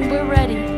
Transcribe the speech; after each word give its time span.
we're 0.00 0.24
ready. 0.24 0.73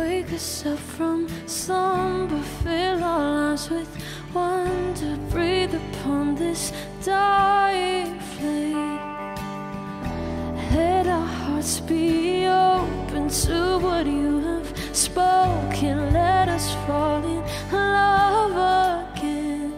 wake 0.00 0.32
us 0.32 0.64
up 0.64 0.78
from 0.78 1.28
slumber, 1.46 2.42
fill 2.62 3.04
our 3.04 3.50
lives 3.50 3.68
with 3.68 3.90
wonder, 4.32 5.14
breathe 5.30 5.74
upon 5.74 6.34
this 6.34 6.72
dying 7.04 8.18
flame. 8.32 8.98
Let 10.74 11.06
our 11.06 11.30
hearts 11.40 11.80
be 11.80 12.46
open 12.46 13.28
to 13.44 13.78
what 13.84 14.06
you 14.06 14.40
have 14.48 14.68
spoken. 14.96 15.96
Let 16.14 16.48
us 16.48 16.66
fall 16.86 17.22
in 17.34 17.42
love 17.70 18.56
again. 19.12 19.72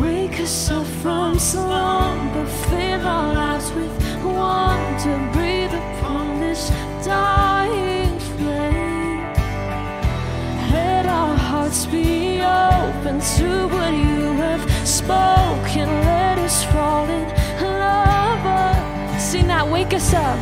Wake 0.00 0.40
us 0.40 0.70
up 0.70 0.86
from 1.02 1.38
slumber, 1.38 2.46
fill 2.68 3.06
our 3.06 3.34
lives 3.34 3.70
with 3.72 3.94
wonder, 4.24 5.18
breathe 5.34 5.74
upon 5.82 6.40
this 6.40 6.70
dying. 7.04 7.57
hearts 11.68 11.84
be 11.84 12.40
open 12.40 13.20
to 13.20 13.68
what 13.68 13.92
you 13.92 14.32
have 14.40 14.88
spoken. 14.88 15.86
Let 16.08 16.38
us 16.38 16.64
fall 16.64 17.06
in 17.06 17.28
love. 17.60 19.20
See 19.20 19.42
now, 19.42 19.70
wake 19.70 19.92
us 19.92 20.14
up. 20.14 20.38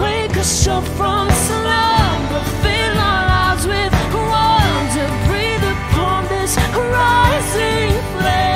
Wake 0.00 0.36
us 0.38 0.66
up 0.66 0.84
from 0.96 1.28
slumber. 1.30 2.42
Fill 2.62 2.98
our 3.10 3.24
lives 3.34 3.66
with 3.66 3.92
wonder. 4.14 5.08
Breathe 5.28 5.66
upon 5.74 6.24
this 6.28 6.56
rising 6.74 7.92
flame. 8.16 8.53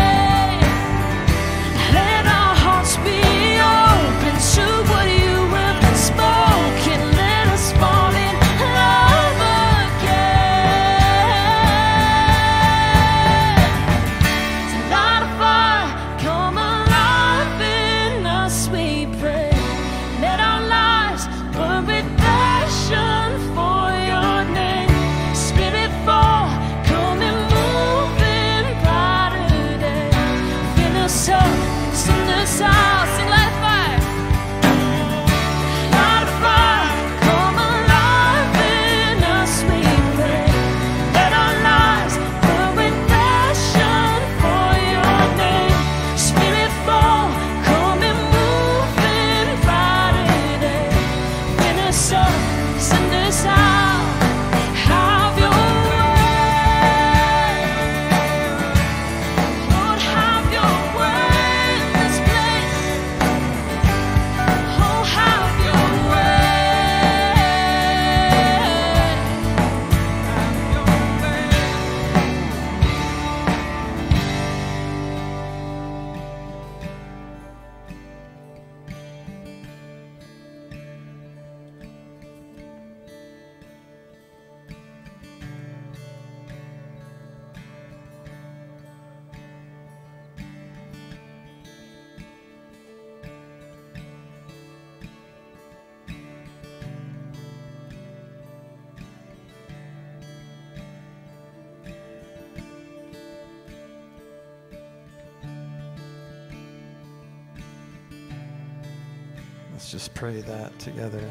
Pray 110.39 110.55
that 110.55 110.79
together. 110.79 111.29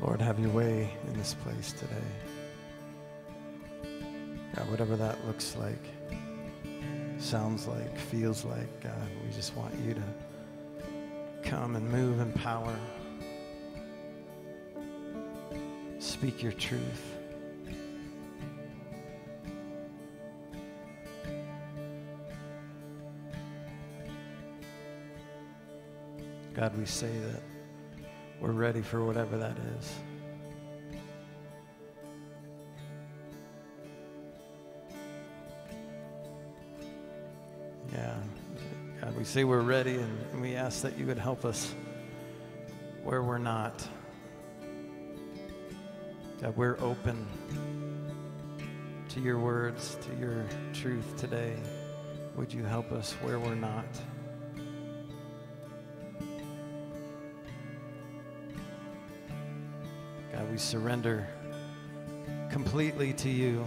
Lord, 0.00 0.22
have 0.22 0.38
your 0.38 0.48
way 0.48 0.90
in 1.06 1.12
this 1.12 1.34
place 1.34 1.72
today. 1.72 1.94
God, 4.56 4.70
whatever 4.70 4.96
that 4.96 5.22
looks 5.26 5.54
like, 5.56 5.84
sounds 7.18 7.66
like, 7.66 7.98
feels 7.98 8.46
like, 8.46 8.82
God, 8.82 8.94
we 9.22 9.30
just 9.34 9.54
want 9.56 9.74
you 9.84 9.92
to 9.92 10.02
come 11.42 11.76
and 11.76 11.86
move 11.90 12.20
in 12.20 12.32
power. 12.32 12.78
Speak 15.98 16.42
your 16.42 16.52
truth. 16.52 17.18
God, 26.54 26.78
we 26.78 26.84
say 26.86 27.10
that 27.10 27.42
we're 28.40 28.52
ready 28.52 28.80
for 28.80 29.04
whatever 29.04 29.36
that 29.38 29.56
is. 29.76 29.92
Yeah. 37.92 38.14
God, 39.00 39.16
we 39.16 39.24
say 39.24 39.42
we're 39.42 39.62
ready 39.62 39.96
and, 39.96 40.40
we 40.40 40.54
ask 40.54 40.82
that 40.82 40.96
you 40.96 41.06
would 41.06 41.18
help 41.18 41.44
us 41.44 41.74
where 43.02 43.22
we're 43.22 43.38
not. 43.38 43.84
God, 46.40 46.56
we're 46.56 46.78
open 46.80 47.26
to 49.08 49.20
your 49.20 49.40
words, 49.40 49.98
to 50.02 50.20
your 50.20 50.46
truth 50.72 51.16
today. 51.16 51.56
Would 52.36 52.52
you 52.52 52.62
help 52.62 52.92
us 52.92 53.12
where 53.22 53.40
we're 53.40 53.56
not? 53.56 53.86
We 60.54 60.58
surrender 60.58 61.26
completely 62.48 63.12
to 63.12 63.28
you. 63.28 63.66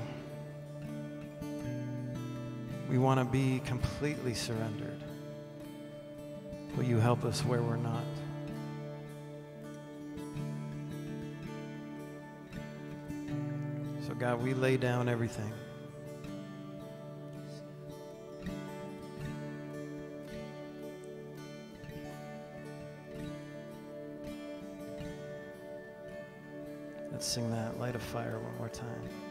We 2.90 2.98
want 2.98 3.20
to 3.20 3.26
be 3.26 3.62
completely 3.66 4.34
surrendered. 4.34 5.04
Will 6.78 6.86
you 6.86 6.96
help 6.96 7.26
us 7.26 7.42
where 7.42 7.62
we're 7.62 7.76
not? 7.76 8.06
So, 14.08 14.14
God, 14.14 14.42
we 14.42 14.54
lay 14.54 14.78
down 14.78 15.10
everything. 15.10 15.52
Fire 28.08 28.40
one 28.40 28.58
more 28.58 28.70
time. 28.70 29.27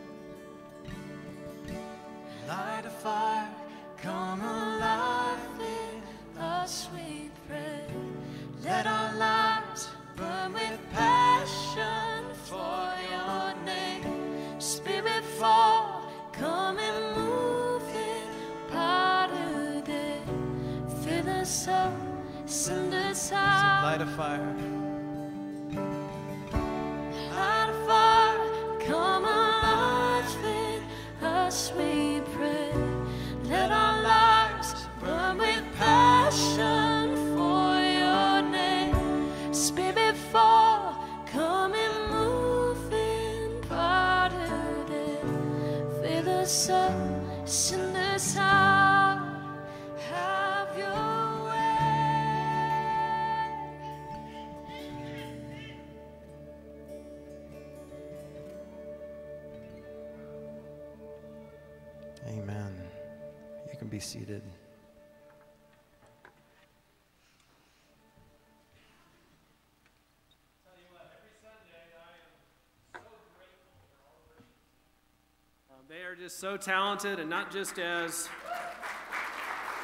So 76.37 76.55
talented, 76.59 77.19
and 77.19 77.31
not 77.31 77.51
just 77.51 77.79
as. 77.79 78.29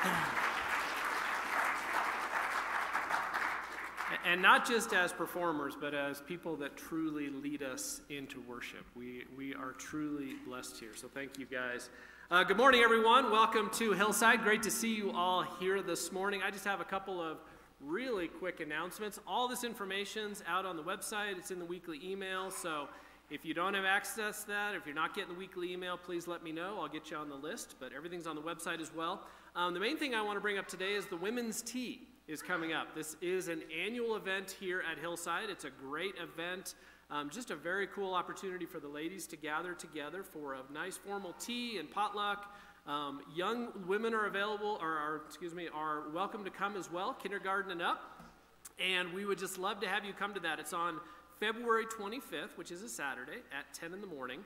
And 4.24 4.40
not 4.40 4.68
just 4.68 4.92
as 4.92 5.12
performers, 5.12 5.74
but 5.78 5.94
as 5.94 6.20
people 6.20 6.54
that 6.56 6.76
truly 6.76 7.30
lead 7.30 7.62
us 7.62 8.02
into 8.08 8.40
worship. 8.42 8.84
We, 8.94 9.24
we 9.36 9.52
are 9.54 9.72
truly 9.72 10.34
blessed 10.46 10.78
here. 10.78 10.92
So 10.94 11.08
thank 11.08 11.38
you 11.38 11.46
guys. 11.46 11.88
Uh, 12.30 12.44
good 12.44 12.56
morning, 12.56 12.82
everyone. 12.82 13.32
Welcome 13.32 13.68
to 13.78 13.92
Hillside. 13.92 14.42
Great 14.42 14.62
to 14.62 14.70
see 14.70 14.94
you 14.94 15.10
all 15.10 15.42
here 15.58 15.82
this 15.82 16.12
morning. 16.12 16.40
I 16.44 16.50
just 16.52 16.64
have 16.66 16.80
a 16.80 16.84
couple 16.84 17.20
of 17.20 17.38
really 17.80 18.28
quick 18.28 18.60
announcements. 18.60 19.18
All 19.26 19.48
this 19.48 19.64
information's 19.64 20.44
out 20.46 20.66
on 20.66 20.76
the 20.76 20.84
website, 20.84 21.36
it's 21.36 21.50
in 21.50 21.58
the 21.58 21.64
weekly 21.64 21.98
email. 22.04 22.50
So 22.50 22.88
if 23.30 23.44
you 23.44 23.54
don't 23.54 23.74
have 23.74 23.84
access 23.84 24.42
to 24.42 24.48
that, 24.48 24.74
if 24.74 24.84
you're 24.84 24.94
not 24.94 25.14
getting 25.14 25.32
the 25.32 25.38
weekly 25.38 25.72
email, 25.72 25.96
please 25.96 26.26
let 26.26 26.42
me 26.42 26.52
know. 26.52 26.78
I'll 26.80 26.88
get 26.88 27.10
you 27.10 27.16
on 27.16 27.28
the 27.28 27.36
list, 27.36 27.76
but 27.80 27.92
everything's 27.92 28.26
on 28.26 28.36
the 28.36 28.42
website 28.42 28.80
as 28.80 28.92
well. 28.94 29.22
Um, 29.56 29.74
the 29.74 29.80
main 29.80 29.96
thing 29.96 30.14
I 30.14 30.22
want 30.22 30.36
to 30.36 30.40
bring 30.40 30.58
up 30.58 30.68
today 30.68 30.94
is 30.94 31.06
the 31.06 31.16
women's 31.16 31.62
tea 31.62 32.08
is 32.28 32.42
coming 32.42 32.72
up. 32.72 32.94
This 32.94 33.16
is 33.20 33.48
an 33.48 33.62
annual 33.84 34.16
event 34.16 34.56
here 34.58 34.82
at 34.90 34.98
Hillside. 34.98 35.50
It's 35.50 35.64
a 35.64 35.70
great 35.70 36.14
event. 36.22 36.74
Um, 37.10 37.28
just 37.30 37.50
a 37.50 37.56
very 37.56 37.86
cool 37.88 38.14
opportunity 38.14 38.64
for 38.64 38.80
the 38.80 38.88
ladies 38.88 39.26
to 39.28 39.36
gather 39.36 39.74
together 39.74 40.22
for 40.22 40.54
a 40.54 40.60
nice 40.72 40.96
formal 40.96 41.34
tea 41.34 41.78
and 41.78 41.90
potluck. 41.90 42.54
Um, 42.86 43.20
young 43.34 43.68
women 43.86 44.14
are 44.14 44.26
available, 44.26 44.78
or 44.80 44.88
are, 44.88 45.22
excuse 45.26 45.54
me, 45.54 45.68
are 45.72 46.08
welcome 46.10 46.44
to 46.44 46.50
come 46.50 46.76
as 46.76 46.90
well, 46.90 47.14
kindergarten 47.14 47.70
and 47.70 47.82
up. 47.82 48.30
And 48.80 49.12
we 49.12 49.24
would 49.24 49.38
just 49.38 49.58
love 49.58 49.80
to 49.80 49.88
have 49.88 50.04
you 50.04 50.12
come 50.12 50.34
to 50.34 50.40
that. 50.40 50.58
It's 50.58 50.72
on 50.72 51.00
February 51.42 51.86
25th, 51.86 52.56
which 52.56 52.70
is 52.70 52.82
a 52.82 52.88
Saturday 52.88 53.38
at 53.50 53.74
10 53.74 53.92
in 53.92 54.00
the 54.00 54.06
morning. 54.06 54.44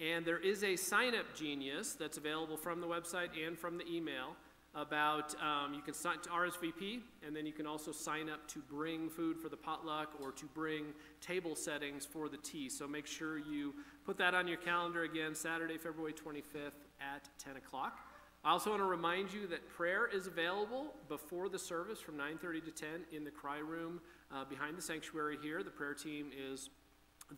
And 0.00 0.24
there 0.24 0.38
is 0.38 0.64
a 0.64 0.76
sign 0.76 1.14
up 1.14 1.26
genius 1.34 1.92
that's 1.92 2.16
available 2.16 2.56
from 2.56 2.80
the 2.80 2.86
website 2.86 3.28
and 3.46 3.58
from 3.58 3.76
the 3.76 3.84
email 3.86 4.34
about 4.74 5.34
um, 5.42 5.74
you 5.74 5.82
can 5.82 5.92
sign 5.92 6.20
to 6.22 6.30
RSVP, 6.30 7.00
and 7.26 7.36
then 7.36 7.44
you 7.44 7.52
can 7.52 7.66
also 7.66 7.92
sign 7.92 8.30
up 8.30 8.48
to 8.48 8.60
bring 8.60 9.10
food 9.10 9.38
for 9.38 9.50
the 9.50 9.58
potluck 9.58 10.14
or 10.22 10.32
to 10.32 10.46
bring 10.46 10.86
table 11.20 11.54
settings 11.54 12.06
for 12.06 12.30
the 12.30 12.38
tea. 12.38 12.70
So 12.70 12.88
make 12.88 13.06
sure 13.06 13.36
you 13.36 13.74
put 14.06 14.16
that 14.16 14.32
on 14.32 14.48
your 14.48 14.56
calendar 14.56 15.02
again, 15.02 15.34
Saturday, 15.34 15.76
February 15.76 16.14
25th 16.14 16.80
at 16.98 17.28
10 17.38 17.56
o'clock. 17.56 17.98
I 18.42 18.52
also 18.52 18.70
want 18.70 18.80
to 18.80 18.86
remind 18.86 19.34
you 19.34 19.48
that 19.48 19.68
prayer 19.68 20.06
is 20.06 20.26
available 20.26 20.94
before 21.10 21.50
the 21.50 21.58
service 21.58 22.00
from 22.00 22.16
9:30 22.16 22.64
to 22.64 22.70
10 22.70 22.88
in 23.12 23.24
the 23.24 23.30
cry 23.30 23.58
room 23.58 24.00
uh, 24.32 24.44
behind 24.44 24.76
the 24.76 24.82
sanctuary 24.82 25.38
here. 25.42 25.62
The 25.62 25.70
prayer 25.70 25.94
team 25.94 26.30
is 26.36 26.70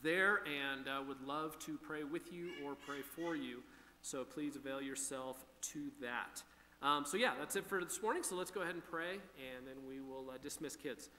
there 0.02 0.40
and 0.46 0.88
uh, 0.88 1.02
would 1.06 1.20
love 1.22 1.58
to 1.60 1.78
pray 1.78 2.04
with 2.04 2.32
you 2.32 2.50
or 2.64 2.74
pray 2.74 3.02
for 3.02 3.34
you. 3.34 3.62
So 4.02 4.24
please 4.24 4.56
avail 4.56 4.80
yourself 4.80 5.44
to 5.72 5.90
that. 6.00 6.42
Um, 6.82 7.04
so, 7.04 7.18
yeah, 7.18 7.32
that's 7.38 7.56
it 7.56 7.66
for 7.66 7.84
this 7.84 8.00
morning. 8.00 8.22
So, 8.22 8.36
let's 8.36 8.50
go 8.50 8.62
ahead 8.62 8.74
and 8.74 8.84
pray 8.84 9.12
and 9.12 9.66
then 9.66 9.76
we 9.86 10.00
will 10.00 10.30
uh, 10.30 10.38
dismiss 10.42 10.76
kids. 10.76 11.10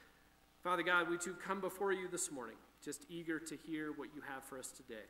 Father 0.64 0.82
God, 0.82 1.10
we 1.10 1.18
too 1.18 1.36
come 1.46 1.62
before 1.62 1.92
you 1.92 2.08
this 2.08 2.32
morning, 2.32 2.56
just 2.84 3.06
eager 3.10 3.40
to 3.40 3.58
hear 3.68 3.92
what 3.92 4.10
you 4.16 4.22
have 4.34 4.44
for 4.44 4.58
us 4.58 4.72
today. 4.72 5.06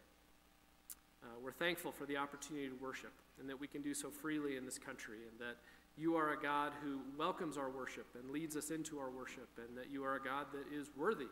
Uh, 1.23 1.27
we're 1.43 1.51
thankful 1.51 1.91
for 1.91 2.05
the 2.05 2.17
opportunity 2.17 2.67
to 2.67 2.75
worship 2.81 3.11
and 3.39 3.49
that 3.49 3.59
we 3.59 3.67
can 3.67 3.81
do 3.81 3.93
so 3.93 4.09
freely 4.09 4.57
in 4.57 4.65
this 4.65 4.77
country, 4.77 5.19
and 5.29 5.39
that 5.39 5.57
you 5.97 6.15
are 6.15 6.33
a 6.33 6.41
God 6.41 6.71
who 6.83 6.99
welcomes 7.17 7.57
our 7.57 7.69
worship 7.69 8.07
and 8.19 8.31
leads 8.31 8.55
us 8.55 8.71
into 8.71 8.97
our 8.99 9.09
worship, 9.09 9.49
and 9.57 9.77
that 9.77 9.91
you 9.91 10.03
are 10.03 10.15
a 10.15 10.23
God 10.23 10.47
that 10.53 10.75
is 10.75 10.89
worthy 10.97 11.27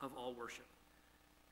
of 0.00 0.12
all 0.16 0.34
worship. 0.34 0.66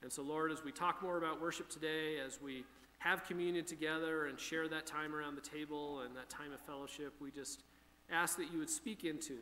And 0.02 0.12
so, 0.12 0.22
Lord, 0.22 0.52
as 0.52 0.62
we 0.62 0.70
talk 0.70 1.02
more 1.02 1.18
about 1.18 1.40
worship 1.40 1.68
today, 1.68 2.18
as 2.24 2.40
we 2.40 2.64
have 2.98 3.24
communion 3.24 3.64
together 3.64 4.26
and 4.26 4.38
share 4.38 4.68
that 4.68 4.86
time 4.86 5.14
around 5.14 5.34
the 5.34 5.40
table 5.40 6.00
and 6.00 6.14
that 6.16 6.28
time 6.28 6.52
of 6.52 6.60
fellowship, 6.60 7.14
we 7.20 7.30
just 7.30 7.62
ask 8.10 8.36
that 8.36 8.52
you 8.52 8.58
would 8.58 8.70
speak 8.70 9.04
into 9.04 9.38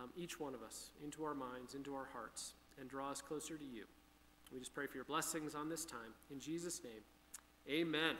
um, 0.00 0.10
each 0.16 0.40
one 0.40 0.54
of 0.54 0.62
us 0.62 0.90
into 1.04 1.24
our 1.24 1.34
minds, 1.34 1.74
into 1.74 1.94
our 1.94 2.08
hearts, 2.12 2.54
and 2.80 2.88
draw 2.88 3.10
us 3.10 3.20
closer 3.20 3.56
to 3.56 3.64
you. 3.64 3.84
We 4.52 4.58
just 4.58 4.74
pray 4.74 4.86
for 4.86 4.96
your 4.96 5.04
blessings 5.04 5.54
on 5.54 5.68
this 5.68 5.84
time. 5.84 6.14
In 6.30 6.38
Jesus' 6.38 6.80
name, 6.82 7.02
amen. 7.68 8.16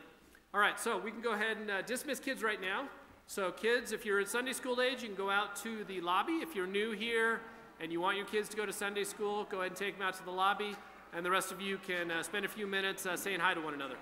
All 0.52 0.60
right, 0.60 0.78
so 0.78 0.98
we 0.98 1.10
can 1.10 1.20
go 1.20 1.32
ahead 1.32 1.56
and 1.56 1.70
uh, 1.70 1.82
dismiss 1.82 2.20
kids 2.20 2.42
right 2.42 2.60
now. 2.60 2.88
So, 3.26 3.50
kids, 3.50 3.92
if 3.92 4.04
you're 4.04 4.20
at 4.20 4.28
Sunday 4.28 4.52
school 4.52 4.80
age, 4.82 5.02
you 5.02 5.08
can 5.08 5.16
go 5.16 5.30
out 5.30 5.56
to 5.62 5.82
the 5.84 6.00
lobby. 6.02 6.34
If 6.34 6.54
you're 6.54 6.66
new 6.66 6.92
here 6.92 7.40
and 7.80 7.90
you 7.90 8.00
want 8.00 8.18
your 8.18 8.26
kids 8.26 8.48
to 8.50 8.56
go 8.56 8.66
to 8.66 8.72
Sunday 8.72 9.04
school, 9.04 9.44
go 9.50 9.60
ahead 9.60 9.70
and 9.70 9.76
take 9.76 9.98
them 9.98 10.06
out 10.06 10.14
to 10.18 10.24
the 10.24 10.30
lobby. 10.30 10.76
And 11.14 11.24
the 11.24 11.30
rest 11.30 11.50
of 11.50 11.60
you 11.60 11.78
can 11.78 12.10
uh, 12.10 12.22
spend 12.22 12.44
a 12.44 12.48
few 12.48 12.66
minutes 12.66 13.06
uh, 13.06 13.16
saying 13.16 13.40
hi 13.40 13.54
to 13.54 13.60
one 13.60 13.72
another. 13.72 13.96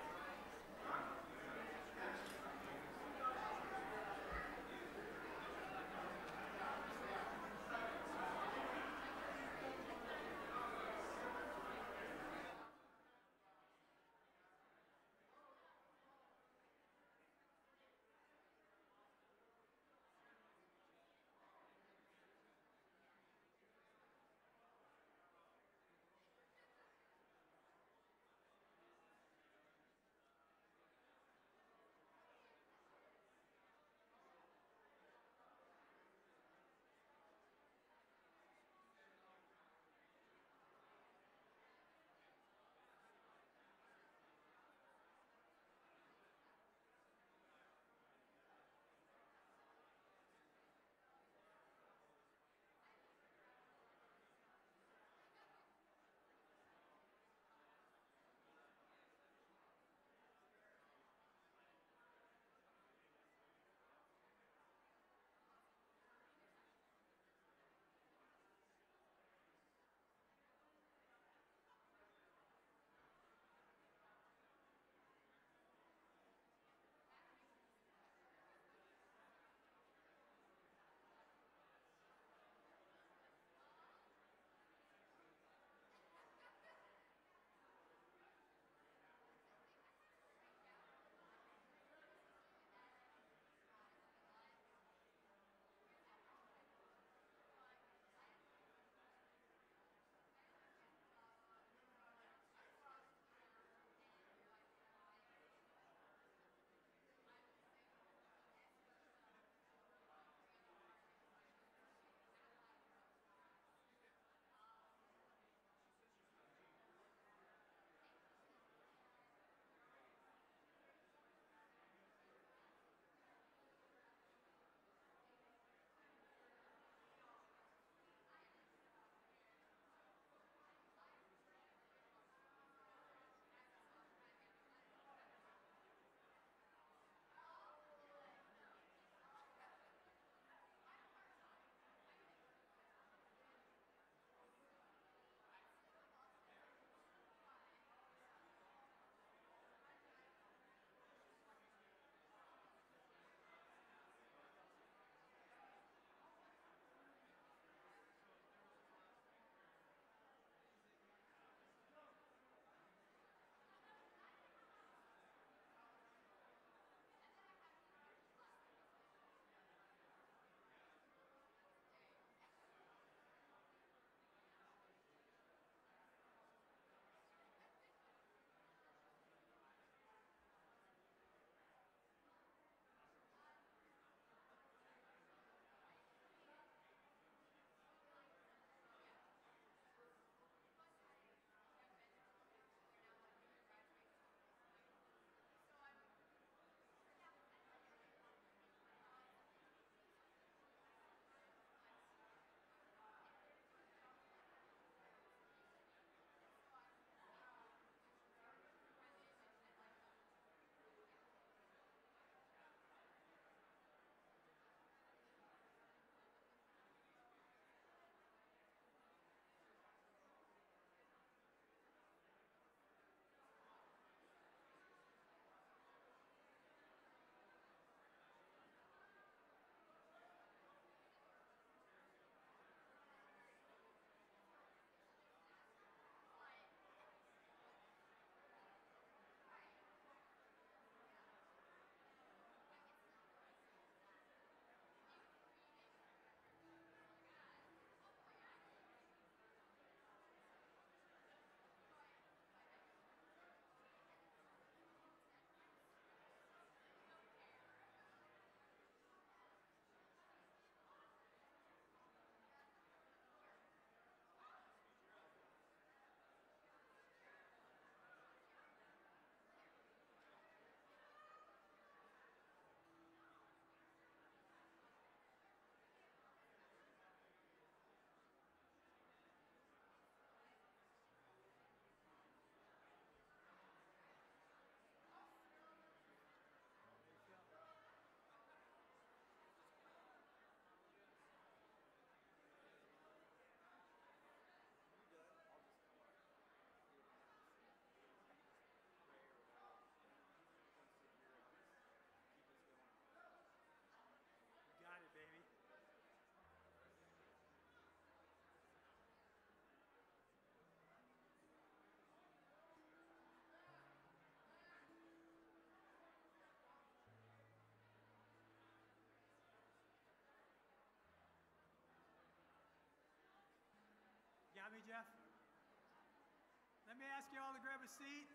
A 327.83 328.32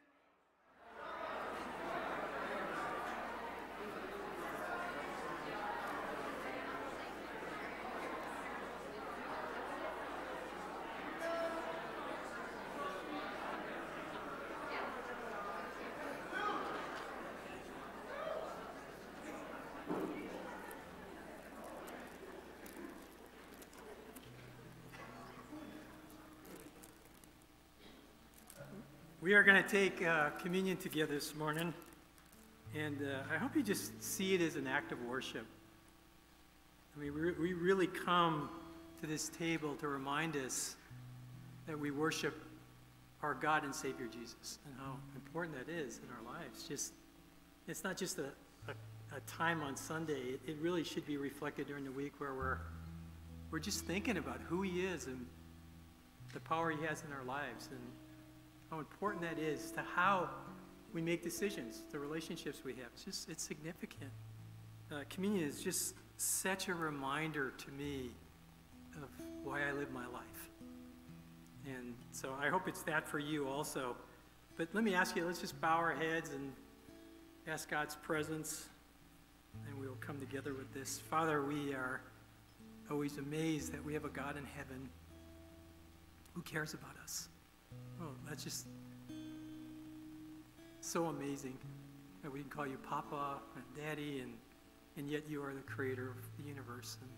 We 29.29 29.35
are 29.35 29.43
going 29.43 29.63
to 29.63 29.69
take 29.69 30.03
uh, 30.03 30.31
communion 30.43 30.79
together 30.79 31.13
this 31.13 31.35
morning, 31.35 31.75
and 32.75 32.97
uh, 33.03 33.31
I 33.31 33.37
hope 33.37 33.55
you 33.55 33.63
just 33.63 34.03
see 34.03 34.35
it 34.35 34.41
as 34.41 34.57
an 34.57 34.67
act 34.67 34.91
of 34.91 35.03
worship. 35.03 35.45
I 36.97 36.99
mean, 36.99 37.13
we, 37.13 37.33
we 37.33 37.53
really 37.53 37.89
come 37.89 38.49
to 39.03 39.07
this 39.07 39.29
table 39.29 39.75
to 39.81 39.89
remind 39.89 40.35
us 40.35 40.77
that 41.67 41.79
we 41.79 41.91
worship 41.91 42.43
our 43.23 43.35
God 43.35 43.65
and 43.65 43.75
Savior 43.75 44.07
Jesus 44.07 44.61
and 44.65 44.75
how 44.79 44.95
important 45.15 45.59
that 45.59 45.71
is 45.71 45.99
in 45.99 46.09
our 46.09 46.35
lives. 46.35 46.63
Just, 46.67 46.95
it's 47.67 47.85
not 47.85 47.99
just 47.99 48.17
a, 48.17 48.31
a, 48.67 49.15
a 49.15 49.21
time 49.27 49.63
on 49.63 49.77
Sunday, 49.77 50.21
it, 50.21 50.41
it 50.47 50.57
really 50.59 50.85
should 50.85 51.07
be 51.07 51.19
reflected 51.19 51.67
during 51.67 51.85
the 51.85 51.93
week 51.93 52.15
where 52.17 52.33
we're, 52.33 52.61
we're 53.51 53.59
just 53.59 53.85
thinking 53.85 54.17
about 54.17 54.41
who 54.49 54.63
He 54.63 54.87
is 54.87 55.05
and 55.05 55.27
the 56.33 56.41
power 56.41 56.71
He 56.71 56.83
has 56.87 57.05
in 57.07 57.13
our 57.13 57.25
lives. 57.25 57.69
And 57.71 57.81
how 58.71 58.79
important 58.79 59.23
that 59.23 59.39
is 59.39 59.71
to 59.73 59.83
how 59.83 60.29
we 60.93 61.03
make 61.03 61.23
decisions, 61.23 61.83
the 61.91 61.99
relationships 61.99 62.63
we 62.65 62.73
have. 62.75 62.87
It's 62.95 63.05
just, 63.05 63.29
it's 63.29 63.47
significant. 63.47 64.11
Uh, 64.91 65.01
communion 65.11 65.47
is 65.47 65.61
just 65.61 65.95
such 66.17 66.69
a 66.69 66.75
reminder 66.75 67.53
to 67.59 67.71
me 67.73 68.11
of 68.97 69.09
why 69.45 69.69
I 69.69 69.73
live 69.73 69.93
my 69.93 70.07
life. 70.07 70.23
And 71.67 71.95
so 72.13 72.35
I 72.41 72.49
hope 72.49 72.69
it's 72.69 72.83
that 72.85 73.07
for 73.07 73.19
you 73.19 73.47
also. 73.47 73.97
But 74.57 74.69
let 74.73 74.83
me 74.83 74.95
ask 74.95 75.15
you, 75.15 75.27
let's 75.27 75.41
just 75.41 75.61
bow 75.61 75.77
our 75.77 75.95
heads 75.95 76.31
and 76.31 76.53
ask 77.47 77.71
God's 77.71 77.97
presence, 77.97 78.67
and 79.67 79.79
we 79.79 79.87
will 79.87 79.97
come 80.01 80.19
together 80.19 80.55
with 80.55 80.73
this. 80.75 80.99
Father, 80.99 81.43
we 81.43 81.75
are 81.75 82.01
always 82.91 83.19
amazed 83.19 83.73
that 83.73 83.85
we 83.85 83.93
have 83.95 84.05
a 84.05 84.11
God 84.11 84.37
in 84.37 84.45
heaven 84.57 84.89
who 86.35 86.43
cares 86.43 86.75
about 86.75 86.97
us. 87.03 87.29
Oh, 88.01 88.11
that's 88.29 88.45
just 88.45 88.67
so 90.81 91.07
amazing 91.07 91.57
that 92.23 92.33
we 92.33 92.41
can 92.41 92.51
call 92.51 92.67
you 92.67 92.79
Papa 92.89 93.39
and 93.55 93.65
Daddy, 93.77 94.21
and, 94.21 94.33
and 94.97 95.11
yet 95.11 95.23
you 95.29 95.43
are 95.43 95.53
the 95.53 95.61
creator 95.61 96.09
of 96.09 96.17
the 96.39 96.49
universe. 96.49 96.97
And 97.01 97.11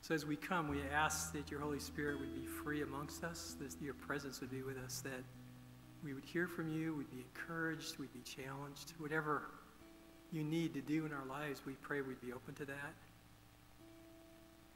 so 0.00 0.14
as 0.14 0.26
we 0.26 0.36
come, 0.36 0.68
we 0.68 0.80
ask 0.92 1.32
that 1.32 1.50
your 1.50 1.60
Holy 1.60 1.78
Spirit 1.78 2.18
would 2.20 2.34
be 2.34 2.46
free 2.46 2.82
amongst 2.82 3.24
us, 3.24 3.56
that 3.60 3.74
your 3.80 3.94
presence 3.94 4.40
would 4.40 4.50
be 4.50 4.62
with 4.62 4.76
us, 4.78 5.00
that 5.00 5.22
we 6.02 6.14
would 6.14 6.24
hear 6.24 6.48
from 6.48 6.72
you, 6.72 6.94
we'd 6.94 7.10
be 7.10 7.24
encouraged, 7.34 7.98
we'd 7.98 8.12
be 8.12 8.20
challenged. 8.20 8.94
Whatever 8.98 9.42
you 10.32 10.42
need 10.42 10.74
to 10.74 10.80
do 10.80 11.06
in 11.06 11.12
our 11.12 11.24
lives, 11.26 11.62
we 11.64 11.74
pray 11.74 12.00
we'd 12.00 12.20
be 12.20 12.32
open 12.32 12.54
to 12.54 12.64
that. 12.64 12.94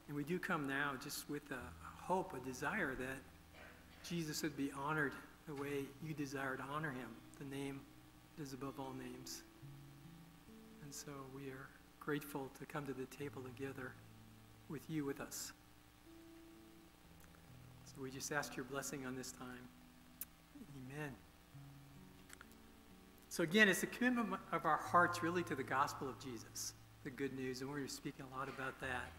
And 0.07 0.15
we 0.15 0.23
do 0.23 0.39
come 0.39 0.67
now 0.67 0.93
just 1.03 1.29
with 1.29 1.51
a 1.51 1.59
hope, 2.05 2.33
a 2.33 2.45
desire 2.45 2.95
that 2.95 3.17
Jesus 4.07 4.41
would 4.43 4.55
be 4.55 4.71
honored 4.77 5.13
the 5.47 5.55
way 5.55 5.85
you 6.05 6.13
desire 6.13 6.55
to 6.55 6.63
honor 6.73 6.91
him, 6.91 7.09
the 7.39 7.55
name 7.55 7.79
that 8.37 8.43
is 8.43 8.53
above 8.53 8.79
all 8.79 8.93
names. 8.97 9.41
And 10.83 10.93
so 10.93 11.11
we 11.35 11.49
are 11.49 11.67
grateful 11.99 12.49
to 12.59 12.65
come 12.65 12.85
to 12.85 12.93
the 12.93 13.05
table 13.05 13.41
together 13.41 13.91
with 14.69 14.89
you 14.89 15.03
with 15.03 15.19
us. 15.19 15.51
So 17.85 18.01
we 18.01 18.09
just 18.09 18.31
ask 18.31 18.55
your 18.55 18.65
blessing 18.65 19.05
on 19.05 19.15
this 19.15 19.31
time. 19.31 19.67
Amen. 20.93 21.11
So 23.29 23.43
again, 23.43 23.67
it's 23.67 23.83
a 23.83 23.87
commitment 23.87 24.41
of 24.51 24.65
our 24.65 24.77
hearts 24.77 25.21
really 25.21 25.43
to 25.43 25.55
the 25.55 25.63
gospel 25.63 26.07
of 26.07 26.17
Jesus, 26.19 26.73
the 27.03 27.09
good 27.09 27.37
news, 27.37 27.61
and 27.61 27.69
we're 27.69 27.87
speaking 27.87 28.25
a 28.33 28.37
lot 28.37 28.47
about 28.47 28.79
that 28.79 29.11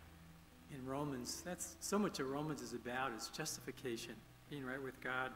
in 0.75 0.85
Romans. 0.87 1.43
That's 1.45 1.77
so 1.81 1.99
much 1.99 2.21
of 2.21 2.29
Romans 2.29 2.63
is 2.63 2.73
about 2.73 3.13
is 3.13 3.31
justification 3.37 4.15
being 4.51 4.65
right 4.65 4.83
with 4.83 4.99
God. 5.03 5.31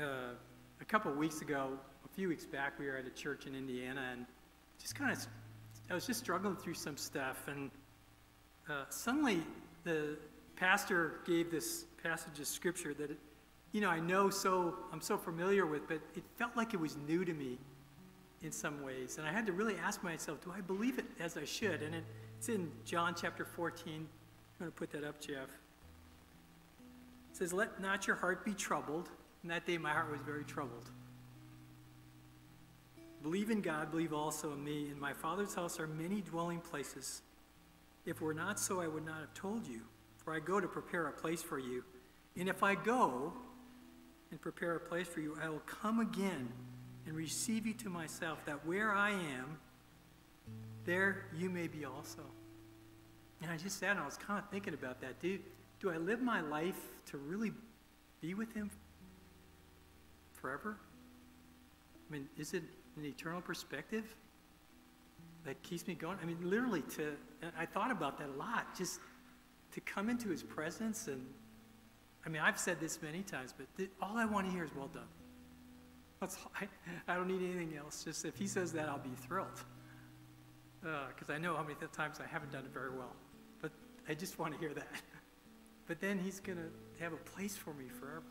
Uh, 0.00 0.32
a 0.80 0.84
couple 0.84 1.12
weeks 1.12 1.42
ago, 1.42 1.72
a 2.04 2.08
few 2.14 2.28
weeks 2.28 2.46
back, 2.46 2.78
we 2.78 2.86
were 2.86 2.96
at 2.96 3.06
a 3.06 3.10
church 3.10 3.46
in 3.46 3.54
Indiana, 3.54 4.02
and 4.12 4.24
just 4.80 4.94
kind 4.94 5.12
of, 5.12 5.26
I 5.90 5.94
was 5.94 6.06
just 6.06 6.20
struggling 6.20 6.56
through 6.56 6.74
some 6.74 6.96
stuff, 6.96 7.46
and 7.46 7.70
uh, 8.70 8.84
suddenly 8.88 9.42
the 9.84 10.16
pastor 10.56 11.20
gave 11.26 11.50
this 11.50 11.84
passage 12.02 12.40
of 12.40 12.46
scripture 12.46 12.94
that, 12.94 13.10
you 13.72 13.82
know, 13.82 13.90
I 13.90 14.00
know 14.00 14.30
so, 14.30 14.76
I'm 14.92 15.02
so 15.02 15.18
familiar 15.18 15.66
with, 15.66 15.86
but 15.86 16.00
it 16.14 16.24
felt 16.36 16.56
like 16.56 16.72
it 16.72 16.80
was 16.80 16.96
new 17.06 17.24
to 17.24 17.34
me 17.34 17.58
in 18.42 18.50
some 18.50 18.82
ways, 18.82 19.18
and 19.18 19.26
I 19.26 19.32
had 19.32 19.44
to 19.46 19.52
really 19.52 19.76
ask 19.76 20.02
myself, 20.02 20.42
do 20.42 20.52
I 20.56 20.62
believe 20.62 20.98
it 20.98 21.06
as 21.20 21.36
I 21.36 21.44
should? 21.44 21.82
And 21.82 21.94
it, 21.94 22.04
it's 22.38 22.48
in 22.48 22.70
John 22.86 23.14
chapter 23.14 23.44
14. 23.44 23.94
I'm 23.94 24.06
going 24.58 24.70
to 24.70 24.76
put 24.76 24.90
that 24.92 25.04
up, 25.04 25.20
Jeff. 25.20 25.50
Says, 27.34 27.52
Let 27.52 27.80
not 27.80 28.06
your 28.06 28.16
heart 28.16 28.44
be 28.44 28.54
troubled. 28.54 29.10
And 29.42 29.50
that 29.50 29.66
day 29.66 29.76
my 29.76 29.90
heart 29.90 30.10
was 30.10 30.20
very 30.22 30.44
troubled. 30.44 30.88
Believe 33.22 33.50
in 33.50 33.60
God, 33.60 33.90
believe 33.90 34.12
also 34.12 34.52
in 34.52 34.62
me. 34.64 34.88
In 34.90 35.00
my 35.00 35.12
Father's 35.12 35.54
house 35.54 35.80
are 35.80 35.86
many 35.86 36.20
dwelling 36.20 36.60
places. 36.60 37.22
If 38.06 38.20
were 38.20 38.34
not 38.34 38.60
so, 38.60 38.80
I 38.80 38.86
would 38.86 39.04
not 39.04 39.20
have 39.20 39.34
told 39.34 39.66
you. 39.66 39.80
For 40.24 40.32
I 40.34 40.40
go 40.40 40.60
to 40.60 40.68
prepare 40.68 41.08
a 41.08 41.12
place 41.12 41.42
for 41.42 41.58
you. 41.58 41.84
And 42.36 42.48
if 42.48 42.62
I 42.62 42.74
go 42.74 43.32
and 44.30 44.40
prepare 44.40 44.76
a 44.76 44.80
place 44.80 45.08
for 45.08 45.20
you, 45.20 45.36
I 45.42 45.48
will 45.48 45.62
come 45.66 46.00
again 46.00 46.48
and 47.06 47.16
receive 47.16 47.66
you 47.66 47.74
to 47.74 47.90
myself, 47.90 48.44
that 48.46 48.64
where 48.66 48.92
I 48.92 49.10
am, 49.10 49.58
there 50.84 51.26
you 51.36 51.50
may 51.50 51.66
be 51.66 51.84
also. 51.84 52.22
And 53.42 53.50
I 53.50 53.56
just 53.56 53.78
sat 53.78 53.90
and 53.90 54.00
I 54.00 54.04
was 54.06 54.16
kind 54.16 54.38
of 54.38 54.48
thinking 54.50 54.74
about 54.74 55.00
that. 55.00 55.20
Dude, 55.20 55.40
do 55.84 55.90
I 55.90 55.98
live 55.98 56.22
my 56.22 56.40
life 56.40 56.80
to 57.10 57.18
really 57.18 57.52
be 58.22 58.32
with 58.32 58.50
Him 58.54 58.70
forever? 60.32 60.78
I 62.08 62.12
mean, 62.12 62.26
is 62.38 62.54
it 62.54 62.62
an 62.96 63.04
eternal 63.04 63.42
perspective 63.42 64.04
that 65.44 65.62
keeps 65.62 65.86
me 65.86 65.94
going? 65.94 66.16
I 66.22 66.24
mean, 66.24 66.38
literally, 66.42 66.80
to, 66.96 67.12
I 67.58 67.66
thought 67.66 67.90
about 67.90 68.16
that 68.18 68.30
a 68.30 68.38
lot, 68.38 68.74
just 68.76 68.98
to 69.72 69.80
come 69.80 70.08
into 70.08 70.30
His 70.30 70.42
presence. 70.42 71.06
And 71.06 71.22
I 72.24 72.30
mean, 72.30 72.40
I've 72.40 72.58
said 72.58 72.80
this 72.80 73.02
many 73.02 73.20
times, 73.20 73.52
but 73.54 73.66
th- 73.76 73.90
all 74.00 74.16
I 74.16 74.24
want 74.24 74.46
to 74.46 74.52
hear 74.52 74.64
is 74.64 74.74
well 74.74 74.88
done. 74.88 75.02
That's, 76.18 76.38
I, 76.58 76.66
I 77.12 77.14
don't 77.14 77.28
need 77.28 77.42
anything 77.42 77.76
else. 77.76 78.04
Just 78.04 78.24
if 78.24 78.38
He 78.38 78.46
says 78.46 78.72
that, 78.72 78.88
I'll 78.88 78.98
be 78.98 79.14
thrilled. 79.28 79.62
Because 80.80 81.28
uh, 81.28 81.34
I 81.34 81.38
know 81.38 81.54
how 81.54 81.62
many 81.62 81.74
times 81.92 82.20
I 82.20 82.26
haven't 82.26 82.52
done 82.52 82.64
it 82.64 82.72
very 82.72 82.90
well. 82.90 83.14
But 83.60 83.72
I 84.08 84.14
just 84.14 84.38
want 84.38 84.54
to 84.54 84.58
hear 84.58 84.72
that. 84.72 84.88
But 85.86 86.00
then 86.00 86.18
he's 86.18 86.40
going 86.40 86.58
to 86.58 87.02
have 87.02 87.12
a 87.12 87.16
place 87.16 87.56
for 87.56 87.74
me 87.74 87.84
forever. 88.00 88.22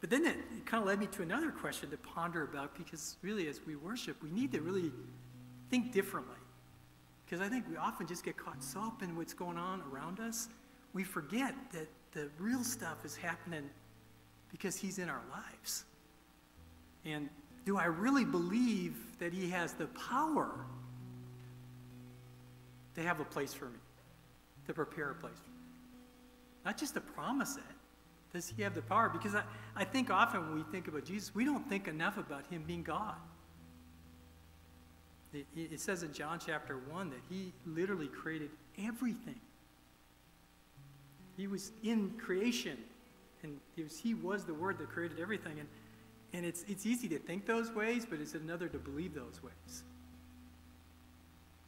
But 0.00 0.10
then 0.10 0.26
it, 0.26 0.36
it 0.56 0.66
kind 0.66 0.82
of 0.82 0.86
led 0.86 1.00
me 1.00 1.06
to 1.06 1.22
another 1.22 1.50
question 1.50 1.90
to 1.90 1.96
ponder 1.96 2.44
about 2.44 2.76
because 2.76 3.16
really, 3.22 3.48
as 3.48 3.60
we 3.66 3.76
worship, 3.76 4.22
we 4.22 4.30
need 4.30 4.52
to 4.52 4.60
really 4.60 4.92
think 5.70 5.92
differently. 5.92 6.36
Because 7.24 7.40
I 7.40 7.48
think 7.48 7.68
we 7.68 7.76
often 7.76 8.06
just 8.06 8.24
get 8.24 8.36
caught 8.36 8.62
so 8.62 8.80
up 8.80 9.02
in 9.02 9.16
what's 9.16 9.34
going 9.34 9.56
on 9.56 9.82
around 9.92 10.20
us, 10.20 10.48
we 10.92 11.02
forget 11.02 11.54
that 11.72 11.88
the 12.12 12.28
real 12.38 12.62
stuff 12.62 13.04
is 13.04 13.16
happening 13.16 13.68
because 14.52 14.76
He's 14.76 14.98
in 14.98 15.08
our 15.08 15.22
lives. 15.30 15.84
And 17.04 17.28
do 17.64 17.78
I 17.78 17.86
really 17.86 18.24
believe 18.24 18.94
that 19.18 19.32
He 19.32 19.50
has 19.50 19.72
the 19.72 19.86
power 19.86 20.50
to 22.94 23.02
have 23.02 23.20
a 23.20 23.24
place 23.24 23.52
for 23.52 23.66
me, 23.66 23.78
to 24.66 24.72
prepare 24.72 25.10
a 25.10 25.14
place 25.14 25.34
for 25.34 25.45
me? 25.45 25.45
Not 26.66 26.76
just 26.76 26.94
to 26.94 27.00
promise 27.00 27.56
it. 27.56 27.62
Does 28.34 28.52
he 28.54 28.62
have 28.64 28.74
the 28.74 28.82
power? 28.82 29.08
Because 29.08 29.36
I, 29.36 29.44
I 29.76 29.84
think 29.84 30.10
often 30.10 30.40
when 30.42 30.56
we 30.56 30.64
think 30.72 30.88
about 30.88 31.04
Jesus, 31.04 31.32
we 31.32 31.44
don't 31.44 31.66
think 31.68 31.86
enough 31.86 32.18
about 32.18 32.44
him 32.48 32.64
being 32.66 32.82
God. 32.82 33.14
It, 35.32 35.46
it 35.54 35.80
says 35.80 36.02
in 36.02 36.12
John 36.12 36.40
chapter 36.44 36.78
1 36.90 37.10
that 37.10 37.20
he 37.30 37.52
literally 37.66 38.08
created 38.08 38.50
everything. 38.84 39.38
He 41.36 41.46
was 41.46 41.70
in 41.84 42.10
creation, 42.18 42.78
and 43.44 43.60
he 43.76 43.84
was, 43.84 43.96
he 43.96 44.14
was 44.14 44.44
the 44.44 44.54
Word 44.54 44.78
that 44.78 44.88
created 44.88 45.20
everything. 45.20 45.60
And, 45.60 45.68
and 46.32 46.44
it's, 46.44 46.64
it's 46.66 46.84
easy 46.84 47.06
to 47.10 47.18
think 47.18 47.46
those 47.46 47.70
ways, 47.70 48.04
but 48.08 48.18
it's 48.18 48.34
another 48.34 48.66
to 48.68 48.78
believe 48.78 49.14
those 49.14 49.40
ways. 49.40 49.84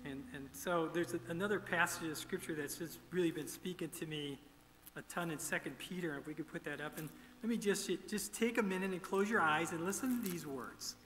And, 0.04 0.24
and 0.34 0.48
so 0.52 0.90
there's 0.92 1.14
another 1.28 1.61
passage 1.61 2.08
of 2.08 2.18
Scripture 2.18 2.54
that's 2.54 2.78
just 2.78 2.98
really 3.12 3.30
been 3.30 3.48
speaking 3.48 3.90
to 4.00 4.06
me 4.06 4.40
a 4.98 5.02
ton 5.02 5.30
in 5.30 5.38
Second 5.38 5.78
Peter, 5.78 6.18
if 6.18 6.26
we 6.26 6.34
could 6.34 6.50
put 6.50 6.64
that 6.64 6.80
up. 6.80 6.98
And 6.98 7.08
let 7.42 7.48
me 7.48 7.56
just, 7.56 7.88
just 8.08 8.34
take 8.34 8.58
a 8.58 8.62
minute 8.62 8.90
and 8.90 9.00
close 9.00 9.30
your 9.30 9.40
eyes 9.40 9.70
and 9.70 9.84
listen 9.84 10.22
to 10.22 10.30
these 10.30 10.46
words. 10.46 10.96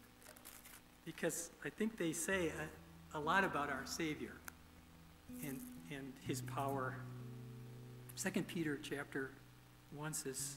Because 1.05 1.51
I 1.65 1.69
think 1.69 1.99
they 1.99 2.13
say 2.13 2.51
a, 3.15 3.19
a 3.19 3.21
lot 3.21 3.45
about 3.45 3.69
our 3.69 3.83
Savior 3.85 4.33
and, 5.43 5.61
and 5.91 6.13
his 6.27 6.41
power. 6.41 6.97
Second 8.15 8.49
Peter 8.49 8.79
chapter 8.83 9.31
1 9.95 10.15
says, 10.15 10.57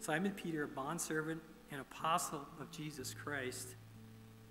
Simon 0.00 0.32
Peter, 0.32 0.64
a 0.64 0.68
bondservant 0.68 1.40
and 1.70 1.80
apostle 1.80 2.46
of 2.60 2.70
Jesus 2.70 3.14
Christ, 3.14 3.76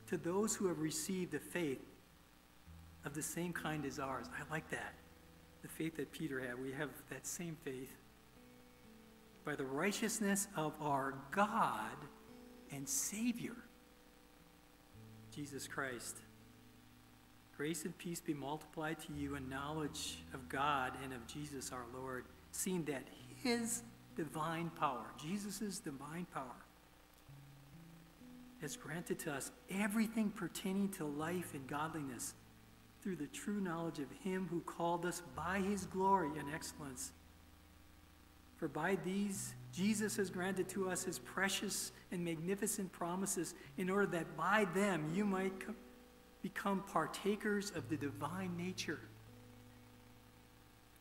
to 0.07 0.17
those 0.17 0.55
who 0.55 0.67
have 0.67 0.79
received 0.79 1.33
a 1.33 1.39
faith 1.39 1.81
of 3.03 3.13
the 3.13 3.21
same 3.21 3.51
kind 3.51 3.85
as 3.85 3.99
ours. 3.99 4.27
I 4.33 4.51
like 4.51 4.69
that. 4.69 4.93
The 5.61 5.67
faith 5.67 5.97
that 5.97 6.11
Peter 6.11 6.39
had. 6.39 6.61
We 6.61 6.71
have 6.71 6.89
that 7.09 7.25
same 7.27 7.57
faith. 7.63 7.91
By 9.45 9.55
the 9.55 9.65
righteousness 9.65 10.47
of 10.55 10.73
our 10.81 11.15
God 11.31 11.95
and 12.71 12.87
Savior, 12.87 13.55
Jesus 15.33 15.67
Christ. 15.67 16.17
Grace 17.57 17.83
and 17.83 17.97
peace 17.97 18.21
be 18.21 18.33
multiplied 18.33 18.99
to 18.99 19.11
you 19.13 19.35
in 19.35 19.49
knowledge 19.49 20.19
of 20.33 20.47
God 20.47 20.93
and 21.03 21.11
of 21.11 21.27
Jesus 21.27 21.71
our 21.73 21.85
Lord, 21.93 22.23
seeing 22.51 22.85
that 22.85 23.03
his 23.43 23.83
divine 24.15 24.69
power, 24.79 25.05
Jesus' 25.21 25.79
divine 25.79 26.25
power, 26.33 26.55
has 28.61 28.75
granted 28.75 29.19
to 29.19 29.31
us 29.31 29.51
everything 29.69 30.29
pertaining 30.29 30.89
to 30.89 31.05
life 31.05 31.53
and 31.53 31.65
godliness 31.67 32.33
through 33.01 33.15
the 33.15 33.27
true 33.27 33.62
knowledge 33.62 33.99
of 33.99 34.12
him 34.23 34.47
who 34.49 34.62
called 34.62 35.05
us 35.05 35.21
by 35.35 35.59
his 35.59 35.85
glory 35.85 36.29
and 36.38 36.53
excellence. 36.53 37.12
For 38.57 38.67
by 38.67 38.97
these, 39.05 39.53
Jesus 39.73 40.17
has 40.17 40.29
granted 40.29 40.67
to 40.69 40.89
us 40.89 41.03
his 41.03 41.19
precious 41.19 41.91
and 42.12 42.23
magnificent 42.23 42.91
promises 42.91 43.53
in 43.77 43.89
order 43.89 44.07
that 44.07 44.35
by 44.35 44.67
them 44.75 45.12
you 45.13 45.25
might 45.25 45.53
become 46.41 46.83
partakers 46.91 47.71
of 47.71 47.88
the 47.89 47.95
divine 47.95 48.55
nature, 48.57 48.99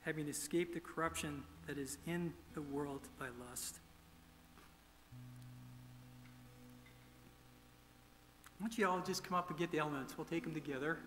having 0.03 0.29
escaped 0.29 0.75
the 0.75 0.81
corruption 0.81 1.43
that 1.67 1.79
is 1.79 1.99
in 2.07 2.33
the 2.55 2.63
world 2.63 3.09
by 3.19 3.27
lust. 3.49 3.81
I 8.59 8.65
want 8.65 8.77
you 8.77 8.89
all 8.89 9.01
just 9.01 9.23
come 9.23 9.39
up 9.39 9.51
and 9.51 9.59
get 9.59 9.71
the 9.71 9.79
elements. 9.79 10.17
We'll 10.17 10.25
take 10.25 10.43
them 10.43 10.55
together. 10.55 10.99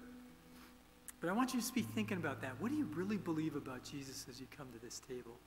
But 1.22 1.30
I 1.30 1.34
want 1.34 1.54
you 1.54 1.62
to 1.62 1.74
be 1.74 1.84
thinking 1.84 2.18
about 2.18 2.42
that. 2.42 2.60
What 2.60 2.72
do 2.72 2.78
you 2.78 2.90
really 2.96 3.18
believe 3.18 3.56
about 3.56 3.84
Jesus 3.84 4.26
as 4.28 4.40
you 4.42 4.48
come 4.58 4.68
to 4.74 4.84
this 4.84 5.00
table? 5.08 5.38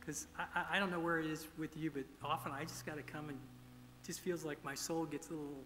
Because 0.00 0.26
I, 0.36 0.64
I 0.72 0.78
don't 0.80 0.90
know 0.90 0.98
where 0.98 1.20
it 1.20 1.26
is 1.26 1.46
with 1.56 1.76
you, 1.76 1.92
but 1.92 2.02
often 2.22 2.50
I 2.50 2.64
just 2.64 2.84
got 2.84 2.96
to 2.96 3.02
come 3.02 3.28
and 3.28 3.38
just 4.04 4.20
feels 4.20 4.44
like 4.44 4.62
my 4.64 4.74
soul 4.74 5.04
gets 5.04 5.28
a 5.28 5.34
little 5.34 5.62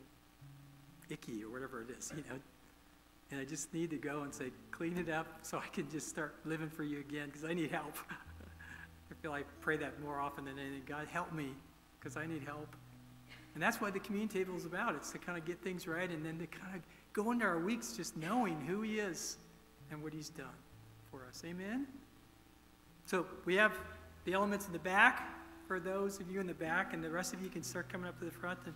icky 1.09 1.43
or 1.43 1.51
whatever 1.51 1.83
it 1.83 1.97
is, 1.97 2.13
you 2.15 2.23
know. 2.29 2.39
And 3.31 3.41
I 3.41 3.45
just 3.45 3.73
need 3.73 3.89
to 3.91 3.97
go 3.97 4.23
and 4.23 4.35
say, 4.35 4.51
clean 4.73 4.99
it 4.99 5.09
up 5.09 5.27
so 5.41 5.57
I 5.57 5.67
can 5.69 5.91
just 5.91 6.09
start 6.09 6.35
living 6.45 6.69
for 6.69 6.85
you 6.85 7.01
again 7.01 7.27
because 7.27 7.45
I 7.45 7.55
need 7.55 7.71
help. 7.71 7.97
I 8.11 9.15
feel 9.23 9.31
like 9.31 9.45
I 9.45 9.63
pray 9.63 9.79
that 9.79 10.03
more 10.03 10.21
often 10.21 10.45
than 10.45 10.59
anything. 10.59 10.83
God, 10.87 11.07
help 11.11 11.33
me 11.33 11.49
because 11.99 12.19
I 12.19 12.27
need 12.27 12.43
help. 12.45 12.77
And 13.55 13.63
that's 13.63 13.81
what 13.81 13.95
the 13.95 14.01
communion 14.01 14.29
table 14.29 14.55
is 14.57 14.67
about. 14.67 14.97
It's 14.97 15.13
to 15.13 15.19
kind 15.19 15.39
of 15.39 15.47
get 15.47 15.63
things 15.63 15.87
right 15.87 16.11
and 16.11 16.25
then 16.25 16.39
to 16.39 16.47
kind 16.47 16.77
of 16.77 16.83
go 17.13 17.31
into 17.31 17.45
our 17.45 17.59
weeks 17.59 17.93
just 17.93 18.17
knowing 18.17 18.61
who 18.61 18.83
He 18.83 18.99
is 18.99 19.37
and 19.91 20.03
what 20.03 20.13
He's 20.13 20.29
done 20.29 20.47
for 21.11 21.21
us. 21.29 21.43
Amen? 21.47 21.87
So 23.07 23.27
we 23.45 23.55
have 23.57 23.73
the 24.25 24.33
elements 24.33 24.67
in 24.67 24.73
the 24.73 24.79
back 24.79 25.29
for 25.67 25.81
those 25.81 26.21
of 26.21 26.31
you 26.31 26.41
in 26.41 26.47
the 26.47 26.55
back, 26.55 26.93
and 26.93 27.03
the 27.03 27.11
rest 27.11 27.33
of 27.33 27.43
you 27.43 27.49
can 27.49 27.63
start 27.63 27.89
coming 27.89 28.07
up 28.07 28.19
to 28.19 28.25
the 28.25 28.31
front 28.31 28.59
and 28.67 28.75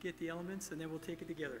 get 0.00 0.18
the 0.18 0.28
elements, 0.28 0.70
and 0.70 0.80
then 0.80 0.90
we'll 0.90 0.98
take 0.98 1.20
it 1.20 1.28
together. 1.28 1.60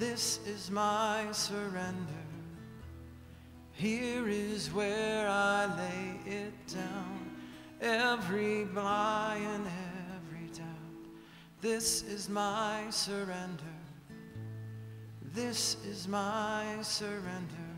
This 0.00 0.40
is 0.46 0.70
my 0.70 1.26
surrender. 1.30 2.24
Here 3.74 4.26
is 4.30 4.72
where 4.72 5.28
I 5.28 5.66
lay 5.76 6.32
it 6.32 6.54
down. 6.68 7.36
Every 7.82 8.64
lie 8.64 9.38
and 9.42 9.66
every 10.16 10.46
doubt. 10.56 10.64
This 11.60 12.02
is 12.04 12.30
my 12.30 12.84
surrender. 12.88 13.76
This 15.34 15.76
is 15.86 16.08
my 16.08 16.64
surrender. 16.80 17.68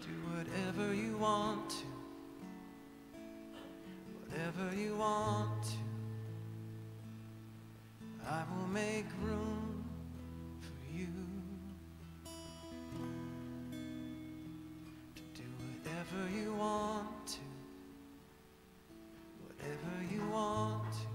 Do 0.00 0.14
whatever 0.34 0.94
you 0.94 1.18
want 1.18 1.68
to, 1.68 1.76
whatever 4.34 4.66
you 4.76 4.96
want 4.96 5.62
to, 5.62 5.76
I 8.28 8.42
will 8.50 8.66
make 8.68 9.06
room 9.22 9.84
for 10.60 10.96
you 10.96 11.06
to 15.14 15.22
do 15.34 15.44
whatever 15.60 16.28
you 16.36 16.52
want 16.54 17.26
to, 17.26 17.38
whatever 19.46 20.02
you 20.12 20.22
want 20.32 20.92
to. 20.92 21.08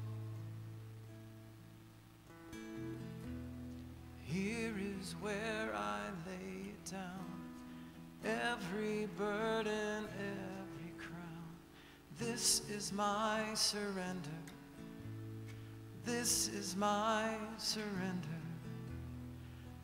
Here 4.24 4.74
is 5.02 5.16
where 5.20 5.74
I 5.76 6.00
lay 6.26 6.70
it 6.70 6.86
down 6.90 7.34
every 8.24 9.08
burden, 9.18 10.08
every. 10.18 10.59
This 12.20 12.64
is 12.70 12.92
my 12.92 13.46
surrender. 13.54 14.40
This 16.04 16.50
is 16.50 16.76
my 16.76 17.34
surrender. 17.58 18.28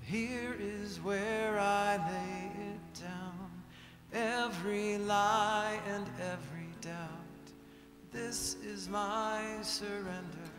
Here 0.02 0.54
is 0.60 1.00
where 1.00 1.58
I 1.58 1.96
lay 1.96 2.52
it 2.74 3.02
down. 3.02 3.50
Every 4.14 4.98
lie 4.98 5.80
and 5.88 6.06
every 6.20 6.68
doubt. 6.82 7.00
This 8.12 8.58
is 8.66 8.90
my 8.90 9.42
surrender. 9.62 10.50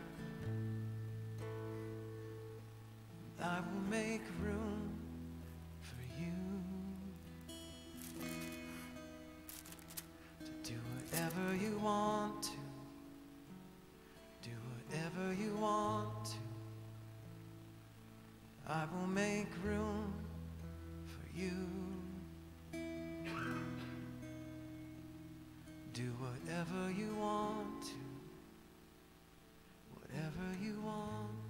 I 3.39 3.59
will 3.59 3.89
make 3.91 4.23
room 4.43 4.86
whatever 11.09 11.55
you 11.55 11.79
want 11.79 12.43
to. 12.43 12.49
Do 14.43 14.49
whatever 14.89 15.33
you 15.33 15.55
want 15.55 16.25
to. 16.25 16.37
I 18.67 18.85
will 18.93 19.07
make 19.07 19.47
room 19.63 20.13
for 21.05 21.39
you. 21.39 21.53
Do 25.93 26.13
whatever 26.19 26.91
you 26.91 27.15
want 27.15 27.81
to. 27.83 27.93
Whatever 29.93 30.57
you 30.61 30.81
want 30.83 31.46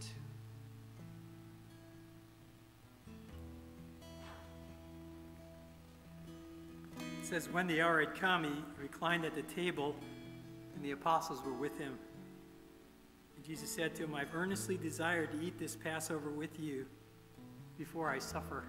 says, 7.27 7.49
When 7.49 7.67
the 7.67 7.81
hour 7.81 7.99
had 7.99 8.15
come, 8.15 8.43
he 8.45 8.81
reclined 8.81 9.25
at 9.25 9.35
the 9.35 9.41
table, 9.41 9.95
and 10.75 10.83
the 10.83 10.91
apostles 10.91 11.43
were 11.43 11.53
with 11.53 11.77
him. 11.77 11.97
And 13.35 13.45
Jesus 13.45 13.69
said 13.69 13.95
to 13.95 14.03
him, 14.03 14.15
I've 14.15 14.33
earnestly 14.33 14.77
desired 14.77 15.31
to 15.31 15.41
eat 15.41 15.59
this 15.59 15.75
Passover 15.75 16.29
with 16.29 16.57
you 16.59 16.85
before 17.77 18.09
I 18.09 18.19
suffer. 18.19 18.63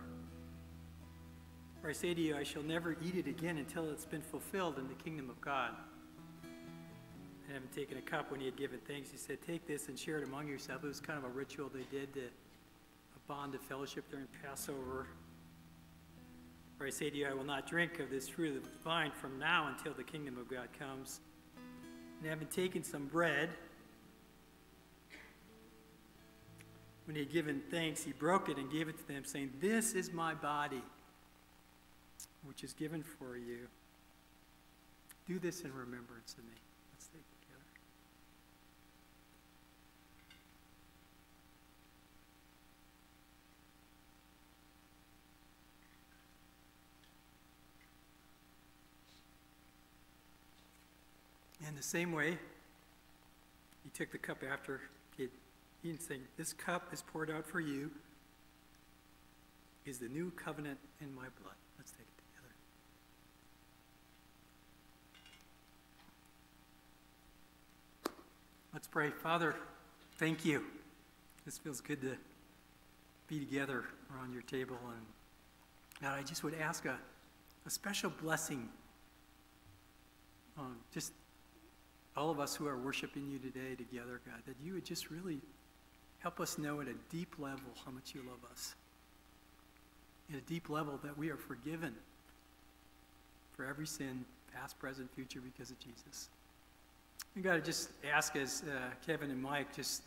For 1.81 1.91
I 1.91 1.93
say 1.93 2.13
to 2.15 2.21
you, 2.21 2.37
I 2.37 2.43
shall 2.43 2.63
never 2.63 2.97
eat 3.01 3.15
it 3.15 3.29
again 3.29 3.59
until 3.59 3.89
it's 3.91 4.05
been 4.05 4.23
fulfilled 4.23 4.79
in 4.79 4.89
the 4.89 4.95
kingdom 4.95 5.31
of 5.31 5.41
God. 5.41 5.71
And 6.43 7.55
having 7.55 7.69
taken 7.69 7.97
a 7.97 8.03
cup 8.03 8.31
when 8.31 8.41
he 8.41 8.47
had 8.47 8.57
given 8.57 8.81
thanks, 8.89 9.11
he 9.11 9.17
said, 9.17 9.39
Take 9.47 9.67
this 9.67 9.89
and 9.89 9.97
share 9.97 10.19
it 10.19 10.25
among 10.25 10.49
yourselves. 10.49 10.85
It 10.85 10.89
was 10.89 11.01
kind 11.01 11.19
of 11.19 11.25
a 11.25 11.33
ritual 11.33 11.71
they 11.73 11.87
did, 11.97 12.13
to, 12.15 12.21
a 12.21 13.29
bond 13.29 13.55
of 13.55 13.61
fellowship 13.61 14.11
during 14.11 14.27
Passover. 14.43 15.07
For 16.79 16.87
I 16.87 16.91
say 16.91 17.11
to 17.11 17.17
you, 17.17 17.27
I 17.27 17.35
will 17.35 17.45
not 17.45 17.67
drink 17.67 17.99
of 17.99 18.09
this 18.09 18.29
fruit 18.29 18.57
of 18.57 18.63
the 18.63 18.69
vine 18.85 19.11
from 19.11 19.37
now 19.37 19.75
until 19.77 19.93
the 19.93 20.05
kingdom 20.05 20.39
of 20.39 20.49
God 20.49 20.69
comes. 20.79 21.21
And 22.21 22.31
having 22.31 22.47
taken 22.47 22.85
some 22.85 23.07
bread, 23.07 23.51
when 27.07 27.17
he 27.17 27.23
had 27.23 27.33
given 27.33 27.63
thanks, 27.71 28.05
he 28.05 28.13
broke 28.13 28.49
it 28.49 28.59
and 28.59 28.71
gave 28.71 28.87
it 28.87 28.99
to 28.99 29.09
them, 29.09 29.25
saying, 29.25 29.51
This 29.61 29.95
is 29.95 30.13
my 30.13 30.35
body, 30.35 30.83
which 32.45 32.63
is 32.63 32.75
given 32.75 33.03
for 33.03 33.37
you. 33.37 33.67
Do 35.27 35.39
this 35.39 35.63
in 35.63 35.73
remembrance 35.73 36.35
of 36.39 36.45
me. 36.45 36.53
Let's 36.95 37.07
take 37.07 37.21
it 37.21 37.41
together. 37.41 37.65
In 51.68 51.68
the 51.79 51.85
same 51.85 52.11
way, 52.11 52.37
he 53.85 53.91
took 53.95 54.11
the 54.11 54.19
cup 54.19 54.39
after 54.43 54.81
he 55.17 55.23
had 55.23 55.31
eaten, 55.85 56.01
saying, 56.01 56.23
This 56.37 56.53
cup 56.53 56.93
is 56.93 57.03
poured 57.03 57.31
out 57.31 57.47
for 57.47 57.61
you, 57.61 57.93
is 59.87 59.99
the 59.99 60.09
new 60.09 60.33
covenant 60.33 60.79
in 61.01 61.15
my 61.15 61.27
blood. 61.41 61.55
Let's 61.79 61.93
take 61.93 62.01
it 62.01 62.19
together. 62.35 62.55
Let's 68.75 68.89
pray. 68.89 69.11
Father, 69.11 69.55
thank 70.17 70.45
you. 70.45 70.65
This 71.45 71.59
feels 71.59 71.81
good 71.81 72.01
to 72.03 72.17
be 73.29 73.39
together 73.39 73.85
around 74.13 74.33
your 74.33 74.43
table. 74.43 74.79
And 74.89 75.07
God, 76.03 76.19
I 76.19 76.23
just 76.25 76.43
would 76.43 76.55
ask 76.61 76.87
a, 76.87 76.99
a 77.67 77.71
special 77.71 78.11
blessing 78.21 78.69
on 80.59 80.75
just 80.93 81.13
all 82.19 82.31
of 82.31 82.41
us 82.41 82.57
who 82.57 82.67
are 82.67 82.77
worshiping 82.77 83.31
you 83.31 83.39
today 83.39 83.77
together, 83.77 84.21
God, 84.27 84.43
that 84.47 84.57
you 84.63 84.75
would 84.75 84.85
just 84.85 85.09
really 85.09 85.39
help 86.19 86.41
us 86.41 86.59
know 86.59 86.81
at 86.81 86.89
a 86.89 86.95
deep 87.11 87.37
level 87.39 87.71
how 87.85 87.93
much 87.93 88.13
you 88.13 88.23
love 88.23 88.41
us. 88.51 88.75
At 90.33 90.39
a 90.39 90.41
deep 90.43 90.69
level 90.69 90.99
that 91.05 91.17
we 91.17 91.31
are 91.31 91.37
forgiven 91.37 91.95
for 93.53 93.65
every 93.65 93.87
sin, 93.87 94.25
past, 94.53 94.77
present, 94.81 95.09
future, 95.15 95.41
because 95.41 95.71
of 95.71 95.79
Jesus. 95.79 96.29
And 97.37 97.45
God, 97.45 97.55
I 97.55 97.61
just 97.61 97.91
ask 98.13 98.35
as 98.35 98.65
uh, 98.67 98.91
Kevin 99.07 99.31
and 99.31 99.41
Mike 99.41 99.75
just 99.75 100.03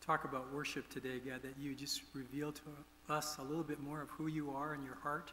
talk 0.00 0.24
about 0.24 0.52
worship 0.54 0.88
today, 0.88 1.18
God, 1.18 1.42
that 1.42 1.54
you 1.60 1.74
just 1.74 2.02
reveal 2.14 2.52
to 2.52 2.62
us 3.08 3.36
a 3.38 3.42
little 3.42 3.64
bit 3.64 3.80
more 3.80 4.00
of 4.00 4.10
who 4.10 4.28
you 4.28 4.50
are 4.52 4.74
in 4.74 4.84
your 4.84 4.96
heart 5.02 5.32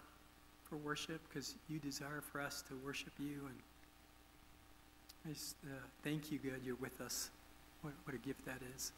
for 0.64 0.78
worship, 0.78 1.22
because 1.30 1.54
you 1.70 1.78
desire 1.78 2.22
for 2.22 2.42
us 2.42 2.64
to 2.64 2.74
worship 2.84 3.14
you. 3.20 3.42
And 3.46 3.56
I 5.26 5.34
just 5.34 5.56
uh, 5.66 5.70
thank 6.04 6.32
you, 6.32 6.38
God, 6.38 6.60
you're 6.64 6.76
with 6.76 7.02
us. 7.02 7.32
What, 7.82 7.94
what 8.04 8.16
a 8.16 8.20
gift 8.20 8.46
that 8.46 8.60
is. 8.76 8.92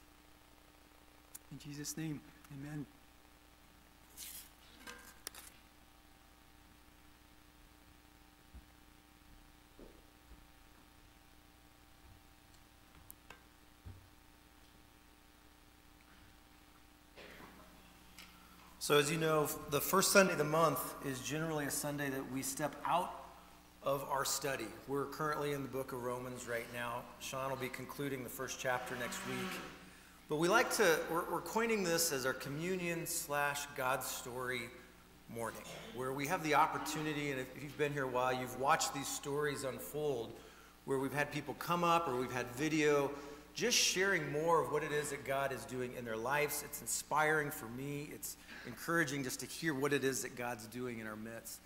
In 1.51 1.59
Jesus' 1.59 1.95
name, 1.95 2.19
amen. 2.51 2.85
So, 18.79 18.97
as 18.97 19.11
you 19.11 19.17
know, 19.17 19.49
the 19.69 19.81
first 19.81 20.11
Sunday 20.11 20.33
of 20.33 20.37
the 20.37 20.45
month 20.45 20.93
is 21.05 21.19
generally 21.19 21.65
a 21.65 21.71
Sunday 21.71 22.09
that 22.09 22.31
we 22.31 22.41
step 22.41 22.75
out 22.85 23.26
of 23.87 24.05
our 24.11 24.25
study. 24.25 24.67
We're 24.89 25.05
currently 25.05 25.53
in 25.53 25.61
the 25.61 25.69
book 25.69 25.93
of 25.93 26.03
Romans 26.03 26.45
right 26.45 26.65
now. 26.73 27.03
Sean 27.21 27.49
will 27.49 27.55
be 27.55 27.69
concluding 27.69 28.21
the 28.21 28.29
first 28.29 28.59
chapter 28.59 28.97
next 28.97 29.25
week. 29.29 29.61
But 30.27 30.39
we 30.39 30.49
like 30.49 30.69
to, 30.73 30.99
we're, 31.09 31.23
we're 31.31 31.39
coining 31.39 31.85
this 31.85 32.11
as 32.11 32.25
our 32.25 32.33
communion 32.33 33.07
slash 33.07 33.65
God 33.77 34.03
story 34.03 34.63
morning, 35.33 35.61
where 35.95 36.11
we 36.11 36.27
have 36.27 36.43
the 36.43 36.53
opportunity, 36.53 37.31
and 37.31 37.39
if 37.39 37.47
you've 37.63 37.77
been 37.77 37.93
here 37.93 38.03
a 38.03 38.09
while, 38.09 38.33
you've 38.33 38.59
watched 38.59 38.93
these 38.93 39.07
stories 39.07 39.63
unfold, 39.63 40.33
where 40.83 40.99
we've 40.99 41.13
had 41.13 41.31
people 41.31 41.53
come 41.53 41.85
up 41.85 42.09
or 42.09 42.17
we've 42.17 42.29
had 42.33 42.47
video 42.57 43.09
just 43.53 43.77
sharing 43.77 44.29
more 44.33 44.61
of 44.61 44.69
what 44.69 44.83
it 44.83 44.91
is 44.91 45.11
that 45.11 45.23
God 45.23 45.53
is 45.53 45.63
doing 45.63 45.93
in 45.97 46.03
their 46.03 46.17
lives. 46.17 46.61
It's 46.65 46.81
inspiring 46.81 47.51
for 47.51 47.67
me. 47.67 48.09
It's 48.13 48.35
encouraging 48.65 49.23
just 49.23 49.39
to 49.39 49.45
hear 49.45 49.73
what 49.73 49.93
it 49.93 50.03
is 50.03 50.23
that 50.23 50.35
God's 50.35 50.67
doing 50.67 50.99
in 50.99 51.07
our 51.07 51.15
midst. 51.15 51.61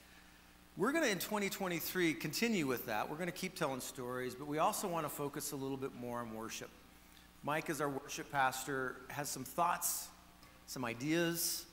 We're 0.78 0.94
going 0.94 1.04
to, 1.04 1.12
in 1.12 1.20
2023, 1.20 2.14
continue 2.14 2.66
with 2.66 2.86
that. 2.86 3.10
We're 3.10 3.18
going 3.18 3.28
to 3.28 3.34
keep 3.34 3.56
telling 3.56 3.82
stories, 3.82 4.36
but 4.36 4.48
we 4.48 4.60
also 4.60 4.88
want 4.88 5.06
to 5.06 5.10
focus 5.10 5.52
a 5.52 5.56
little 5.58 5.76
bit 5.76 5.94
more 5.94 6.20
on 6.20 6.34
worship. 6.34 6.70
Mike, 7.44 7.70
as 7.70 7.82
our 7.82 7.90
worship 7.90 8.32
pastor, 8.32 8.96
has 9.10 9.28
some 9.28 9.44
thoughts, 9.44 10.08
some 10.68 10.86
ideas, 10.86 11.66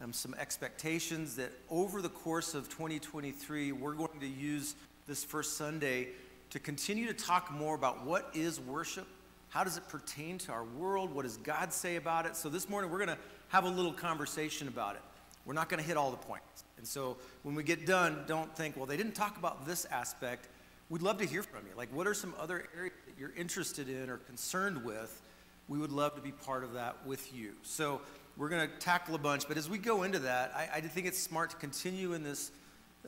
um, 0.00 0.12
some 0.12 0.32
expectations 0.38 1.34
that 1.34 1.50
over 1.70 2.00
the 2.00 2.08
course 2.08 2.54
of 2.54 2.68
2023, 2.68 3.72
we're 3.72 3.94
going 3.94 4.20
to 4.20 4.28
use 4.28 4.76
this 5.08 5.24
first 5.24 5.56
Sunday 5.56 6.10
to 6.50 6.60
continue 6.60 7.08
to 7.08 7.14
talk 7.14 7.50
more 7.50 7.74
about 7.74 8.04
what 8.04 8.30
is 8.32 8.60
worship, 8.60 9.08
how 9.48 9.64
does 9.64 9.76
it 9.76 9.88
pertain 9.88 10.38
to 10.38 10.52
our 10.52 10.64
world, 10.64 11.12
what 11.12 11.24
does 11.24 11.36
God 11.38 11.72
say 11.72 11.96
about 11.96 12.26
it. 12.26 12.36
So 12.36 12.48
this 12.48 12.68
morning, 12.68 12.92
we're 12.92 13.04
going 13.04 13.08
to 13.08 13.18
have 13.48 13.64
a 13.64 13.68
little 13.68 13.92
conversation 13.92 14.68
about 14.68 14.94
it. 14.94 15.02
We're 15.46 15.54
not 15.54 15.68
going 15.68 15.80
to 15.80 15.86
hit 15.86 15.96
all 15.96 16.10
the 16.10 16.16
points. 16.16 16.64
And 16.76 16.86
so 16.86 17.16
when 17.44 17.54
we 17.54 17.62
get 17.62 17.86
done, 17.86 18.24
don't 18.26 18.54
think, 18.54 18.76
well, 18.76 18.84
they 18.86 18.96
didn't 18.96 19.14
talk 19.14 19.38
about 19.38 19.64
this 19.64 19.86
aspect. 19.86 20.48
We'd 20.90 21.02
love 21.02 21.18
to 21.18 21.24
hear 21.24 21.42
from 21.42 21.64
you. 21.66 21.76
Like, 21.76 21.88
what 21.94 22.06
are 22.06 22.14
some 22.14 22.34
other 22.38 22.64
areas 22.76 22.94
that 23.06 23.14
you're 23.18 23.32
interested 23.36 23.88
in 23.88 24.10
or 24.10 24.18
concerned 24.18 24.84
with? 24.84 25.22
We 25.68 25.78
would 25.78 25.92
love 25.92 26.14
to 26.16 26.20
be 26.20 26.32
part 26.32 26.64
of 26.64 26.74
that 26.74 27.06
with 27.06 27.34
you. 27.34 27.52
So 27.62 28.00
we're 28.36 28.48
going 28.48 28.68
to 28.68 28.76
tackle 28.78 29.14
a 29.14 29.18
bunch. 29.18 29.48
But 29.48 29.56
as 29.56 29.70
we 29.70 29.78
go 29.78 30.02
into 30.02 30.18
that, 30.20 30.52
I, 30.54 30.76
I 30.76 30.80
think 30.80 31.06
it's 31.06 31.18
smart 31.18 31.50
to 31.50 31.56
continue 31.56 32.12
in 32.12 32.22
this, 32.22 32.50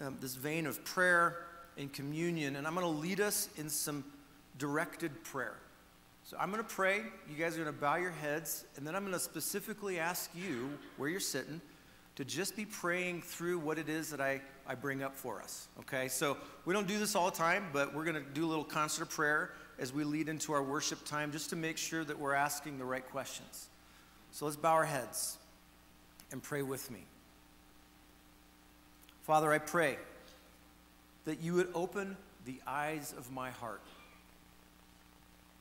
um, 0.01 0.17
this 0.21 0.35
vein 0.35 0.67
of 0.67 0.85
prayer 0.85 1.45
and 1.77 1.93
communion. 1.93 2.57
And 2.57 2.67
I'm 2.67 2.75
going 2.75 2.87
to 2.87 3.01
lead 3.01 3.21
us 3.21 3.49
in 3.57 3.69
some 3.69 4.05
directed 4.59 5.23
prayer. 5.25 5.57
So 6.25 6.37
I'm 6.39 6.51
going 6.51 6.63
to 6.63 6.69
pray. 6.69 7.03
You 7.31 7.37
guys 7.39 7.57
are 7.57 7.63
going 7.63 7.75
to 7.75 7.81
bow 7.81 7.97
your 7.97 8.11
heads. 8.11 8.65
And 8.77 8.87
then 8.87 8.95
I'm 8.95 9.03
going 9.03 9.15
to 9.15 9.21
specifically 9.21 9.99
ask 9.99 10.31
you, 10.35 10.71
where 10.97 11.09
you're 11.09 11.21
sitting, 11.21 11.61
to 12.19 12.25
just 12.25 12.57
be 12.57 12.65
praying 12.65 13.23
through 13.23 13.61
what 13.61 13.79
it 13.79 13.89
is 13.89 14.11
that 14.11 14.21
I, 14.21 14.41
I 14.67 14.75
bring 14.75 15.05
up 15.05 15.15
for 15.15 15.41
us. 15.41 15.69
Okay? 15.79 16.09
So 16.09 16.37
we 16.65 16.75
don't 16.75 16.89
do 16.89 16.99
this 16.99 17.15
all 17.15 17.31
the 17.31 17.37
time, 17.37 17.67
but 17.73 17.95
we're 17.95 18.03
going 18.03 18.17
to 18.17 18.31
do 18.33 18.45
a 18.45 18.49
little 18.49 18.65
concert 18.65 19.03
of 19.03 19.11
prayer 19.11 19.53
as 19.79 19.93
we 19.93 20.03
lead 20.03 20.29
into 20.29 20.53
our 20.53 20.61
worship 20.61 21.05
time 21.05 21.31
just 21.31 21.49
to 21.51 21.57
make 21.57 21.77
sure 21.77 22.03
that 22.03 22.19
we're 22.19 22.35
asking 22.35 22.77
the 22.77 22.85
right 22.85 23.09
questions. 23.09 23.69
So 24.33 24.47
let's 24.47 24.57
bow 24.57 24.73
our 24.73 24.85
heads 24.85 25.39
and 26.33 26.43
pray 26.43 26.63
with 26.63 26.91
me. 26.91 27.05
Father, 29.23 29.53
I 29.53 29.59
pray 29.59 29.97
that 31.25 31.41
you 31.41 31.55
would 31.55 31.69
open 31.73 32.17
the 32.47 32.57
eyes 32.67 33.15
of 33.17 33.31
my 33.31 33.51
heart. 33.51 33.83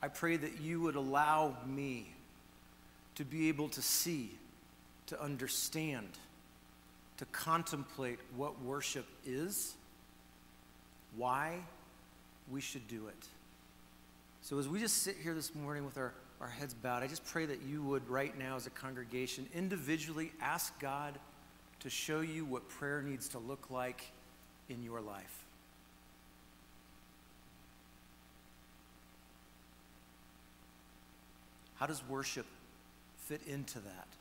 I 0.02 0.08
pray 0.08 0.36
that 0.36 0.60
you 0.60 0.80
would 0.80 0.96
allow 0.96 1.56
me 1.68 2.08
to 3.14 3.24
be 3.24 3.48
able 3.48 3.68
to 3.68 3.80
see, 3.80 4.32
to 5.06 5.22
understand, 5.22 6.08
to 7.18 7.24
contemplate 7.26 8.18
what 8.36 8.60
worship 8.62 9.06
is, 9.26 9.74
why 11.16 11.58
we 12.50 12.60
should 12.60 12.86
do 12.88 13.08
it. 13.08 13.26
So, 14.40 14.58
as 14.58 14.68
we 14.68 14.78
just 14.78 15.02
sit 15.02 15.16
here 15.22 15.34
this 15.34 15.54
morning 15.54 15.84
with 15.84 15.98
our, 15.98 16.14
our 16.40 16.48
heads 16.48 16.74
bowed, 16.74 17.02
I 17.02 17.06
just 17.06 17.24
pray 17.26 17.44
that 17.46 17.60
you 17.62 17.82
would, 17.82 18.08
right 18.08 18.36
now, 18.38 18.56
as 18.56 18.66
a 18.66 18.70
congregation, 18.70 19.46
individually 19.54 20.32
ask 20.40 20.78
God 20.80 21.18
to 21.80 21.90
show 21.90 22.20
you 22.20 22.44
what 22.44 22.68
prayer 22.68 23.02
needs 23.02 23.28
to 23.28 23.38
look 23.38 23.70
like 23.70 24.10
in 24.68 24.82
your 24.82 25.00
life. 25.00 25.44
How 31.76 31.86
does 31.86 32.02
worship 32.08 32.46
fit 33.26 33.40
into 33.46 33.78
that? 33.80 34.17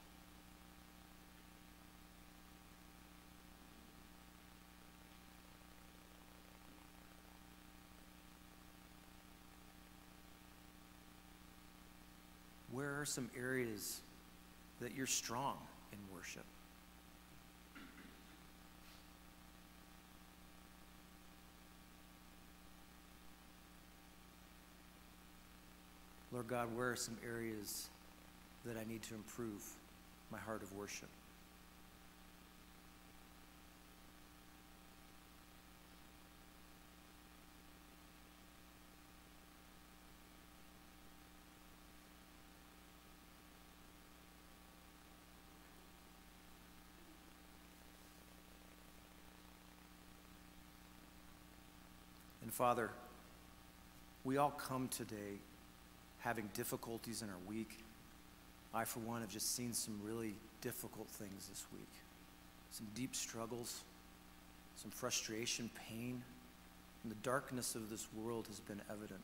Some 13.08 13.30
areas 13.38 14.02
that 14.82 14.94
you're 14.96 15.08
strong 15.08 15.58
in 15.92 15.98
worship? 16.14 16.44
Lord 26.32 26.48
God, 26.48 26.68
where 26.76 26.92
are 26.92 26.96
some 26.96 27.18
areas 27.26 27.90
that 28.66 28.76
I 28.78 28.84
need 28.88 29.02
to 29.04 29.16
improve 29.16 29.64
my 30.30 30.38
heart 30.38 30.62
of 30.62 30.72
worship? 30.74 31.10
Father, 52.58 52.90
we 54.24 54.38
all 54.38 54.50
come 54.50 54.88
today 54.88 55.38
having 56.22 56.50
difficulties 56.56 57.22
in 57.22 57.30
our 57.30 57.36
week. 57.48 57.78
I, 58.74 58.84
for 58.84 59.00
one, 59.02 59.22
have 59.22 59.30
just 59.30 59.56
seen 59.56 59.74
some 59.74 59.94
really 60.04 60.34
difficult 60.62 61.08
things 61.08 61.50
this 61.50 61.68
week 61.72 61.88
some 62.72 62.88
deep 62.96 63.16
struggles, 63.16 63.82
some 64.76 64.90
frustration, 64.90 65.70
pain, 65.88 66.24
and 67.04 67.12
the 67.12 67.18
darkness 67.22 67.76
of 67.76 67.92
this 67.92 68.08
world 68.16 68.48
has 68.48 68.60
been 68.60 68.82
evident. 68.90 69.22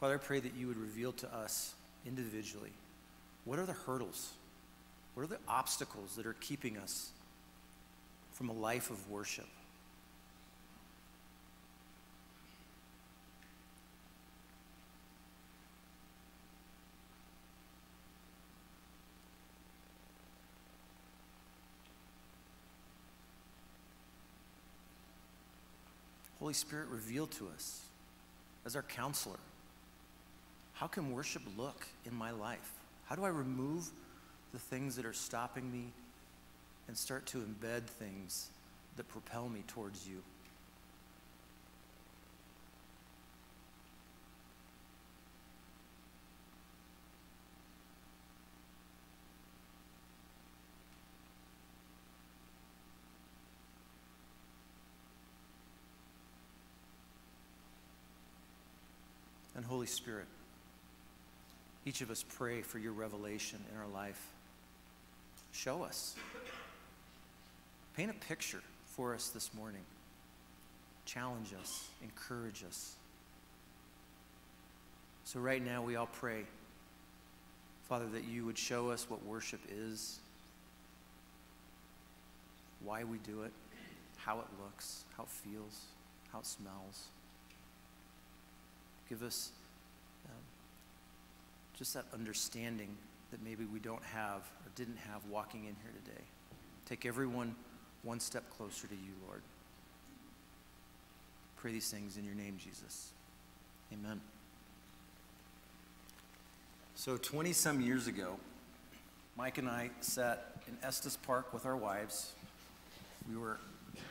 Father, 0.00 0.14
I 0.14 0.16
pray 0.16 0.40
that 0.40 0.54
you 0.54 0.66
would 0.66 0.78
reveal 0.78 1.12
to 1.12 1.34
us 1.34 1.74
individually 2.06 2.72
what 3.44 3.58
are 3.58 3.66
the 3.66 3.74
hurdles, 3.74 4.32
what 5.12 5.24
are 5.24 5.26
the 5.26 5.38
obstacles 5.46 6.16
that 6.16 6.24
are 6.24 6.36
keeping 6.40 6.78
us 6.78 7.10
from 8.32 8.48
a 8.48 8.54
life 8.54 8.90
of 8.90 9.10
worship. 9.10 9.46
Holy 26.52 26.58
Spirit, 26.58 26.88
reveal 26.90 27.26
to 27.28 27.48
us 27.48 27.80
as 28.66 28.76
our 28.76 28.82
counselor 28.82 29.38
how 30.74 30.86
can 30.86 31.10
worship 31.10 31.40
look 31.56 31.86
in 32.04 32.14
my 32.14 32.30
life? 32.30 32.72
How 33.06 33.16
do 33.16 33.24
I 33.24 33.28
remove 33.28 33.88
the 34.52 34.58
things 34.58 34.94
that 34.96 35.06
are 35.06 35.14
stopping 35.14 35.72
me 35.72 35.86
and 36.88 36.94
start 36.94 37.24
to 37.28 37.38
embed 37.38 37.84
things 37.84 38.50
that 38.98 39.08
propel 39.08 39.48
me 39.48 39.64
towards 39.66 40.06
you? 40.06 40.22
Holy 59.82 59.90
Spirit, 59.90 60.26
each 61.84 62.02
of 62.02 62.10
us 62.12 62.24
pray 62.36 62.62
for 62.62 62.78
your 62.78 62.92
revelation 62.92 63.58
in 63.68 63.80
our 63.80 63.88
life. 63.88 64.28
Show 65.50 65.82
us. 65.82 66.14
Paint 67.96 68.12
a 68.12 68.26
picture 68.28 68.62
for 68.94 69.12
us 69.12 69.30
this 69.30 69.52
morning. 69.52 69.80
Challenge 71.04 71.48
us, 71.60 71.88
encourage 72.00 72.62
us. 72.62 72.94
So, 75.24 75.40
right 75.40 75.60
now, 75.60 75.82
we 75.82 75.96
all 75.96 76.06
pray, 76.06 76.44
Father, 77.88 78.06
that 78.12 78.22
you 78.22 78.46
would 78.46 78.58
show 78.58 78.90
us 78.90 79.10
what 79.10 79.26
worship 79.26 79.62
is, 79.68 80.20
why 82.84 83.02
we 83.02 83.18
do 83.26 83.42
it, 83.42 83.52
how 84.18 84.38
it 84.38 84.46
looks, 84.62 85.02
how 85.16 85.24
it 85.24 85.28
feels, 85.28 85.86
how 86.32 86.38
it 86.38 86.46
smells. 86.46 87.08
Give 89.08 89.24
us 89.24 89.50
just 91.76 91.94
that 91.94 92.04
understanding 92.12 92.96
that 93.30 93.42
maybe 93.42 93.64
we 93.64 93.78
don't 93.78 94.02
have 94.02 94.40
or 94.40 94.70
didn't 94.76 94.98
have 95.10 95.24
walking 95.30 95.60
in 95.60 95.74
here 95.82 95.92
today. 96.04 96.22
Take 96.86 97.06
everyone 97.06 97.54
one 98.02 98.20
step 98.20 98.44
closer 98.50 98.86
to 98.86 98.94
you, 98.94 99.12
Lord. 99.26 99.42
Pray 101.56 101.72
these 101.72 101.90
things 101.90 102.16
in 102.16 102.24
your 102.24 102.34
name, 102.34 102.58
Jesus. 102.62 103.12
Amen. 103.92 104.20
So, 106.94 107.16
20 107.16 107.52
some 107.52 107.80
years 107.80 108.06
ago, 108.06 108.36
Mike 109.36 109.58
and 109.58 109.68
I 109.68 109.90
sat 110.00 110.56
in 110.68 110.76
Estes 110.86 111.16
Park 111.16 111.52
with 111.54 111.64
our 111.64 111.76
wives. 111.76 112.32
We 113.30 113.36
were 113.36 113.58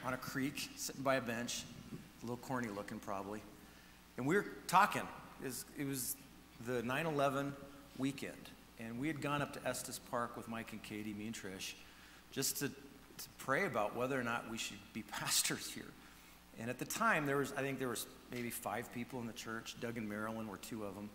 on 0.05 0.13
a 0.13 0.17
creek, 0.17 0.69
sitting 0.75 1.03
by 1.03 1.15
a 1.15 1.21
bench, 1.21 1.63
a 1.93 2.25
little 2.25 2.37
corny 2.37 2.69
looking 2.69 2.99
probably. 2.99 3.41
And 4.17 4.25
we 4.25 4.35
were 4.35 4.45
talking. 4.67 5.03
It 5.43 5.45
was, 5.45 5.65
it 5.77 5.87
was 5.87 6.15
the 6.65 6.83
9 6.83 7.05
11 7.05 7.53
weekend. 7.97 8.49
And 8.79 8.99
we 8.99 9.07
had 9.07 9.21
gone 9.21 9.41
up 9.41 9.53
to 9.53 9.67
Estes 9.67 9.99
Park 9.99 10.35
with 10.35 10.47
Mike 10.47 10.71
and 10.71 10.81
Katie, 10.81 11.13
me 11.13 11.27
and 11.27 11.35
Trish, 11.35 11.73
just 12.31 12.57
to, 12.57 12.69
to 12.69 13.29
pray 13.37 13.65
about 13.65 13.95
whether 13.95 14.19
or 14.19 14.23
not 14.23 14.49
we 14.49 14.57
should 14.57 14.77
be 14.93 15.03
pastors 15.11 15.71
here. 15.71 15.85
And 16.59 16.69
at 16.69 16.79
the 16.79 16.85
time, 16.85 17.25
there 17.25 17.37
was, 17.37 17.53
I 17.57 17.61
think 17.61 17.79
there 17.79 17.87
was 17.87 18.05
maybe 18.31 18.49
five 18.49 18.91
people 18.93 19.19
in 19.19 19.27
the 19.27 19.33
church. 19.33 19.75
Doug 19.79 19.97
and 19.97 20.07
Marilyn 20.07 20.47
were 20.47 20.57
two 20.57 20.83
of 20.83 20.95
them. 20.95 21.09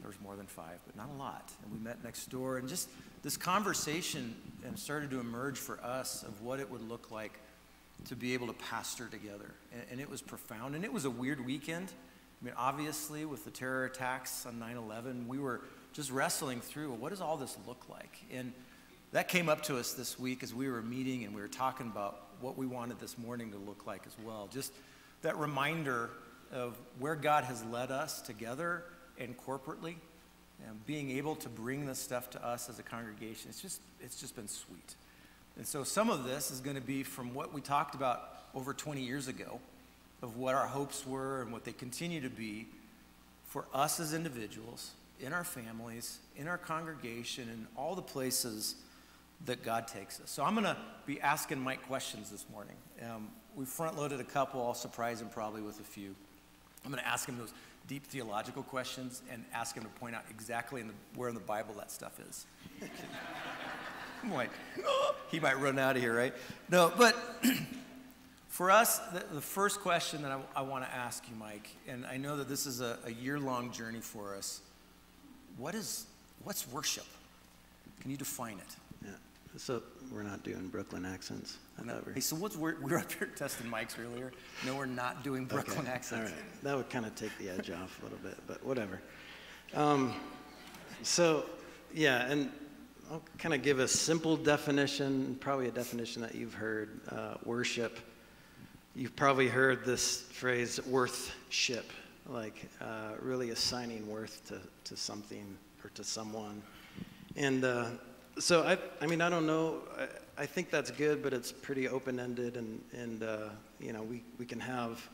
There 0.00 0.08
was 0.08 0.20
more 0.20 0.36
than 0.36 0.46
five, 0.46 0.78
but 0.86 0.96
not 0.96 1.08
a 1.14 1.18
lot. 1.18 1.52
And 1.62 1.72
we 1.72 1.78
met 1.78 2.02
next 2.02 2.30
door, 2.30 2.56
and 2.56 2.68
just 2.68 2.88
this 3.22 3.36
conversation 3.36 4.34
um, 4.66 4.76
started 4.76 5.10
to 5.10 5.20
emerge 5.20 5.58
for 5.58 5.78
us 5.82 6.22
of 6.22 6.40
what 6.40 6.58
it 6.58 6.70
would 6.70 6.88
look 6.88 7.10
like 7.10 7.38
to 8.06 8.16
be 8.16 8.32
able 8.32 8.46
to 8.46 8.54
pastor 8.54 9.06
together. 9.08 9.50
And, 9.72 9.82
and 9.92 10.00
it 10.00 10.08
was 10.08 10.22
profound, 10.22 10.74
and 10.74 10.84
it 10.84 10.92
was 10.92 11.04
a 11.04 11.10
weird 11.10 11.44
weekend. 11.44 11.92
I 12.40 12.44
mean, 12.44 12.54
obviously, 12.56 13.24
with 13.24 13.44
the 13.44 13.50
terror 13.50 13.84
attacks 13.84 14.46
on 14.46 14.58
9 14.58 14.76
11, 14.76 15.28
we 15.28 15.38
were 15.38 15.60
just 15.92 16.10
wrestling 16.10 16.60
through 16.60 16.92
what 16.92 17.10
does 17.10 17.20
all 17.20 17.36
this 17.36 17.56
look 17.66 17.88
like? 17.90 18.18
And 18.32 18.52
that 19.12 19.28
came 19.28 19.48
up 19.48 19.62
to 19.64 19.76
us 19.76 19.92
this 19.92 20.18
week 20.18 20.42
as 20.42 20.54
we 20.54 20.68
were 20.68 20.82
meeting 20.82 21.24
and 21.24 21.34
we 21.34 21.40
were 21.40 21.48
talking 21.48 21.88
about 21.88 22.28
what 22.40 22.56
we 22.56 22.66
wanted 22.66 22.98
this 22.98 23.18
morning 23.18 23.50
to 23.50 23.58
look 23.58 23.86
like 23.86 24.02
as 24.06 24.16
well. 24.24 24.48
Just 24.52 24.72
that 25.22 25.36
reminder 25.36 26.10
of 26.52 26.78
where 26.98 27.14
God 27.14 27.44
has 27.44 27.62
led 27.64 27.90
us 27.90 28.22
together 28.22 28.84
and 29.18 29.36
corporately, 29.36 29.96
and 30.66 30.86
being 30.86 31.10
able 31.10 31.36
to 31.36 31.48
bring 31.48 31.86
this 31.86 31.98
stuff 31.98 32.30
to 32.30 32.46
us 32.46 32.68
as 32.68 32.78
a 32.78 32.82
congregation. 32.82 33.50
It's 33.50 33.60
just, 33.60 33.80
it's 34.00 34.18
just 34.18 34.34
been 34.34 34.48
sweet. 34.48 34.94
And 35.56 35.66
so 35.66 35.84
some 35.84 36.08
of 36.08 36.24
this 36.24 36.50
is 36.50 36.60
going 36.60 36.76
to 36.76 36.82
be 36.82 37.02
from 37.02 37.34
what 37.34 37.52
we 37.52 37.60
talked 37.60 37.94
about 37.94 38.44
over 38.54 38.72
20 38.72 39.02
years 39.02 39.28
ago 39.28 39.60
of 40.22 40.36
what 40.36 40.54
our 40.54 40.66
hopes 40.66 41.06
were 41.06 41.42
and 41.42 41.52
what 41.52 41.64
they 41.64 41.72
continue 41.72 42.20
to 42.20 42.30
be 42.30 42.66
for 43.44 43.66
us 43.74 43.98
as 44.00 44.14
individuals, 44.14 44.92
in 45.18 45.32
our 45.32 45.44
families, 45.44 46.18
in 46.36 46.46
our 46.46 46.58
congregation, 46.58 47.48
and 47.48 47.66
all 47.76 47.94
the 47.94 48.02
places 48.02 48.76
that 49.46 49.64
God 49.64 49.88
takes 49.88 50.20
us. 50.20 50.30
So 50.30 50.44
I'm 50.44 50.54
going 50.54 50.64
to 50.64 50.76
be 51.06 51.20
asking 51.20 51.60
Mike 51.60 51.86
questions 51.86 52.30
this 52.30 52.46
morning. 52.52 52.76
Um, 53.02 53.28
we 53.56 53.64
front 53.64 53.98
loaded 53.98 54.20
a 54.20 54.24
couple, 54.24 54.62
I'll 54.62 54.74
surprise 54.74 55.20
him 55.20 55.28
probably 55.28 55.62
with 55.62 55.80
a 55.80 55.84
few. 55.84 56.14
I'm 56.84 56.90
going 56.90 57.02
to 57.02 57.08
ask 57.08 57.28
him 57.28 57.38
those 57.38 57.52
deep 57.88 58.06
theological 58.06 58.62
questions 58.62 59.22
and 59.30 59.44
ask 59.52 59.74
him 59.74 59.82
to 59.82 59.88
point 59.88 60.14
out 60.14 60.24
exactly 60.30 60.80
in 60.80 60.88
the, 60.88 60.94
where 61.16 61.28
in 61.28 61.34
the 61.34 61.40
Bible 61.40 61.74
that 61.78 61.90
stuff 61.90 62.20
is. 62.28 62.46
I'm 64.22 64.32
like, 64.32 64.50
oh, 64.84 65.14
he 65.30 65.40
might 65.40 65.58
run 65.58 65.78
out 65.78 65.96
of 65.96 66.02
here, 66.02 66.14
right? 66.14 66.34
No, 66.70 66.92
but 66.96 67.16
For 68.50 68.70
us, 68.70 68.98
the, 69.12 69.24
the 69.32 69.40
first 69.40 69.80
question 69.80 70.22
that 70.22 70.32
I, 70.32 70.40
I 70.56 70.62
want 70.62 70.84
to 70.84 70.92
ask 70.92 71.26
you, 71.28 71.36
Mike, 71.36 71.70
and 71.88 72.04
I 72.04 72.16
know 72.16 72.36
that 72.36 72.48
this 72.48 72.66
is 72.66 72.80
a, 72.80 72.98
a 73.06 73.12
year-long 73.12 73.70
journey 73.70 74.00
for 74.00 74.34
us. 74.34 74.60
What 75.56 75.74
is 75.74 76.06
what's 76.42 76.66
worship? 76.68 77.06
Can 78.00 78.10
you 78.10 78.16
define 78.16 78.58
it? 78.58 78.76
Yeah. 79.04 79.10
So 79.56 79.82
we're 80.12 80.24
not 80.24 80.42
doing 80.42 80.66
Brooklyn 80.66 81.04
accents. 81.06 81.58
I 81.80 81.84
No. 81.84 82.00
Hey, 82.12 82.20
so 82.20 82.34
what's 82.34 82.56
we 82.56 82.72
were 82.72 82.98
up 82.98 83.12
here 83.12 83.28
testing 83.36 83.70
mics 83.70 83.96
earlier. 83.98 84.32
No, 84.66 84.74
we're 84.74 84.86
not 84.86 85.22
doing 85.22 85.44
Brooklyn 85.44 85.78
Okay, 85.78 85.90
accents. 85.90 86.30
All 86.30 86.36
right. 86.36 86.62
That 86.64 86.76
would 86.76 86.90
kind 86.90 87.06
of 87.06 87.14
take 87.14 87.36
the 87.38 87.50
edge 87.50 87.70
off 87.70 88.00
a 88.00 88.04
little 88.04 88.18
bit, 88.18 88.36
but 88.48 88.64
whatever. 88.64 89.00
Um, 89.74 90.12
so, 91.04 91.44
yeah, 91.94 92.26
and 92.26 92.50
I'll 93.12 93.22
kind 93.38 93.54
of 93.54 93.62
give 93.62 93.78
a 93.78 93.86
simple 93.86 94.36
definition, 94.36 95.36
probably 95.40 95.68
a 95.68 95.72
definition 95.72 96.20
that 96.22 96.34
you've 96.34 96.54
heard. 96.54 97.00
Uh, 97.08 97.34
worship. 97.44 98.00
You've 98.96 99.14
probably 99.14 99.46
heard 99.46 99.84
this 99.84 100.22
phrase, 100.22 100.84
worthship, 100.84 101.92
like 102.28 102.68
uh, 102.80 103.12
really 103.20 103.50
assigning 103.50 104.04
worth 104.10 104.44
to, 104.48 104.58
to 104.82 104.96
something 104.96 105.56
or 105.84 105.90
to 105.90 106.02
someone. 106.02 106.60
And 107.36 107.64
uh, 107.64 107.86
so 108.40 108.64
I, 108.64 108.78
I 109.00 109.06
mean, 109.06 109.20
I 109.20 109.30
don't 109.30 109.46
know. 109.46 109.82
I, 109.96 110.42
I 110.42 110.46
think 110.46 110.70
that's 110.70 110.90
good, 110.90 111.22
but 111.22 111.32
it's 111.32 111.52
pretty 111.52 111.86
open-ended, 111.88 112.56
and 112.56 112.80
and 112.92 113.22
uh, 113.22 113.50
you 113.78 113.92
know, 113.92 114.02
we 114.02 114.24
we 114.40 114.44
can 114.44 114.58
have 114.58 115.08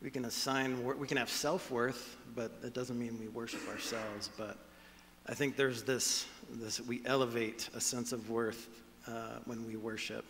we 0.00 0.08
can 0.08 0.26
assign 0.26 0.84
we 0.84 1.08
can 1.08 1.16
have 1.16 1.30
self-worth, 1.30 2.16
but 2.36 2.52
it 2.62 2.74
doesn't 2.74 2.98
mean 2.98 3.18
we 3.18 3.26
worship 3.26 3.68
ourselves. 3.68 4.30
But 4.38 4.56
I 5.26 5.34
think 5.34 5.56
there's 5.56 5.82
this 5.82 6.26
this 6.48 6.80
we 6.80 7.02
elevate 7.06 7.70
a 7.74 7.80
sense 7.80 8.12
of 8.12 8.30
worth 8.30 8.68
uh, 9.08 9.40
when 9.46 9.66
we 9.66 9.74
worship. 9.74 10.24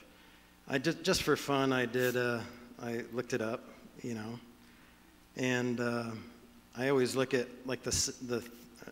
I 0.66 0.78
just 0.78 1.02
just 1.02 1.22
for 1.22 1.36
fun, 1.36 1.74
I 1.74 1.84
did. 1.84 2.16
Uh, 2.16 2.40
I 2.82 3.04
looked 3.12 3.32
it 3.32 3.42
up, 3.42 3.64
you 4.02 4.14
know, 4.14 4.38
and 5.36 5.80
uh, 5.80 6.10
I 6.76 6.88
always 6.88 7.14
look 7.16 7.34
at 7.34 7.46
like 7.66 7.82
the 7.82 8.14
the. 8.26 8.42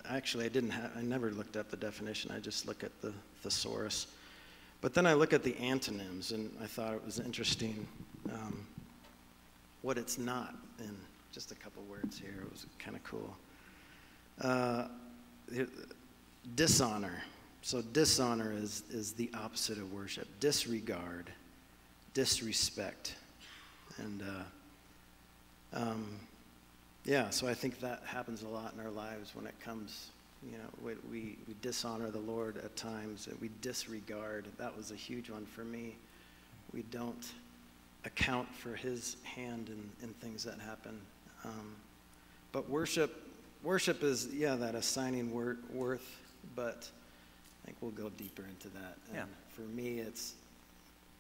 Actually, 0.09 0.45
I 0.45 0.49
didn't. 0.49 0.72
I 0.97 1.03
never 1.03 1.30
looked 1.30 1.57
up 1.57 1.70
the 1.70 1.76
definition. 1.76 2.30
I 2.30 2.39
just 2.39 2.66
look 2.66 2.84
at 2.84 2.93
the 3.01 3.12
thesaurus. 3.43 4.09
But 4.80 4.95
then 4.95 5.07
I 5.07 5.14
look 5.14 5.32
at 5.32 5.43
the 5.43 5.57
antonyms, 5.59 6.32
and 6.32 6.55
I 6.62 6.66
thought 6.66 6.95
it 6.95 7.05
was 7.05 7.18
interesting 7.18 7.86
um, 8.32 8.66
what 9.82 9.99
it's 9.99 10.18
not. 10.18 10.55
In 10.78 10.95
just 11.32 11.51
a 11.51 11.55
couple 11.57 11.82
words 11.91 12.18
here, 12.18 12.43
it 12.43 12.51
was 12.53 12.66
kind 12.78 12.97
of 12.97 13.03
cool. 13.05 13.36
Uh, 14.41 14.89
dishonor. 16.55 17.22
So 17.62 17.82
dishonor 17.82 18.53
is, 18.53 18.82
is 18.91 19.12
the 19.12 19.30
opposite 19.34 19.78
of 19.78 19.93
worship. 19.93 20.28
Disregard, 20.41 21.30
disrespect. 22.14 23.16
And 23.99 24.22
uh, 24.22 25.78
um, 25.80 26.07
yeah, 27.05 27.30
so 27.30 27.46
I 27.46 27.55
think 27.55 27.80
that 27.80 28.03
happens 28.07 28.42
a 28.42 28.49
lot 28.49 28.74
in 28.74 28.84
our 28.84 28.90
lives 28.90 29.34
when 29.34 29.46
it 29.46 29.59
comes, 29.61 30.11
you 30.44 30.59
know, 30.59 30.94
we, 31.11 31.36
we 31.49 31.55
dishonor 31.62 32.11
the 32.11 32.18
Lord 32.18 32.59
at 32.59 32.76
times, 32.76 33.28
we 33.40 33.51
disregard. 33.61 34.46
That 34.59 34.76
was 34.76 34.90
a 34.90 34.94
huge 34.94 35.30
one 35.30 35.46
for 35.46 35.64
me. 35.64 35.96
We 36.72 36.82
don't 36.90 37.26
account 38.05 38.55
for 38.55 38.74
his 38.74 39.16
hand 39.24 39.68
in, 39.68 40.07
in 40.07 40.14
things 40.14 40.44
that 40.44 40.59
happen. 40.61 40.99
Um, 41.44 41.74
but 42.53 42.68
worship, 42.68 43.26
worship 43.62 44.03
is, 44.03 44.28
yeah, 44.32 44.57
that 44.57 44.74
assigning 44.74 45.32
wor- 45.32 45.59
worth, 45.72 46.20
but 46.55 46.88
I 47.62 47.66
think 47.66 47.78
we'll 47.80 47.90
go 47.90 48.11
deeper 48.16 48.44
into 48.49 48.68
that. 48.68 48.96
And 49.09 49.16
yeah. 49.16 49.24
for 49.55 49.62
me, 49.62 49.99
it's 49.99 50.34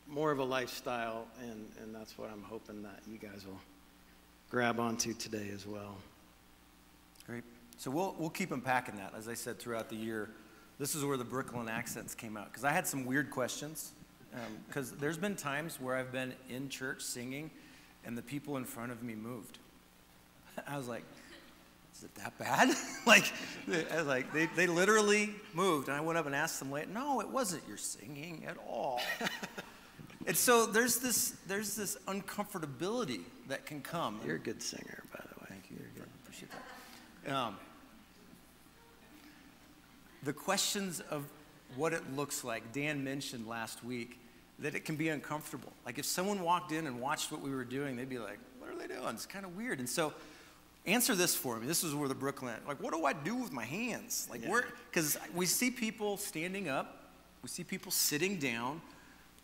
more 0.08 0.30
of 0.30 0.38
a 0.38 0.44
lifestyle, 0.44 1.26
and, 1.42 1.66
and 1.82 1.94
that's 1.94 2.16
what 2.18 2.30
I'm 2.32 2.42
hoping 2.42 2.82
that 2.82 3.00
you 3.06 3.18
guys 3.18 3.44
will 3.46 3.60
grab 4.50 4.80
onto 4.80 5.12
today 5.12 5.50
as 5.54 5.66
well. 5.66 5.96
Great. 7.26 7.44
So 7.76 7.90
we'll, 7.90 8.16
we'll 8.18 8.30
keep 8.30 8.50
unpacking 8.50 8.96
that, 8.96 9.12
as 9.16 9.28
I 9.28 9.34
said, 9.34 9.58
throughout 9.58 9.88
the 9.90 9.96
year. 9.96 10.30
This 10.78 10.94
is 10.94 11.04
where 11.04 11.16
the 11.16 11.24
Brooklyn 11.24 11.68
accents 11.68 12.14
came 12.14 12.36
out, 12.36 12.46
because 12.50 12.64
I 12.64 12.72
had 12.72 12.86
some 12.86 13.04
weird 13.04 13.30
questions. 13.30 13.92
Because 14.66 14.92
um, 14.92 14.98
there's 15.00 15.16
been 15.16 15.36
times 15.36 15.80
where 15.80 15.96
I've 15.96 16.12
been 16.12 16.32
in 16.48 16.68
church 16.68 17.02
singing, 17.02 17.50
and 18.04 18.16
the 18.16 18.22
people 18.22 18.56
in 18.56 18.64
front 18.64 18.92
of 18.92 19.02
me 19.02 19.14
moved. 19.14 19.58
I 20.66 20.76
was 20.76 20.88
like, 20.88 21.04
is 21.94 22.04
it 22.04 22.14
that 22.16 22.38
bad? 22.38 22.68
like, 23.06 23.32
I 23.68 23.98
was 23.98 24.06
like, 24.06 24.32
they, 24.32 24.46
they 24.54 24.66
literally 24.66 25.34
moved. 25.52 25.88
And 25.88 25.96
I 25.96 26.00
went 26.00 26.18
up 26.18 26.26
and 26.26 26.34
asked 26.34 26.58
them 26.58 26.70
later, 26.70 26.88
no, 26.92 27.20
it 27.20 27.28
wasn't 27.28 27.62
your 27.66 27.76
singing 27.76 28.44
at 28.46 28.56
all. 28.68 29.00
and 30.26 30.36
so 30.36 30.66
there's 30.66 30.98
this, 30.98 31.36
there's 31.46 31.74
this 31.74 31.96
uncomfortability 32.06 33.20
that 33.48 33.66
can 33.66 33.80
come. 33.80 34.20
You're 34.26 34.36
a 34.36 34.40
good 34.40 34.62
singer, 34.62 35.02
by 35.12 35.20
the 35.22 35.40
way. 35.40 35.46
Thank 35.48 35.70
you. 35.70 35.76
You're 35.78 36.04
good. 36.04 36.12
Appreciate 36.22 36.50
that. 37.24 37.34
Um, 37.34 37.56
the 40.22 40.32
questions 40.32 41.00
of 41.10 41.24
what 41.76 41.92
it 41.92 42.02
looks 42.16 42.44
like, 42.44 42.72
Dan 42.72 43.04
mentioned 43.04 43.46
last 43.46 43.84
week 43.84 44.18
that 44.58 44.74
it 44.74 44.84
can 44.84 44.96
be 44.96 45.08
uncomfortable. 45.08 45.72
Like 45.86 45.98
if 45.98 46.04
someone 46.04 46.42
walked 46.42 46.72
in 46.72 46.86
and 46.86 47.00
watched 47.00 47.30
what 47.30 47.40
we 47.40 47.50
were 47.50 47.64
doing, 47.64 47.96
they'd 47.96 48.08
be 48.08 48.18
like, 48.18 48.38
what 48.58 48.70
are 48.70 48.76
they 48.76 48.92
doing? 48.92 49.08
It's 49.10 49.26
kind 49.26 49.44
of 49.44 49.56
weird. 49.56 49.78
And 49.78 49.88
so 49.88 50.12
answer 50.86 51.14
this 51.14 51.34
for 51.34 51.58
me. 51.58 51.66
This 51.66 51.84
is 51.84 51.94
where 51.94 52.08
the 52.08 52.14
Brooklyn, 52.14 52.54
like, 52.66 52.82
what 52.82 52.92
do 52.92 53.04
I 53.04 53.12
do 53.12 53.36
with 53.36 53.52
my 53.52 53.64
hands? 53.64 54.26
Like, 54.30 54.42
yeah. 54.42 54.50
where, 54.50 54.64
because 54.90 55.18
we 55.34 55.46
see 55.46 55.70
people 55.70 56.16
standing 56.16 56.68
up, 56.68 57.10
we 57.42 57.48
see 57.48 57.62
people 57.62 57.92
sitting 57.92 58.38
down, 58.38 58.80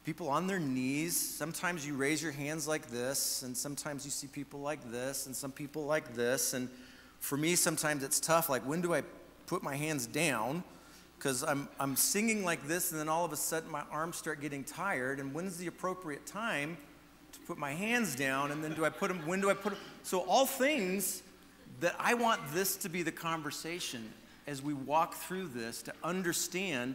people 0.05 0.29
on 0.29 0.47
their 0.47 0.61
knees. 0.61 1.17
Sometimes 1.17 1.87
you 1.87 1.95
raise 1.95 2.23
your 2.23 2.33
hands 2.33 2.69
like 2.69 2.91
this, 2.91 3.43
and 3.43 3.57
sometimes 3.57 4.05
you 4.05 4.11
see 4.11 4.27
people 4.27 4.61
like 4.61 4.91
this, 4.91 5.27
and 5.27 5.35
some 5.35 5.51
people 5.51 5.87
like 5.87 6.15
this. 6.15 6.53
And 6.55 6.69
for 7.21 7.37
me, 7.37 7.57
sometimes 7.57 8.05
it's 8.05 8.21
tough. 8.21 8.49
Like, 8.49 8.63
when 8.63 8.83
do 8.83 8.95
I 8.95 9.03
put 9.47 9.63
my 9.63 9.77
hands 9.77 10.07
down? 10.07 10.63
Because 11.17 11.43
I'm, 11.43 11.69
I'm 11.81 11.97
singing 11.97 12.45
like 12.45 12.67
this, 12.69 12.91
and 12.93 13.01
then 13.01 13.09
all 13.09 13.25
of 13.25 13.33
a 13.33 13.37
sudden 13.37 13.71
my 13.71 13.83
arms 13.91 14.17
start 14.17 14.43
getting 14.43 14.63
tired. 14.63 15.21
And 15.21 15.33
when's 15.33 15.57
the 15.57 15.69
appropriate 15.69 16.27
time 16.27 16.77
to 17.33 17.41
put 17.41 17.57
my 17.57 17.73
hands 17.73 18.15
down? 18.15 18.51
And 18.51 18.63
then 18.63 18.75
do 18.75 18.85
I 18.85 18.91
put 18.91 19.09
them, 19.09 19.27
when 19.27 19.41
do 19.41 19.51
I 19.51 19.55
put 19.55 19.73
them? 19.73 19.81
So, 20.03 20.21
all 20.21 20.45
things 20.45 21.23
that 21.81 21.95
I 21.99 22.15
want 22.15 22.41
this 22.53 22.77
to 22.77 22.89
be 22.89 23.03
the 23.03 23.13
conversation 23.13 24.13
as 24.47 24.63
we 24.63 24.75
walk 24.75 25.15
through 25.15 25.49
this 25.49 25.83
to 25.83 25.95
understand 26.05 26.95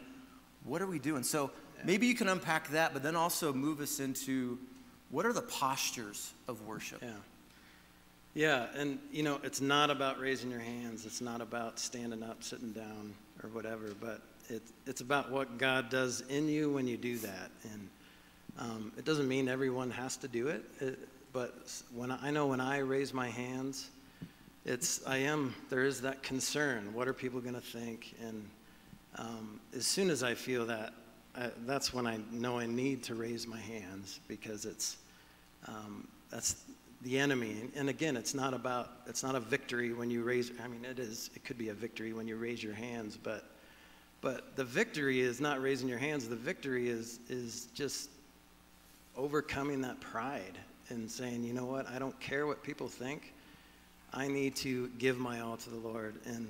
what 0.63 0.81
are 0.81 0.87
we 0.87 0.99
doing. 0.99 1.23
So 1.23 1.51
maybe 1.83 2.07
you 2.07 2.15
can 2.15 2.27
unpack 2.27 2.69
that, 2.69 2.93
but 2.93 3.03
then 3.03 3.15
also 3.15 3.53
move 3.53 3.79
us 3.79 3.99
into 3.99 4.57
what 5.09 5.25
are 5.25 5.33
the 5.33 5.41
postures 5.41 6.33
of 6.47 6.65
worship. 6.65 6.99
Yeah. 7.01 7.11
Yeah, 8.35 8.67
and 8.75 8.99
you 9.11 9.23
know, 9.23 9.39
it's 9.43 9.59
not 9.59 9.89
about 9.89 10.19
raising 10.19 10.51
your 10.51 10.59
hands. 10.59 11.05
It's 11.05 11.19
not 11.19 11.41
about 11.41 11.79
standing 11.79 12.21
up, 12.21 12.43
sitting 12.43 12.71
down, 12.71 13.13
or 13.43 13.49
whatever. 13.49 13.93
But 13.99 14.21
it, 14.49 14.61
it's 14.85 15.01
about 15.01 15.31
what 15.31 15.57
God 15.57 15.89
does 15.89 16.21
in 16.29 16.47
you 16.47 16.69
when 16.71 16.87
you 16.87 16.95
do 16.95 17.17
that. 17.17 17.51
And 17.63 17.89
um, 18.59 18.91
it 18.97 19.05
doesn't 19.05 19.27
mean 19.27 19.47
everyone 19.49 19.89
has 19.91 20.15
to 20.17 20.27
do 20.27 20.47
it, 20.47 20.63
it 20.79 20.99
but 21.31 21.71
when 21.93 22.11
I, 22.11 22.27
I 22.27 22.31
know 22.31 22.47
when 22.47 22.61
I 22.61 22.79
raise 22.79 23.13
my 23.13 23.29
hands, 23.29 23.89
it's 24.65 25.05
I 25.07 25.17
am 25.17 25.55
there 25.69 25.83
is 25.83 26.01
that 26.01 26.21
concern. 26.23 26.93
What 26.93 27.07
are 27.07 27.13
people 27.13 27.39
going 27.39 27.55
to 27.55 27.61
think? 27.61 28.15
And 28.21 28.45
um, 29.15 29.59
as 29.75 29.85
soon 29.85 30.09
as 30.09 30.23
I 30.23 30.33
feel 30.33 30.65
that, 30.67 30.93
I, 31.35 31.49
that's 31.65 31.93
when 31.93 32.07
I 32.07 32.19
know 32.31 32.59
I 32.59 32.65
need 32.65 33.03
to 33.03 33.15
raise 33.15 33.47
my 33.47 33.59
hands 33.59 34.19
because 34.27 34.65
it's 34.65 34.97
um, 35.67 36.07
that's 36.29 36.63
the 37.01 37.17
enemy. 37.17 37.51
And, 37.51 37.71
and 37.75 37.89
again, 37.89 38.17
it's 38.17 38.33
not 38.33 38.53
about 38.53 38.91
it's 39.07 39.23
not 39.23 39.35
a 39.35 39.39
victory 39.39 39.93
when 39.93 40.09
you 40.09 40.23
raise. 40.23 40.51
I 40.63 40.67
mean, 40.67 40.85
it 40.85 40.99
is. 40.99 41.29
It 41.35 41.45
could 41.45 41.57
be 41.57 41.69
a 41.69 41.73
victory 41.73 42.13
when 42.13 42.27
you 42.27 42.35
raise 42.35 42.63
your 42.63 42.73
hands, 42.73 43.17
but 43.21 43.45
but 44.21 44.55
the 44.55 44.65
victory 44.65 45.21
is 45.21 45.39
not 45.39 45.61
raising 45.61 45.87
your 45.87 45.99
hands. 45.99 46.27
The 46.27 46.35
victory 46.35 46.89
is 46.89 47.19
is 47.29 47.67
just 47.73 48.09
overcoming 49.15 49.81
that 49.81 49.99
pride 49.99 50.57
and 50.89 51.09
saying, 51.09 51.43
you 51.43 51.53
know 51.53 51.65
what, 51.65 51.87
I 51.89 51.99
don't 51.99 52.17
care 52.19 52.47
what 52.47 52.63
people 52.63 52.87
think. 52.87 53.33
I 54.13 54.27
need 54.27 54.55
to 54.57 54.87
give 54.97 55.19
my 55.19 55.41
all 55.41 55.57
to 55.57 55.69
the 55.69 55.77
Lord. 55.77 56.15
And 56.25 56.47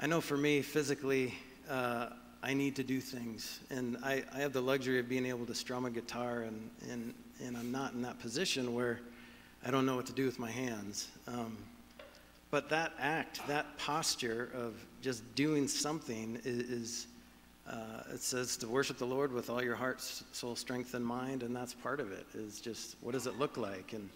I 0.00 0.06
know 0.06 0.20
for 0.20 0.36
me, 0.36 0.62
physically, 0.62 1.34
uh, 1.68 2.10
I 2.42 2.54
need 2.54 2.76
to 2.76 2.82
do 2.82 3.00
things. 3.00 3.60
And 3.70 3.96
I, 4.02 4.24
I 4.34 4.38
have 4.38 4.52
the 4.52 4.60
luxury 4.60 4.98
of 4.98 5.08
being 5.08 5.26
able 5.26 5.46
to 5.46 5.54
strum 5.54 5.84
a 5.84 5.90
guitar, 5.90 6.42
and, 6.42 6.70
and, 6.90 7.14
and 7.44 7.56
I'm 7.56 7.70
not 7.70 7.92
in 7.92 8.02
that 8.02 8.18
position 8.18 8.74
where 8.74 9.00
I 9.64 9.70
don't 9.70 9.86
know 9.86 9.94
what 9.94 10.06
to 10.06 10.12
do 10.12 10.26
with 10.26 10.38
my 10.38 10.50
hands. 10.50 11.08
Um, 11.28 11.56
but 12.50 12.68
that 12.70 12.92
act, 12.98 13.46
that 13.46 13.78
posture 13.78 14.50
of 14.54 14.74
just 15.00 15.22
doing 15.34 15.68
something 15.68 16.38
is, 16.44 16.58
is 16.70 17.06
uh, 17.70 18.02
it 18.12 18.20
says 18.20 18.56
to 18.58 18.68
worship 18.68 18.98
the 18.98 19.06
Lord 19.06 19.32
with 19.32 19.48
all 19.48 19.62
your 19.62 19.76
heart, 19.76 20.00
soul, 20.00 20.56
strength, 20.56 20.94
and 20.94 21.06
mind, 21.06 21.44
and 21.44 21.54
that's 21.54 21.74
part 21.74 22.00
of 22.00 22.10
it. 22.10 22.26
Is 22.34 22.60
just 22.60 22.96
what 23.00 23.12
does 23.12 23.26
it 23.26 23.38
look 23.38 23.56
like? 23.56 23.92
And 23.92 24.08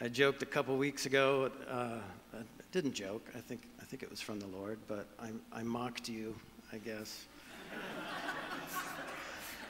I 0.00 0.08
joked 0.08 0.42
a 0.42 0.46
couple 0.46 0.76
weeks 0.76 1.06
ago. 1.06 1.50
Uh, 1.68 1.98
I 2.34 2.42
didn't 2.72 2.92
joke. 2.92 3.26
I 3.34 3.40
think 3.40 3.62
I 3.80 3.84
think 3.84 4.02
it 4.02 4.10
was 4.10 4.20
from 4.20 4.38
the 4.38 4.46
Lord, 4.48 4.78
but 4.86 5.06
I, 5.18 5.30
I 5.52 5.62
mocked 5.62 6.08
you, 6.08 6.36
I 6.72 6.78
guess. 6.78 7.24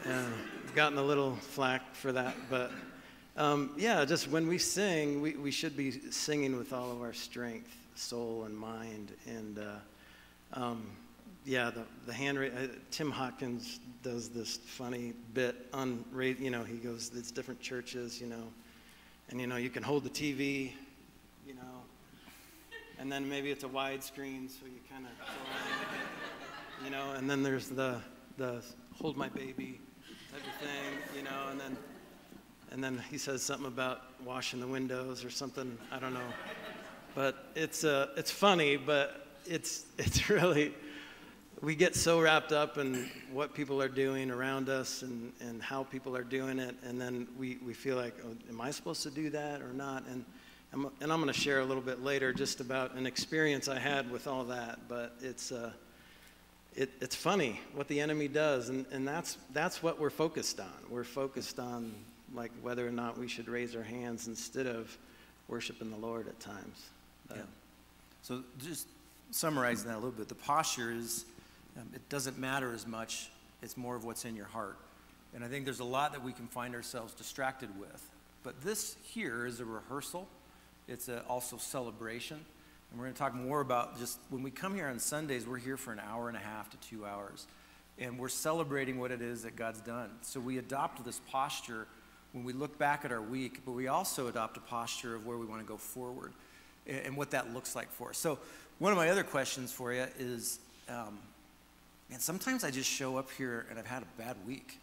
I've 0.06 0.74
gotten 0.74 0.98
a 0.98 1.02
little 1.02 1.36
flack 1.36 1.94
for 1.94 2.12
that, 2.12 2.34
but 2.48 2.70
um, 3.36 3.70
yeah, 3.76 4.04
just 4.04 4.28
when 4.28 4.48
we 4.48 4.58
sing, 4.58 5.20
we, 5.20 5.32
we 5.34 5.50
should 5.50 5.76
be 5.76 5.92
singing 6.10 6.56
with 6.56 6.72
all 6.72 6.90
of 6.90 7.02
our 7.02 7.12
strength, 7.12 7.74
soul, 7.94 8.44
and 8.44 8.56
mind. 8.56 9.12
And 9.26 9.58
uh, 9.58 10.60
um, 10.60 10.86
yeah, 11.44 11.70
the, 11.70 11.82
the 12.06 12.12
hand, 12.12 12.38
uh, 12.38 12.66
Tim 12.90 13.10
Hawkins 13.10 13.80
does 14.02 14.28
this 14.28 14.56
funny 14.56 15.14
bit 15.34 15.66
on, 15.72 16.04
you 16.16 16.50
know, 16.50 16.64
he 16.64 16.76
goes, 16.76 17.10
it's 17.16 17.30
different 17.30 17.60
churches, 17.60 18.20
you 18.20 18.26
know, 18.26 18.44
and 19.30 19.40
you 19.40 19.46
know 19.46 19.56
you 19.56 19.70
can 19.70 19.82
hold 19.82 20.04
the 20.04 20.10
TV, 20.10 20.72
you 21.46 21.54
know, 21.54 21.82
and 22.98 23.10
then 23.10 23.28
maybe 23.28 23.50
it's 23.50 23.64
a 23.64 23.68
widescreen, 23.68 24.50
so 24.50 24.66
you 24.66 24.80
kind 24.90 25.06
of, 25.06 26.17
you 26.84 26.90
know, 26.90 27.12
and 27.16 27.28
then 27.28 27.42
there's 27.42 27.68
the 27.68 28.00
the 28.36 28.62
hold 29.00 29.16
my 29.16 29.28
baby 29.28 29.80
type 30.32 30.40
of 30.40 30.66
thing, 30.66 31.16
you 31.16 31.22
know, 31.22 31.48
and 31.50 31.60
then 31.60 31.76
and 32.70 32.82
then 32.82 33.02
he 33.10 33.18
says 33.18 33.42
something 33.42 33.66
about 33.66 34.02
washing 34.24 34.60
the 34.60 34.66
windows 34.66 35.24
or 35.24 35.30
something. 35.30 35.76
I 35.90 35.98
don't 35.98 36.14
know, 36.14 36.32
but 37.14 37.48
it's 37.54 37.84
uh, 37.84 38.08
it's 38.16 38.30
funny, 38.30 38.76
but 38.76 39.26
it's 39.46 39.86
it's 39.98 40.28
really 40.30 40.74
we 41.62 41.74
get 41.74 41.96
so 41.96 42.20
wrapped 42.20 42.52
up 42.52 42.78
in 42.78 43.10
what 43.32 43.52
people 43.52 43.82
are 43.82 43.88
doing 43.88 44.30
around 44.30 44.68
us 44.68 45.02
and, 45.02 45.32
and 45.40 45.62
how 45.62 45.82
people 45.82 46.16
are 46.16 46.22
doing 46.22 46.58
it, 46.58 46.76
and 46.84 47.00
then 47.00 47.26
we, 47.36 47.58
we 47.64 47.74
feel 47.74 47.96
like, 47.96 48.14
oh, 48.24 48.34
am 48.48 48.60
I 48.60 48.70
supposed 48.70 49.02
to 49.02 49.10
do 49.10 49.28
that 49.30 49.60
or 49.60 49.72
not? 49.72 50.04
And, 50.06 50.24
and 50.72 51.12
I'm 51.12 51.20
going 51.20 51.26
to 51.26 51.32
share 51.32 51.60
a 51.60 51.64
little 51.64 51.82
bit 51.82 52.02
later 52.02 52.32
just 52.32 52.60
about 52.60 52.94
an 52.94 53.06
experience 53.06 53.66
I 53.66 53.78
had 53.78 54.10
with 54.10 54.28
all 54.28 54.44
that, 54.44 54.78
but 54.88 55.16
it's, 55.20 55.50
uh, 55.50 55.72
it, 56.78 56.90
it's 57.00 57.16
funny 57.16 57.60
what 57.74 57.88
the 57.88 58.00
enemy 58.00 58.28
does, 58.28 58.68
and, 58.68 58.86
and 58.92 59.06
that's, 59.06 59.36
that's 59.52 59.82
what 59.82 59.98
we're 59.98 60.10
focused 60.10 60.60
on. 60.60 60.72
We're 60.88 61.02
focused 61.02 61.58
on 61.58 61.92
like 62.32 62.52
whether 62.62 62.86
or 62.86 62.92
not 62.92 63.18
we 63.18 63.26
should 63.26 63.48
raise 63.48 63.74
our 63.74 63.82
hands 63.82 64.28
instead 64.28 64.68
of 64.68 64.96
worshiping 65.48 65.90
the 65.90 65.96
Lord 65.96 66.28
at 66.28 66.38
times. 66.38 66.86
Yeah. 67.34 67.42
So 68.22 68.44
just 68.60 68.86
summarizing 69.32 69.88
that 69.88 69.94
a 69.94 70.00
little 70.00 70.12
bit, 70.12 70.28
the 70.28 70.36
posture 70.36 70.92
is 70.92 71.24
um, 71.76 71.88
it 71.94 72.08
doesn't 72.08 72.38
matter 72.38 72.72
as 72.72 72.86
much. 72.86 73.28
It's 73.60 73.76
more 73.76 73.96
of 73.96 74.04
what's 74.04 74.24
in 74.24 74.36
your 74.36 74.46
heart. 74.46 74.76
And 75.34 75.42
I 75.42 75.48
think 75.48 75.64
there's 75.64 75.80
a 75.80 75.84
lot 75.84 76.12
that 76.12 76.22
we 76.22 76.32
can 76.32 76.46
find 76.46 76.76
ourselves 76.76 77.12
distracted 77.12 77.70
with. 77.78 78.08
But 78.44 78.62
this 78.62 78.96
here 79.02 79.46
is 79.46 79.58
a 79.58 79.64
rehearsal. 79.64 80.28
It's 80.86 81.08
a 81.08 81.22
also 81.28 81.56
celebration. 81.56 82.38
And 82.90 82.98
we're 82.98 83.06
going 83.06 83.14
to 83.14 83.18
talk 83.18 83.34
more 83.34 83.60
about 83.60 83.98
just 83.98 84.18
when 84.30 84.42
we 84.42 84.50
come 84.50 84.74
here 84.74 84.86
on 84.86 84.98
Sundays, 84.98 85.46
we're 85.46 85.58
here 85.58 85.76
for 85.76 85.92
an 85.92 86.00
hour 86.00 86.28
and 86.28 86.36
a 86.36 86.40
half 86.40 86.70
to 86.70 86.76
two 86.78 87.04
hours. 87.04 87.46
And 87.98 88.18
we're 88.18 88.28
celebrating 88.28 88.98
what 88.98 89.10
it 89.10 89.20
is 89.20 89.42
that 89.42 89.56
God's 89.56 89.80
done. 89.80 90.10
So 90.22 90.40
we 90.40 90.58
adopt 90.58 91.04
this 91.04 91.20
posture 91.30 91.86
when 92.32 92.44
we 92.44 92.52
look 92.52 92.78
back 92.78 93.04
at 93.04 93.12
our 93.12 93.22
week, 93.22 93.62
but 93.64 93.72
we 93.72 93.88
also 93.88 94.28
adopt 94.28 94.56
a 94.56 94.60
posture 94.60 95.14
of 95.14 95.26
where 95.26 95.36
we 95.36 95.46
want 95.46 95.60
to 95.60 95.66
go 95.66 95.76
forward 95.76 96.32
and, 96.86 96.98
and 97.06 97.16
what 97.16 97.30
that 97.32 97.52
looks 97.52 97.74
like 97.74 97.90
for 97.90 98.10
us. 98.10 98.18
So 98.18 98.38
one 98.78 98.92
of 98.92 98.98
my 98.98 99.08
other 99.10 99.24
questions 99.24 99.72
for 99.72 99.92
you 99.92 100.06
is 100.18 100.60
um, 100.88 101.18
man, 102.08 102.20
sometimes 102.20 102.64
I 102.64 102.70
just 102.70 102.88
show 102.88 103.16
up 103.16 103.30
here 103.32 103.66
and 103.70 103.78
I've 103.78 103.86
had 103.86 104.02
a 104.02 104.22
bad 104.22 104.36
week. 104.46 104.78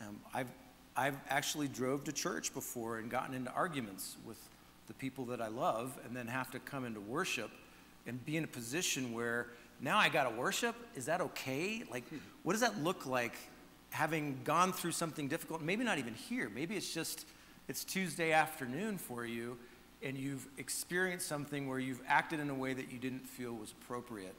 Um, 0.00 0.20
I've, 0.32 0.50
I've 0.96 1.16
actually 1.28 1.68
drove 1.68 2.04
to 2.04 2.12
church 2.12 2.52
before 2.54 2.98
and 2.98 3.10
gotten 3.10 3.34
into 3.34 3.50
arguments 3.52 4.16
with 4.26 4.38
the 4.86 4.94
people 4.94 5.24
that 5.26 5.40
I 5.40 5.48
love 5.48 5.98
and 6.04 6.16
then 6.16 6.26
have 6.26 6.50
to 6.52 6.58
come 6.58 6.84
into 6.84 7.00
worship 7.00 7.50
and 8.06 8.24
be 8.24 8.36
in 8.36 8.44
a 8.44 8.48
position 8.48 9.12
where 9.12 9.48
now 9.80 9.98
I 9.98 10.08
got 10.08 10.24
to 10.24 10.36
worship. 10.36 10.76
Is 10.94 11.06
that 11.06 11.20
okay? 11.20 11.82
Like, 11.90 12.08
hmm. 12.08 12.16
what 12.42 12.52
does 12.52 12.60
that 12.60 12.82
look 12.82 13.06
like 13.06 13.34
having 13.90 14.38
gone 14.44 14.72
through 14.72 14.92
something 14.92 15.28
difficult? 15.28 15.62
Maybe 15.62 15.84
not 15.84 15.98
even 15.98 16.14
here. 16.14 16.50
Maybe 16.54 16.76
it's 16.76 16.92
just, 16.92 17.26
it's 17.68 17.84
Tuesday 17.84 18.32
afternoon 18.32 18.98
for 18.98 19.24
you 19.24 19.56
and 20.02 20.18
you've 20.18 20.46
experienced 20.58 21.26
something 21.26 21.66
where 21.68 21.78
you've 21.78 22.02
acted 22.06 22.38
in 22.40 22.50
a 22.50 22.54
way 22.54 22.74
that 22.74 22.92
you 22.92 22.98
didn't 22.98 23.26
feel 23.26 23.54
was 23.54 23.72
appropriate 23.72 24.34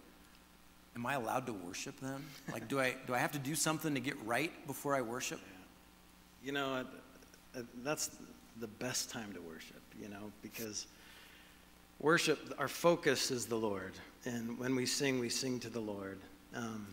am 0.96 1.06
I 1.06 1.14
allowed 1.16 1.46
to 1.48 1.54
worship 1.54 2.00
then? 2.02 2.24
Like, 2.52 2.68
do 2.68 2.80
I, 2.80 2.96
do 3.06 3.14
I 3.14 3.18
have 3.18 3.32
to 3.34 3.39
do 3.39 3.56
something 3.56 3.93
to 3.93 4.00
get 4.00 4.16
right 4.26 4.52
before 4.66 4.96
I 4.96 5.02
worship? 5.02 5.39
You 6.43 6.54
know, 6.54 6.86
that's 7.84 8.12
the 8.60 8.68
best 8.68 9.10
time 9.10 9.34
to 9.34 9.41
worship, 9.41 9.82
you 10.02 10.10
know, 10.10 10.32
because 10.41 10.88
worship, 12.00 12.54
our 12.58 12.68
focus 12.68 13.32
is 13.32 13.46
the 13.46 13.56
Lord. 13.56 13.93
And 14.26 14.58
when 14.58 14.76
we 14.76 14.86
sing, 14.86 15.20
we 15.20 15.30
sing 15.30 15.60
to 15.62 15.70
the 15.70 15.80
Lord. 15.80 16.20
Um, 16.56 16.88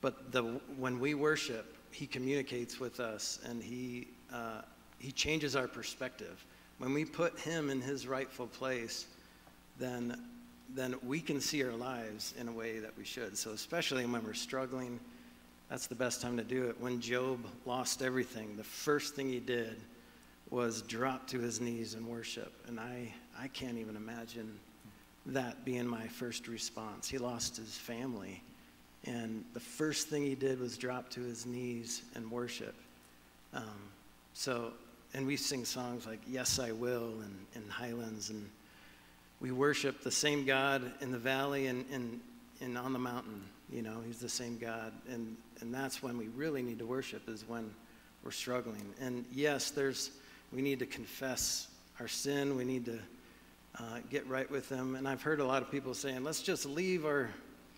but 0.00 0.32
the, 0.32 0.42
when 0.78 0.98
we 0.98 1.14
worship, 1.14 1.76
He 1.90 2.06
communicates 2.06 2.80
with 2.80 3.00
us 3.00 3.38
and 3.48 3.62
He, 3.62 4.08
uh, 4.32 4.62
he 4.98 5.12
changes 5.12 5.56
our 5.56 5.68
perspective. 5.68 6.44
When 6.78 6.92
we 6.92 7.04
put 7.04 7.38
Him 7.38 7.70
in 7.70 7.80
His 7.80 8.06
rightful 8.06 8.46
place, 8.46 9.06
then 9.78 10.16
then 10.74 10.94
we 11.04 11.20
can 11.20 11.40
see 11.40 11.64
our 11.64 11.72
lives 11.72 12.34
in 12.38 12.48
a 12.48 12.52
way 12.52 12.78
that 12.78 12.96
we 12.96 13.04
should. 13.04 13.36
So, 13.36 13.50
especially 13.50 14.06
when 14.06 14.24
we're 14.24 14.34
struggling, 14.34 15.00
that's 15.68 15.86
the 15.86 15.94
best 15.94 16.20
time 16.20 16.36
to 16.36 16.44
do 16.44 16.68
it. 16.68 16.80
When 16.80 17.00
Job 17.00 17.44
lost 17.66 18.02
everything, 18.02 18.56
the 18.56 18.64
first 18.64 19.14
thing 19.14 19.28
he 19.28 19.40
did 19.40 19.80
was 20.50 20.82
drop 20.82 21.26
to 21.28 21.38
his 21.38 21.60
knees 21.60 21.94
and 21.94 22.06
worship. 22.06 22.52
And 22.66 22.78
I, 22.80 23.12
I 23.38 23.48
can't 23.48 23.78
even 23.78 23.96
imagine 23.96 24.58
that 25.26 25.64
being 25.64 25.86
my 25.86 26.06
first 26.08 26.48
response. 26.48 27.08
He 27.08 27.18
lost 27.18 27.56
his 27.56 27.76
family. 27.76 28.42
And 29.04 29.44
the 29.54 29.60
first 29.60 30.08
thing 30.08 30.22
he 30.22 30.34
did 30.34 30.60
was 30.60 30.76
drop 30.76 31.08
to 31.10 31.20
his 31.20 31.46
knees 31.46 32.02
and 32.14 32.30
worship. 32.30 32.74
Um, 33.54 33.90
so, 34.34 34.72
and 35.14 35.26
we 35.26 35.36
sing 35.36 35.64
songs 35.64 36.06
like 36.06 36.20
Yes, 36.26 36.58
I 36.58 36.72
Will 36.72 37.20
and, 37.22 37.46
and 37.54 37.70
Highlands 37.70 38.30
and 38.30 38.48
we 39.40 39.52
worship 39.52 40.02
the 40.02 40.10
same 40.10 40.44
God 40.44 40.82
in 41.00 41.10
the 41.10 41.18
valley 41.18 41.68
and, 41.68 41.84
and, 41.90 42.20
and 42.60 42.76
on 42.76 42.92
the 42.92 42.98
mountain. 42.98 43.42
You 43.72 43.82
know, 43.82 44.02
He's 44.06 44.18
the 44.18 44.28
same 44.28 44.58
God. 44.58 44.92
And, 45.10 45.36
and 45.60 45.72
that's 45.72 46.02
when 46.02 46.18
we 46.18 46.28
really 46.28 46.62
need 46.62 46.78
to 46.80 46.86
worship, 46.86 47.28
is 47.28 47.44
when 47.48 47.70
we're 48.22 48.30
struggling. 48.32 48.94
And 49.00 49.24
yes, 49.32 49.70
there's, 49.70 50.10
we 50.52 50.62
need 50.62 50.78
to 50.80 50.86
confess 50.86 51.68
our 51.98 52.08
sin. 52.08 52.56
We 52.56 52.64
need 52.64 52.84
to 52.86 52.98
uh, 53.78 53.98
get 54.10 54.26
right 54.26 54.50
with 54.50 54.68
Him. 54.68 54.96
And 54.96 55.06
I've 55.06 55.22
heard 55.22 55.40
a 55.40 55.44
lot 55.44 55.62
of 55.62 55.70
people 55.70 55.94
saying, 55.94 56.24
let's 56.24 56.42
just 56.42 56.66
leave 56.66 57.04
our 57.04 57.30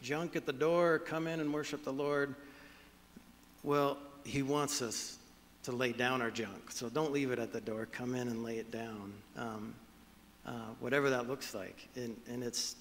junk 0.03 0.37
at 0.37 0.47
the 0.47 0.53
door, 0.53 0.99
come 0.99 1.27
in 1.27 1.41
and 1.41 1.53
worship 1.53 1.85
the 1.85 1.93
Lord. 1.93 2.35
Well, 3.62 3.99
He 4.25 4.43
wants 4.43 4.83
us 4.83 5.18
to 5.64 5.73
lay 5.73 5.93
down 5.93 6.23
our 6.23 6.31
junk. 6.31 6.70
So 6.70 6.89
don't 6.89 7.12
leave 7.12 7.31
it 7.31 7.39
at 7.39 7.53
the 7.53 7.61
door. 7.61 7.87
Come 7.93 8.14
in 8.14 8.29
and 8.29 8.43
lay 8.43 8.57
it 8.57 8.70
down. 8.73 9.12
Um, 9.37 9.75
uh, 10.45 10.51
whatever 10.81 11.11
that 11.11 11.29
looks 11.29 11.55
like. 11.55 11.89
And, 11.95 12.16
and 12.29 12.43
it's 12.43 12.77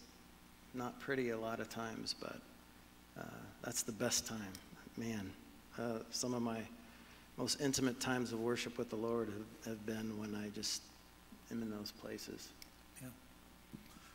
not 0.74 1.00
pretty 1.00 1.30
a 1.30 1.38
lot 1.38 1.60
of 1.60 1.70
times, 1.70 2.16
but 2.20 2.38
uh, 3.20 3.24
that's 3.64 3.84
the 3.84 3.92
best 3.92 4.26
time. 4.26 4.54
Man, 4.98 5.32
uh, 5.78 6.00
some 6.12 6.34
of 6.34 6.42
my 6.42 6.60
most 7.38 7.62
intimate 7.62 8.00
times 8.00 8.34
of 8.34 8.40
worship 8.40 8.78
with 8.78 8.90
the 8.90 8.96
Lord 8.96 9.30
have, 9.30 9.74
have 9.74 9.86
been 9.86 10.20
when 10.20 10.36
I 10.36 10.50
just 10.50 10.82
am 11.52 11.62
in 11.62 11.72
those 11.72 11.92
places. 11.92 12.50
Yeah. 13.02 13.08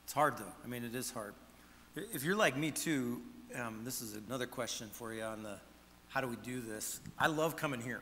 It's 0.04 0.12
hard, 0.12 0.38
though. 0.38 0.44
I 0.64 0.68
mean, 0.68 0.84
it 0.84 0.94
is 0.94 1.10
hard. 1.10 1.34
If 1.94 2.24
you're 2.24 2.36
like 2.36 2.56
me, 2.56 2.70
too, 2.70 3.20
um, 3.54 3.80
this 3.84 4.02
is 4.02 4.18
another 4.28 4.46
question 4.46 4.88
for 4.92 5.12
you 5.12 5.22
on 5.22 5.42
the 5.42 5.56
how 6.08 6.20
do 6.20 6.28
we 6.28 6.36
do 6.36 6.60
this. 6.60 7.00
I 7.18 7.26
love 7.26 7.56
coming 7.56 7.80
here. 7.80 8.00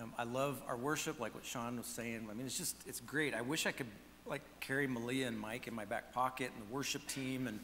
Um, 0.00 0.12
I 0.18 0.24
love 0.24 0.60
our 0.66 0.76
worship, 0.76 1.20
like 1.20 1.34
what 1.34 1.44
Sean 1.44 1.76
was 1.76 1.86
saying. 1.86 2.26
I 2.30 2.34
mean, 2.34 2.46
it's 2.46 2.58
just, 2.58 2.76
it's 2.86 3.00
great. 3.00 3.34
I 3.34 3.40
wish 3.40 3.66
I 3.66 3.72
could 3.72 3.86
like 4.26 4.42
carry 4.60 4.86
Malia 4.86 5.28
and 5.28 5.38
Mike 5.38 5.68
in 5.68 5.74
my 5.74 5.84
back 5.84 6.12
pocket 6.12 6.50
and 6.56 6.68
the 6.68 6.72
worship 6.72 7.06
team 7.06 7.46
and 7.46 7.60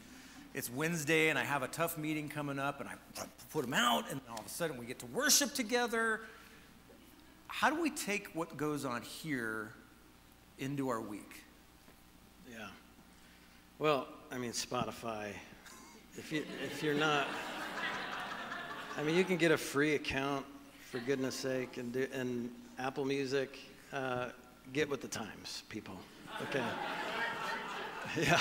it's 0.53 0.71
Wednesday 0.71 1.29
and 1.29 1.39
I 1.39 1.45
have 1.45 1.63
a 1.63 1.69
tough 1.69 1.97
meeting 1.97 2.29
coming 2.29 2.59
up 2.59 2.81
and 2.81 2.89
I 2.89 2.95
put 3.53 3.63
them 3.63 3.75
out 3.75 4.11
and 4.11 4.21
all 4.29 4.39
of 4.39 4.47
a 4.47 4.49
sudden 4.49 4.77
we 4.77 4.85
get 4.85 4.99
to 5.01 5.07
worship 5.07 5.55
together. 5.55 6.21
How 7.53 7.69
do 7.69 7.81
we 7.81 7.91
take 7.91 8.29
what 8.29 8.57
goes 8.57 8.85
on 8.85 9.03
here 9.03 9.73
into 10.59 10.89
our 10.89 11.01
week? 11.01 11.43
Yeah. 12.51 12.69
Well, 13.79 14.07
I 14.31 14.39
mean 14.39 14.53
Spotify. 14.53 15.33
If 16.17 16.33
you 16.33 16.45
if 16.65 16.83
you're 16.83 16.95
not 16.95 17.27
I 18.97 19.03
mean 19.03 19.17
you 19.17 19.25
can 19.25 19.37
get 19.37 19.51
a 19.51 19.59
free 19.59 19.97
account 19.97 20.47
for 20.91 20.99
goodness 21.01 21.35
sake 21.35 21.77
and 21.77 21.93
do, 21.93 22.07
and 22.15 22.51
Apple 22.79 23.05
Music 23.05 23.59
uh, 23.93 24.29
get 24.73 24.89
with 24.89 25.03
the 25.03 25.09
times, 25.09 25.65
people. 25.69 25.99
Okay. 26.49 26.65
Yeah. 28.21 28.41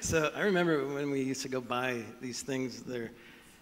So 0.00 0.32
I 0.34 0.40
remember 0.40 0.84
when 0.88 1.12
we 1.12 1.22
used 1.22 1.42
to 1.42 1.48
go 1.48 1.60
buy 1.60 2.02
these 2.20 2.42
things, 2.42 2.82
they're, 2.82 3.12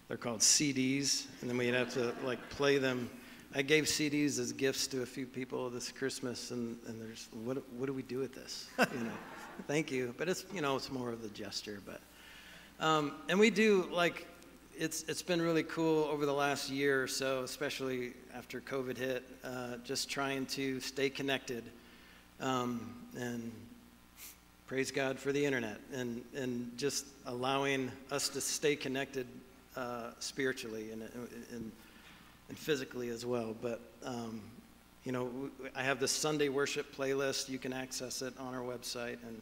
they're 0.07 0.17
called 0.17 0.39
CDs, 0.39 1.27
and 1.41 1.49
then 1.49 1.57
we'd 1.57 1.75
have 1.75 1.93
to 1.93 2.15
like 2.23 2.39
play 2.49 2.79
them. 2.79 3.07
I 3.53 3.61
gave 3.61 3.83
CDs 3.83 4.39
as 4.39 4.53
gifts 4.53 4.87
to 4.87 5.01
a 5.01 5.05
few 5.05 5.25
people 5.25 5.69
this 5.69 5.91
Christmas, 5.91 6.51
and, 6.51 6.77
and 6.87 7.01
there's, 7.01 7.27
what, 7.43 7.57
what 7.77 7.87
do 7.87 7.93
we 7.93 8.01
do 8.01 8.19
with 8.19 8.33
this? 8.33 8.67
You 8.79 9.03
know, 9.03 9.11
thank 9.67 9.91
you. 9.91 10.15
But 10.17 10.29
it's, 10.29 10.45
you 10.53 10.61
know, 10.61 10.77
it's 10.77 10.89
more 10.89 11.09
of 11.09 11.21
the 11.21 11.27
gesture. 11.29 11.81
But, 11.85 11.99
um, 12.85 13.11
and 13.27 13.37
we 13.37 13.49
do 13.49 13.89
like, 13.91 14.25
it's, 14.77 15.03
it's 15.03 15.21
been 15.21 15.41
really 15.41 15.63
cool 15.63 16.05
over 16.05 16.25
the 16.25 16.33
last 16.33 16.69
year 16.69 17.03
or 17.03 17.07
so, 17.07 17.43
especially 17.43 18.13
after 18.33 18.61
COVID 18.61 18.97
hit, 18.97 19.23
uh, 19.43 19.75
just 19.83 20.09
trying 20.09 20.45
to 20.47 20.79
stay 20.79 21.09
connected 21.09 21.65
um, 22.39 22.95
and 23.17 23.51
praise 24.65 24.91
God 24.91 25.19
for 25.19 25.33
the 25.33 25.45
internet 25.45 25.77
and, 25.93 26.23
and 26.37 26.71
just 26.77 27.05
allowing 27.25 27.91
us 28.11 28.29
to 28.29 28.39
stay 28.39 28.77
connected 28.77 29.27
uh, 29.75 30.11
spiritually 30.19 30.91
and, 30.93 31.01
and, 31.01 31.29
and 31.51 31.71
physically 32.55 33.09
as 33.09 33.25
well. 33.25 33.55
But, 33.61 33.81
um, 34.05 34.41
you 35.03 35.11
know, 35.11 35.29
I 35.75 35.83
have 35.83 35.99
the 35.99 36.07
Sunday 36.07 36.49
worship 36.49 36.95
playlist. 36.95 37.49
You 37.49 37.59
can 37.59 37.73
access 37.73 38.21
it 38.21 38.33
on 38.39 38.53
our 38.53 38.61
website. 38.61 39.17
And 39.27 39.41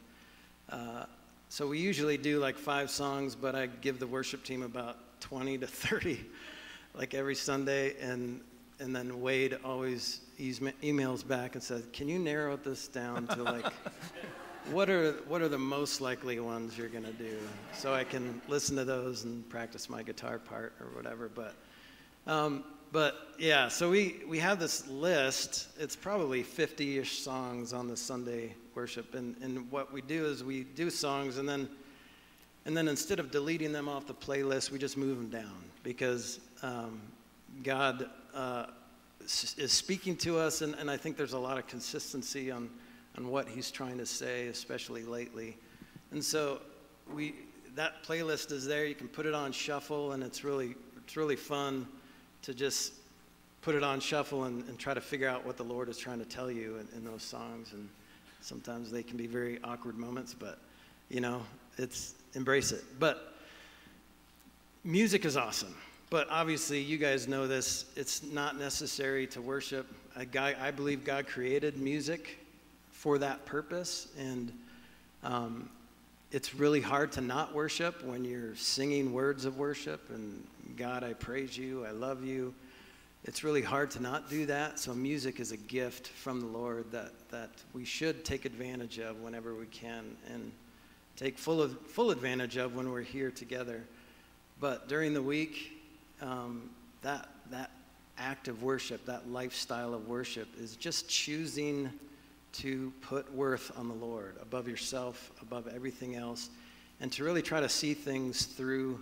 uh, 0.69 1.05
so 1.49 1.67
we 1.67 1.79
usually 1.79 2.17
do 2.17 2.39
like 2.39 2.57
five 2.57 2.89
songs, 2.89 3.35
but 3.35 3.55
I 3.55 3.67
give 3.67 3.99
the 3.99 4.07
worship 4.07 4.43
team 4.43 4.63
about 4.63 4.97
20 5.21 5.57
to 5.59 5.67
30 5.67 6.19
like 6.93 7.13
every 7.13 7.35
Sunday. 7.35 7.95
And 8.01 8.41
and 8.81 8.95
then 8.95 9.19
Wade 9.19 9.57
always 9.65 10.21
emails 10.39 11.27
back 11.27 11.55
and 11.55 11.61
says, 11.61 11.83
"Can 11.91 12.07
you 12.07 12.17
narrow 12.17 12.55
this 12.55 12.87
down 12.87 13.27
to 13.27 13.43
like 13.43 13.65
what 14.71 14.89
are 14.89 15.13
what 15.27 15.41
are 15.41 15.47
the 15.47 15.57
most 15.57 15.99
likely 15.99 16.39
ones 16.39 16.77
you're 16.77 16.89
going 16.89 17.03
to 17.03 17.13
do 17.13 17.37
so 17.73 17.93
i 17.93 18.03
can 18.03 18.39
listen 18.47 18.75
to 18.75 18.85
those 18.85 19.23
and 19.23 19.47
practice 19.49 19.89
my 19.89 20.03
guitar 20.03 20.37
part 20.37 20.73
or 20.79 20.87
whatever 20.95 21.29
but 21.33 21.55
um, 22.27 22.63
but 22.91 23.33
yeah 23.37 23.67
so 23.67 23.89
we 23.89 24.21
we 24.27 24.39
have 24.39 24.59
this 24.59 24.87
list 24.87 25.67
it's 25.79 25.95
probably 25.95 26.43
50ish 26.43 27.21
songs 27.21 27.73
on 27.73 27.87
the 27.87 27.97
sunday 27.97 28.53
worship 28.75 29.15
and 29.15 29.35
and 29.41 29.69
what 29.71 29.91
we 29.91 30.01
do 30.01 30.25
is 30.25 30.43
we 30.43 30.63
do 30.63 30.89
songs 30.89 31.37
and 31.37 31.47
then 31.47 31.67
and 32.65 32.75
then 32.75 32.87
instead 32.87 33.19
of 33.19 33.31
deleting 33.31 33.71
them 33.71 33.87
off 33.87 34.05
the 34.07 34.13
playlist 34.13 34.71
we 34.71 34.79
just 34.79 34.97
move 34.97 35.17
them 35.17 35.29
down 35.29 35.63
because 35.83 36.39
um, 36.63 37.01
god 37.63 38.09
uh, 38.33 38.65
is 39.57 39.71
speaking 39.71 40.15
to 40.15 40.37
us 40.37 40.61
and, 40.61 40.75
and 40.75 40.89
i 40.89 40.97
think 40.97 41.17
there's 41.17 41.33
a 41.33 41.39
lot 41.39 41.57
of 41.57 41.67
consistency 41.67 42.51
on 42.51 42.69
on 43.17 43.29
what 43.29 43.47
he's 43.47 43.71
trying 43.71 43.97
to 43.97 44.05
say, 44.05 44.47
especially 44.47 45.03
lately. 45.03 45.57
And 46.11 46.23
so 46.23 46.61
we 47.13 47.35
that 47.75 48.03
playlist 48.03 48.51
is 48.51 48.65
there. 48.65 48.85
You 48.85 48.95
can 48.95 49.07
put 49.07 49.25
it 49.25 49.33
on 49.33 49.51
shuffle, 49.51 50.13
and 50.13 50.23
it's 50.23 50.43
really 50.43 50.75
it's 50.97 51.17
really 51.17 51.35
fun 51.35 51.87
to 52.43 52.53
just 52.53 52.93
put 53.61 53.75
it 53.75 53.83
on 53.83 53.99
shuffle 53.99 54.45
and, 54.45 54.67
and 54.67 54.79
try 54.79 54.93
to 54.93 55.01
figure 55.01 55.27
out 55.27 55.45
what 55.45 55.57
the 55.57 55.63
Lord 55.63 55.89
is 55.89 55.97
trying 55.97 56.19
to 56.19 56.25
tell 56.25 56.49
you 56.49 56.77
in, 56.77 56.97
in 56.97 57.05
those 57.05 57.23
songs. 57.23 57.73
And 57.73 57.87
sometimes 58.41 58.91
they 58.91 59.03
can 59.03 59.17
be 59.17 59.27
very 59.27 59.59
awkward 59.63 59.97
moments, 59.97 60.33
but 60.33 60.59
you 61.09 61.21
know, 61.21 61.41
it's 61.77 62.13
embrace 62.35 62.71
it. 62.71 62.83
But 62.99 63.33
music 64.83 65.25
is 65.25 65.37
awesome. 65.37 65.75
But 66.09 66.27
obviously, 66.29 66.81
you 66.81 66.97
guys 66.97 67.27
know 67.27 67.47
this. 67.47 67.85
It's 67.95 68.23
not 68.23 68.57
necessary 68.57 69.27
to 69.27 69.41
worship. 69.41 69.85
I, 70.17 70.55
I 70.59 70.71
believe 70.71 71.03
God 71.03 71.27
created 71.27 71.77
music 71.77 72.39
for 72.91 73.19
that 73.19 73.45
purpose. 73.45 74.07
And 74.17 74.51
um, 75.23 75.69
it's 76.31 76.55
really 76.55 76.81
hard 76.81 77.11
to 77.13 77.21
not 77.21 77.53
worship 77.53 78.03
when 78.03 78.25
you're 78.25 78.55
singing 78.55 79.13
words 79.13 79.45
of 79.45 79.57
worship 79.57 80.09
and 80.09 80.43
God, 80.77 81.03
I 81.03 81.13
praise 81.13 81.57
you, 81.57 81.85
I 81.85 81.91
love 81.91 82.23
you. 82.23 82.53
It's 83.25 83.43
really 83.43 83.61
hard 83.61 83.91
to 83.91 84.01
not 84.01 84.29
do 84.29 84.45
that. 84.45 84.79
So, 84.79 84.93
music 84.93 85.39
is 85.39 85.51
a 85.51 85.57
gift 85.57 86.07
from 86.07 86.39
the 86.39 86.47
Lord 86.47 86.91
that, 86.91 87.11
that 87.29 87.49
we 87.73 87.83
should 87.83 88.23
take 88.23 88.45
advantage 88.45 88.97
of 88.97 89.19
whenever 89.19 89.55
we 89.55 89.65
can 89.65 90.15
and 90.33 90.51
take 91.17 91.37
full, 91.37 91.61
of, 91.61 91.77
full 91.87 92.11
advantage 92.11 92.55
of 92.55 92.75
when 92.75 92.91
we're 92.91 93.01
here 93.01 93.29
together. 93.29 93.83
But 94.59 94.87
during 94.87 95.13
the 95.13 95.21
week, 95.21 95.81
um, 96.21 96.69
that, 97.01 97.29
that 97.51 97.71
act 98.17 98.47
of 98.47 98.63
worship, 98.63 99.05
that 99.05 99.29
lifestyle 99.29 99.93
of 99.93 100.07
worship, 100.07 100.47
is 100.57 100.75
just 100.75 101.09
choosing 101.09 101.89
to 102.51 102.93
put 103.01 103.31
worth 103.33 103.71
on 103.77 103.87
the 103.87 103.93
Lord 103.93 104.37
above 104.41 104.67
yourself, 104.67 105.31
above 105.41 105.67
everything 105.67 106.15
else, 106.15 106.49
and 107.01 107.11
to 107.13 107.23
really 107.23 107.41
try 107.41 107.59
to 107.59 107.69
see 107.69 107.93
things 107.93 108.45
through 108.45 109.01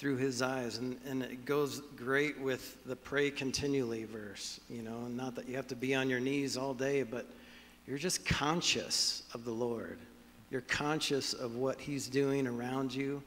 through 0.00 0.16
his 0.16 0.40
eyes. 0.40 0.78
And, 0.78 0.98
and 1.06 1.22
it 1.22 1.44
goes 1.44 1.82
great 1.94 2.40
with 2.40 2.82
the 2.86 2.96
pray 2.96 3.30
continually 3.30 4.04
verse, 4.04 4.58
you 4.70 4.80
know, 4.80 4.96
and 5.04 5.14
not 5.14 5.34
that 5.34 5.46
you 5.46 5.56
have 5.56 5.68
to 5.68 5.76
be 5.76 5.94
on 5.94 6.08
your 6.08 6.20
knees 6.20 6.56
all 6.56 6.72
day, 6.72 7.02
but 7.02 7.26
you're 7.86 7.98
just 7.98 8.24
conscious 8.24 9.24
of 9.34 9.44
the 9.44 9.50
Lord. 9.50 9.98
You're 10.50 10.62
conscious 10.62 11.34
of 11.34 11.56
what 11.56 11.78
he's 11.78 12.08
doing 12.08 12.46
around 12.46 12.94
you, 12.94 13.22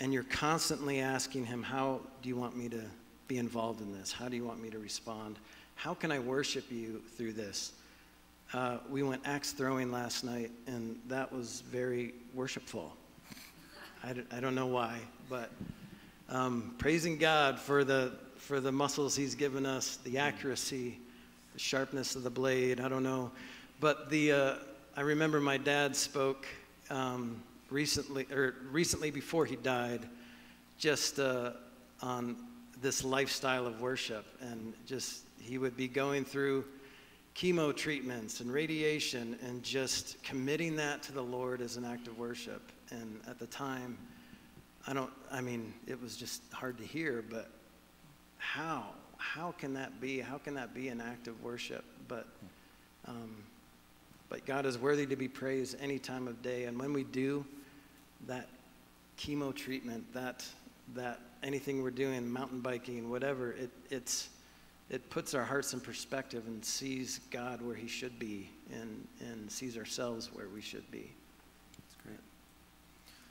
and 0.00 0.10
you're 0.10 0.22
constantly 0.24 1.00
asking 1.00 1.44
him, 1.44 1.62
How 1.62 2.00
do 2.22 2.30
you 2.30 2.36
want 2.36 2.56
me 2.56 2.70
to 2.70 2.80
be 3.28 3.36
involved 3.36 3.82
in 3.82 3.92
this? 3.92 4.10
How 4.10 4.28
do 4.28 4.36
you 4.36 4.44
want 4.44 4.62
me 4.62 4.70
to 4.70 4.78
respond? 4.78 5.38
How 5.74 5.92
can 5.92 6.10
I 6.10 6.20
worship 6.20 6.72
you 6.72 7.02
through 7.18 7.34
this? 7.34 7.72
Uh, 8.54 8.78
we 8.88 9.02
went 9.02 9.20
axe 9.26 9.52
throwing 9.52 9.92
last 9.92 10.24
night, 10.24 10.52
and 10.66 10.98
that 11.06 11.30
was 11.30 11.62
very 11.70 12.14
worshipful. 12.32 12.96
I 14.02 14.14
d- 14.14 14.24
I 14.32 14.40
don't 14.40 14.54
know 14.54 14.66
why, 14.66 15.00
but 15.28 15.50
um, 16.28 16.74
praising 16.78 17.16
God 17.16 17.58
for 17.58 17.84
the, 17.84 18.12
for 18.36 18.60
the 18.60 18.72
muscles 18.72 19.16
He's 19.16 19.34
given 19.34 19.64
us, 19.64 19.96
the 20.04 20.18
accuracy, 20.18 20.98
the 21.54 21.58
sharpness 21.58 22.16
of 22.16 22.22
the 22.22 22.30
blade. 22.30 22.80
I 22.80 22.88
don't 22.88 23.02
know. 23.02 23.30
But 23.80 24.10
the, 24.10 24.32
uh, 24.32 24.54
I 24.96 25.02
remember 25.02 25.40
my 25.40 25.56
dad 25.56 25.94
spoke 25.94 26.46
um, 26.90 27.42
recently, 27.70 28.26
or 28.32 28.56
recently 28.70 29.10
before 29.10 29.46
he 29.46 29.56
died, 29.56 30.08
just 30.78 31.18
uh, 31.18 31.52
on 32.02 32.36
this 32.80 33.04
lifestyle 33.04 33.66
of 33.66 33.80
worship. 33.80 34.26
And 34.40 34.74
just, 34.86 35.22
he 35.40 35.58
would 35.58 35.76
be 35.76 35.88
going 35.88 36.24
through 36.24 36.64
chemo 37.34 37.74
treatments 37.74 38.40
and 38.40 38.52
radiation 38.52 39.38
and 39.46 39.62
just 39.62 40.20
committing 40.24 40.74
that 40.76 41.02
to 41.04 41.12
the 41.12 41.22
Lord 41.22 41.60
as 41.60 41.76
an 41.76 41.84
act 41.84 42.08
of 42.08 42.18
worship. 42.18 42.62
And 42.90 43.20
at 43.28 43.38
the 43.38 43.46
time, 43.46 43.96
I 44.88 44.94
don't, 44.94 45.10
I 45.30 45.42
mean, 45.42 45.74
it 45.86 46.00
was 46.00 46.16
just 46.16 46.40
hard 46.50 46.78
to 46.78 46.84
hear, 46.84 47.22
but 47.28 47.50
how? 48.38 48.84
How 49.18 49.52
can 49.52 49.74
that 49.74 50.00
be? 50.00 50.18
How 50.18 50.38
can 50.38 50.54
that 50.54 50.72
be 50.72 50.88
an 50.88 50.98
act 50.98 51.28
of 51.28 51.42
worship? 51.42 51.84
But, 52.08 52.26
um, 53.06 53.36
but 54.30 54.46
God 54.46 54.64
is 54.64 54.78
worthy 54.78 55.04
to 55.04 55.14
be 55.14 55.28
praised 55.28 55.76
any 55.78 55.98
time 55.98 56.26
of 56.26 56.40
day. 56.40 56.64
And 56.64 56.80
when 56.80 56.94
we 56.94 57.04
do 57.04 57.44
that 58.26 58.48
chemo 59.18 59.54
treatment, 59.54 60.10
that, 60.14 60.46
that 60.94 61.20
anything 61.42 61.82
we're 61.82 61.90
doing, 61.90 62.26
mountain 62.26 62.60
biking, 62.60 63.10
whatever, 63.10 63.52
it, 63.52 63.68
it's, 63.90 64.30
it 64.88 65.10
puts 65.10 65.34
our 65.34 65.44
hearts 65.44 65.74
in 65.74 65.80
perspective 65.80 66.44
and 66.46 66.64
sees 66.64 67.20
God 67.30 67.60
where 67.60 67.76
he 67.76 67.88
should 67.88 68.18
be 68.18 68.48
and, 68.72 69.06
and 69.20 69.50
sees 69.52 69.76
ourselves 69.76 70.30
where 70.32 70.48
we 70.48 70.62
should 70.62 70.90
be. 70.90 71.10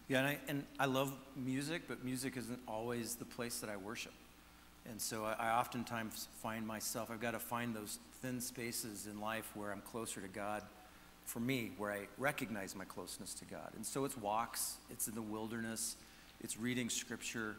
Yeah, 0.07 0.19
and 0.19 0.27
I, 0.27 0.37
and 0.47 0.63
I 0.79 0.85
love 0.85 1.11
music, 1.35 1.83
but 1.87 2.03
music 2.03 2.37
isn't 2.37 2.59
always 2.67 3.15
the 3.15 3.25
place 3.25 3.59
that 3.59 3.69
I 3.69 3.75
worship. 3.75 4.13
And 4.89 5.01
so 5.01 5.25
I, 5.25 5.33
I 5.37 5.59
oftentimes 5.59 6.29
find 6.41 6.65
myself, 6.65 7.11
I've 7.11 7.19
got 7.19 7.31
to 7.31 7.39
find 7.39 7.75
those 7.75 7.99
thin 8.21 8.39
spaces 8.39 9.07
in 9.07 9.19
life 9.19 9.51
where 9.53 9.71
I'm 9.71 9.81
closer 9.81 10.21
to 10.21 10.27
God 10.29 10.63
for 11.25 11.41
me, 11.41 11.71
where 11.77 11.91
I 11.91 12.07
recognize 12.17 12.73
my 12.73 12.85
closeness 12.85 13.33
to 13.35 13.45
God. 13.45 13.69
And 13.75 13.85
so 13.85 14.05
it's 14.05 14.17
walks, 14.17 14.77
it's 14.89 15.09
in 15.09 15.15
the 15.15 15.21
wilderness, 15.21 15.97
it's 16.41 16.57
reading 16.57 16.89
scripture. 16.89 17.55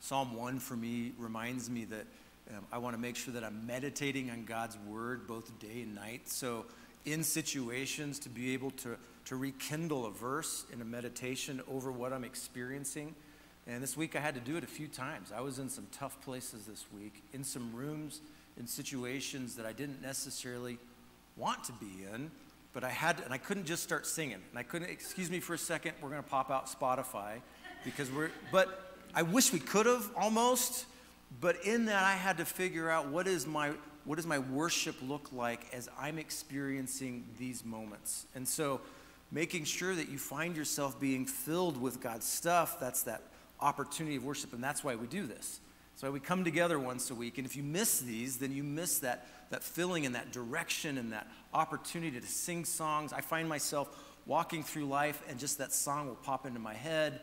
Psalm 0.00 0.34
1 0.34 0.58
for 0.58 0.74
me 0.74 1.12
reminds 1.18 1.70
me 1.70 1.84
that 1.84 2.06
um, 2.50 2.64
I 2.72 2.78
want 2.78 2.96
to 2.96 3.00
make 3.00 3.14
sure 3.14 3.32
that 3.34 3.44
I'm 3.44 3.64
meditating 3.64 4.28
on 4.30 4.44
God's 4.44 4.76
word 4.88 5.28
both 5.28 5.56
day 5.60 5.82
and 5.82 5.94
night. 5.94 6.28
So, 6.28 6.66
in 7.04 7.24
situations, 7.24 8.18
to 8.20 8.28
be 8.28 8.54
able 8.54 8.70
to, 8.72 8.96
to 9.26 9.36
rekindle 9.36 10.06
a 10.06 10.10
verse 10.10 10.64
in 10.72 10.80
a 10.80 10.84
meditation 10.84 11.60
over 11.70 11.92
what 11.92 12.12
I'm 12.12 12.24
experiencing. 12.24 13.14
And 13.66 13.82
this 13.82 13.96
week 13.96 14.16
I 14.16 14.20
had 14.20 14.34
to 14.34 14.40
do 14.40 14.56
it 14.56 14.64
a 14.64 14.68
few 14.68 14.88
times. 14.88 15.32
I 15.34 15.40
was 15.40 15.58
in 15.58 15.68
some 15.68 15.86
tough 15.92 16.20
places 16.22 16.66
this 16.66 16.84
week, 16.94 17.22
in 17.32 17.44
some 17.44 17.74
rooms, 17.74 18.20
in 18.58 18.66
situations 18.66 19.56
that 19.56 19.66
I 19.66 19.72
didn't 19.72 20.02
necessarily 20.02 20.78
want 21.36 21.64
to 21.64 21.72
be 21.72 22.04
in, 22.12 22.30
but 22.72 22.84
I 22.84 22.90
had 22.90 23.18
to, 23.18 23.24
and 23.24 23.32
I 23.32 23.38
couldn't 23.38 23.66
just 23.66 23.82
start 23.82 24.06
singing. 24.06 24.40
And 24.50 24.58
I 24.58 24.62
couldn't, 24.62 24.90
excuse 24.90 25.30
me 25.30 25.40
for 25.40 25.54
a 25.54 25.58
second, 25.58 25.92
we're 26.00 26.10
to 26.22 26.28
pop 26.28 26.50
out 26.50 26.66
Spotify 26.66 27.40
because 27.84 28.10
we're, 28.10 28.30
but 28.50 28.96
I 29.14 29.22
wish 29.22 29.52
we 29.52 29.60
could 29.60 29.86
have 29.86 30.10
almost 30.16 30.86
but 31.40 31.64
in 31.64 31.86
that, 31.86 32.02
I 32.02 32.14
had 32.14 32.38
to 32.38 32.44
figure 32.44 32.90
out 32.90 33.08
what 33.08 33.26
is 33.26 33.46
my 33.46 33.72
what 34.04 34.16
does 34.16 34.26
my 34.26 34.40
worship 34.40 34.96
look 35.00 35.32
like 35.32 35.64
as 35.72 35.88
I'm 35.96 36.18
experiencing 36.18 37.24
these 37.38 37.64
moments. 37.64 38.26
And 38.34 38.46
so, 38.46 38.80
making 39.32 39.64
sure 39.64 39.94
that 39.94 40.08
you 40.08 40.18
find 40.18 40.56
yourself 40.56 41.00
being 41.00 41.24
filled 41.26 41.80
with 41.80 42.00
God's 42.00 42.26
stuff, 42.26 42.78
that's 42.78 43.02
that 43.04 43.22
opportunity 43.60 44.16
of 44.16 44.24
worship, 44.24 44.52
and 44.52 44.62
that's 44.62 44.84
why 44.84 44.94
we 44.94 45.06
do 45.08 45.26
this. 45.26 45.60
So 45.96 46.10
we 46.10 46.20
come 46.20 46.44
together 46.44 46.78
once 46.78 47.10
a 47.10 47.14
week, 47.14 47.38
and 47.38 47.46
if 47.46 47.56
you 47.56 47.62
miss 47.62 48.00
these, 48.00 48.36
then 48.36 48.52
you 48.52 48.62
miss 48.62 48.98
that, 49.00 49.26
that 49.50 49.64
filling 49.64 50.06
and 50.06 50.14
that 50.14 50.32
direction 50.32 50.98
and 50.98 51.12
that 51.12 51.26
opportunity 51.52 52.20
to 52.20 52.26
sing 52.26 52.64
songs. 52.64 53.12
I 53.12 53.20
find 53.22 53.48
myself 53.48 53.88
walking 54.26 54.62
through 54.62 54.86
life, 54.86 55.22
and 55.28 55.38
just 55.38 55.58
that 55.58 55.72
song 55.72 56.06
will 56.06 56.14
pop 56.14 56.46
into 56.46 56.60
my 56.60 56.74
head 56.74 57.20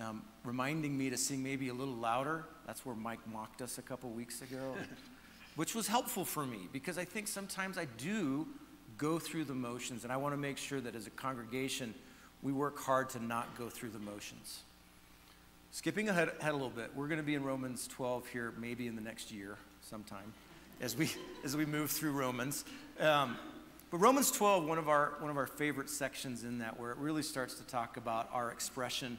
um, 0.00 0.22
reminding 0.44 0.96
me 0.96 1.10
to 1.10 1.16
sing 1.16 1.42
maybe 1.42 1.68
a 1.68 1.74
little 1.74 1.94
louder. 1.94 2.44
That's 2.66 2.84
where 2.86 2.94
Mike 2.94 3.20
mocked 3.30 3.62
us 3.62 3.78
a 3.78 3.82
couple 3.82 4.10
weeks 4.10 4.42
ago, 4.42 4.74
which 5.56 5.74
was 5.74 5.86
helpful 5.86 6.24
for 6.24 6.46
me 6.46 6.68
because 6.72 6.98
I 6.98 7.04
think 7.04 7.28
sometimes 7.28 7.76
I 7.78 7.86
do 7.98 8.46
go 9.02 9.18
through 9.18 9.42
the 9.42 9.54
motions, 9.54 10.04
and 10.04 10.12
I 10.12 10.16
want 10.16 10.32
to 10.32 10.36
make 10.36 10.56
sure 10.56 10.80
that 10.80 10.94
as 10.94 11.08
a 11.08 11.10
congregation, 11.10 11.92
we 12.40 12.52
work 12.52 12.78
hard 12.78 13.10
to 13.10 13.22
not 13.22 13.58
go 13.58 13.68
through 13.68 13.90
the 13.90 13.98
motions. 13.98 14.60
Skipping 15.72 16.08
ahead, 16.08 16.30
ahead 16.38 16.52
a 16.52 16.56
little 16.56 16.70
bit, 16.70 16.92
we're 16.94 17.08
going 17.08 17.18
to 17.18 17.24
be 17.24 17.34
in 17.34 17.42
Romans 17.42 17.88
12 17.88 18.28
here, 18.28 18.54
maybe 18.58 18.86
in 18.86 18.94
the 18.94 19.02
next 19.02 19.32
year 19.32 19.56
sometime, 19.80 20.32
as 20.80 20.96
we 20.96 21.10
as 21.44 21.56
we 21.56 21.66
move 21.66 21.90
through 21.90 22.12
Romans. 22.12 22.64
Um, 23.00 23.36
but 23.90 23.98
Romans 23.98 24.30
12, 24.30 24.66
one 24.66 24.78
of 24.78 24.88
our 24.88 25.14
one 25.18 25.32
of 25.32 25.36
our 25.36 25.48
favorite 25.48 25.90
sections 25.90 26.44
in 26.44 26.58
that, 26.58 26.78
where 26.78 26.92
it 26.92 26.98
really 26.98 27.24
starts 27.24 27.54
to 27.54 27.64
talk 27.64 27.96
about 27.96 28.30
our 28.32 28.52
expression 28.52 29.18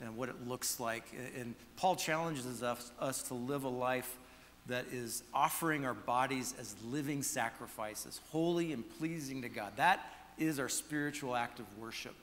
and 0.00 0.16
what 0.16 0.28
it 0.28 0.48
looks 0.48 0.80
like. 0.80 1.04
And 1.38 1.54
Paul 1.76 1.94
challenges 1.94 2.64
us, 2.64 2.90
us 2.98 3.22
to 3.24 3.34
live 3.34 3.62
a 3.62 3.68
life 3.68 4.18
that 4.66 4.86
is 4.92 5.22
offering 5.32 5.84
our 5.84 5.94
bodies 5.94 6.54
as 6.58 6.74
living 6.86 7.22
sacrifices, 7.22 8.20
holy 8.30 8.72
and 8.72 8.84
pleasing 8.98 9.42
to 9.42 9.48
God. 9.48 9.72
That 9.76 10.00
is 10.38 10.58
our 10.58 10.68
spiritual 10.68 11.36
act 11.36 11.60
of 11.60 11.78
worship. 11.78 12.14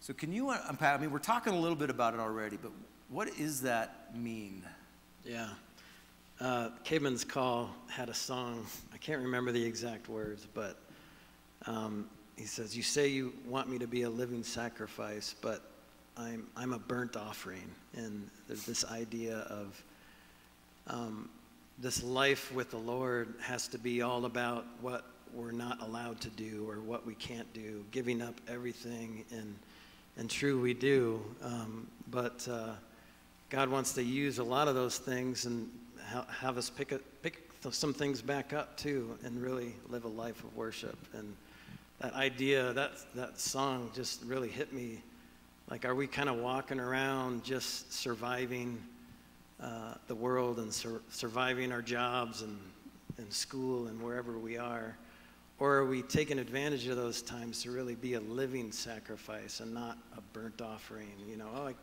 So, 0.00 0.12
can 0.14 0.32
you 0.32 0.50
unpack? 0.50 0.98
I 0.98 1.00
mean, 1.00 1.10
we're 1.10 1.18
talking 1.18 1.52
a 1.52 1.58
little 1.58 1.76
bit 1.76 1.90
about 1.90 2.14
it 2.14 2.20
already, 2.20 2.56
but 2.56 2.72
what 3.08 3.36
does 3.36 3.62
that 3.62 4.16
mean? 4.16 4.62
Yeah. 5.24 5.48
Uh, 6.40 6.70
Caedmon's 6.84 7.24
Call 7.24 7.70
had 7.88 8.08
a 8.08 8.14
song. 8.14 8.64
I 8.94 8.96
can't 8.96 9.20
remember 9.20 9.52
the 9.52 9.62
exact 9.62 10.08
words, 10.08 10.46
but 10.54 10.78
um, 11.66 12.08
he 12.36 12.46
says, 12.46 12.74
You 12.74 12.82
say 12.82 13.08
you 13.08 13.34
want 13.46 13.68
me 13.68 13.78
to 13.78 13.86
be 13.86 14.02
a 14.02 14.10
living 14.10 14.42
sacrifice, 14.42 15.34
but 15.42 15.62
I'm, 16.16 16.46
I'm 16.56 16.72
a 16.72 16.78
burnt 16.78 17.16
offering. 17.16 17.70
And 17.94 18.28
there's 18.48 18.64
this 18.64 18.84
idea 18.86 19.38
of 19.50 19.84
um, 20.86 21.28
this 21.80 22.02
life 22.02 22.52
with 22.52 22.70
the 22.70 22.76
Lord 22.78 23.34
has 23.40 23.66
to 23.68 23.78
be 23.78 24.02
all 24.02 24.26
about 24.26 24.66
what 24.82 25.06
we're 25.32 25.52
not 25.52 25.80
allowed 25.80 26.20
to 26.20 26.28
do 26.30 26.66
or 26.68 26.80
what 26.80 27.06
we 27.06 27.14
can't 27.14 27.50
do, 27.54 27.84
giving 27.90 28.20
up 28.20 28.34
everything. 28.48 29.24
And, 29.30 29.56
and 30.18 30.28
true, 30.28 30.60
we 30.60 30.74
do. 30.74 31.22
Um, 31.42 31.86
but 32.10 32.46
uh, 32.50 32.72
God 33.48 33.70
wants 33.70 33.94
to 33.94 34.02
use 34.02 34.38
a 34.38 34.44
lot 34.44 34.68
of 34.68 34.74
those 34.74 34.98
things 34.98 35.46
and 35.46 35.70
ha- 36.06 36.26
have 36.28 36.58
us 36.58 36.68
pick, 36.68 36.92
a, 36.92 36.98
pick 37.22 37.48
some 37.70 37.94
things 37.94 38.20
back 38.20 38.52
up 38.52 38.76
too 38.76 39.16
and 39.24 39.40
really 39.40 39.74
live 39.88 40.04
a 40.04 40.08
life 40.08 40.44
of 40.44 40.54
worship. 40.54 40.98
And 41.14 41.34
that 42.00 42.12
idea, 42.12 42.74
that, 42.74 42.92
that 43.14 43.40
song 43.40 43.90
just 43.94 44.22
really 44.24 44.48
hit 44.48 44.72
me. 44.74 45.00
Like, 45.70 45.86
are 45.86 45.94
we 45.94 46.06
kind 46.06 46.28
of 46.28 46.36
walking 46.38 46.80
around 46.80 47.44
just 47.44 47.92
surviving 47.92 48.82
uh, 49.62 49.94
the 50.06 50.14
world 50.14 50.58
and 50.58 50.72
sur- 50.72 51.02
surviving 51.10 51.72
our 51.72 51.82
jobs 51.82 52.42
and 52.42 52.58
in 53.18 53.30
school 53.30 53.86
and 53.86 54.00
wherever 54.02 54.38
we 54.38 54.56
are? 54.56 54.96
Or 55.58 55.76
are 55.76 55.84
we 55.84 56.02
taking 56.02 56.38
advantage 56.38 56.86
of 56.86 56.96
those 56.96 57.20
times 57.20 57.62
to 57.64 57.70
really 57.70 57.94
be 57.94 58.14
a 58.14 58.20
living 58.20 58.72
sacrifice 58.72 59.60
and 59.60 59.74
not 59.74 59.98
a 60.16 60.20
burnt 60.32 60.62
offering? 60.62 61.10
You 61.28 61.36
know, 61.36 61.48
oh, 61.54 61.66
I, 61.66 61.74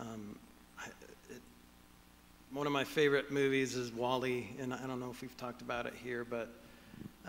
um, 0.00 0.36
I, 0.78 0.86
it, 1.30 1.40
one 2.50 2.66
of 2.66 2.72
my 2.72 2.82
favorite 2.82 3.30
movies 3.30 3.76
is 3.76 3.92
WALL-E, 3.92 4.56
and 4.58 4.74
I 4.74 4.84
don't 4.86 4.98
know 4.98 5.10
if 5.10 5.22
we've 5.22 5.36
talked 5.36 5.62
about 5.62 5.86
it 5.86 5.94
here, 6.02 6.26
but 6.28 6.52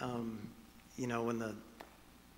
um, 0.01 0.39
you 0.97 1.05
know, 1.05 1.21
when 1.21 1.37
the 1.37 1.53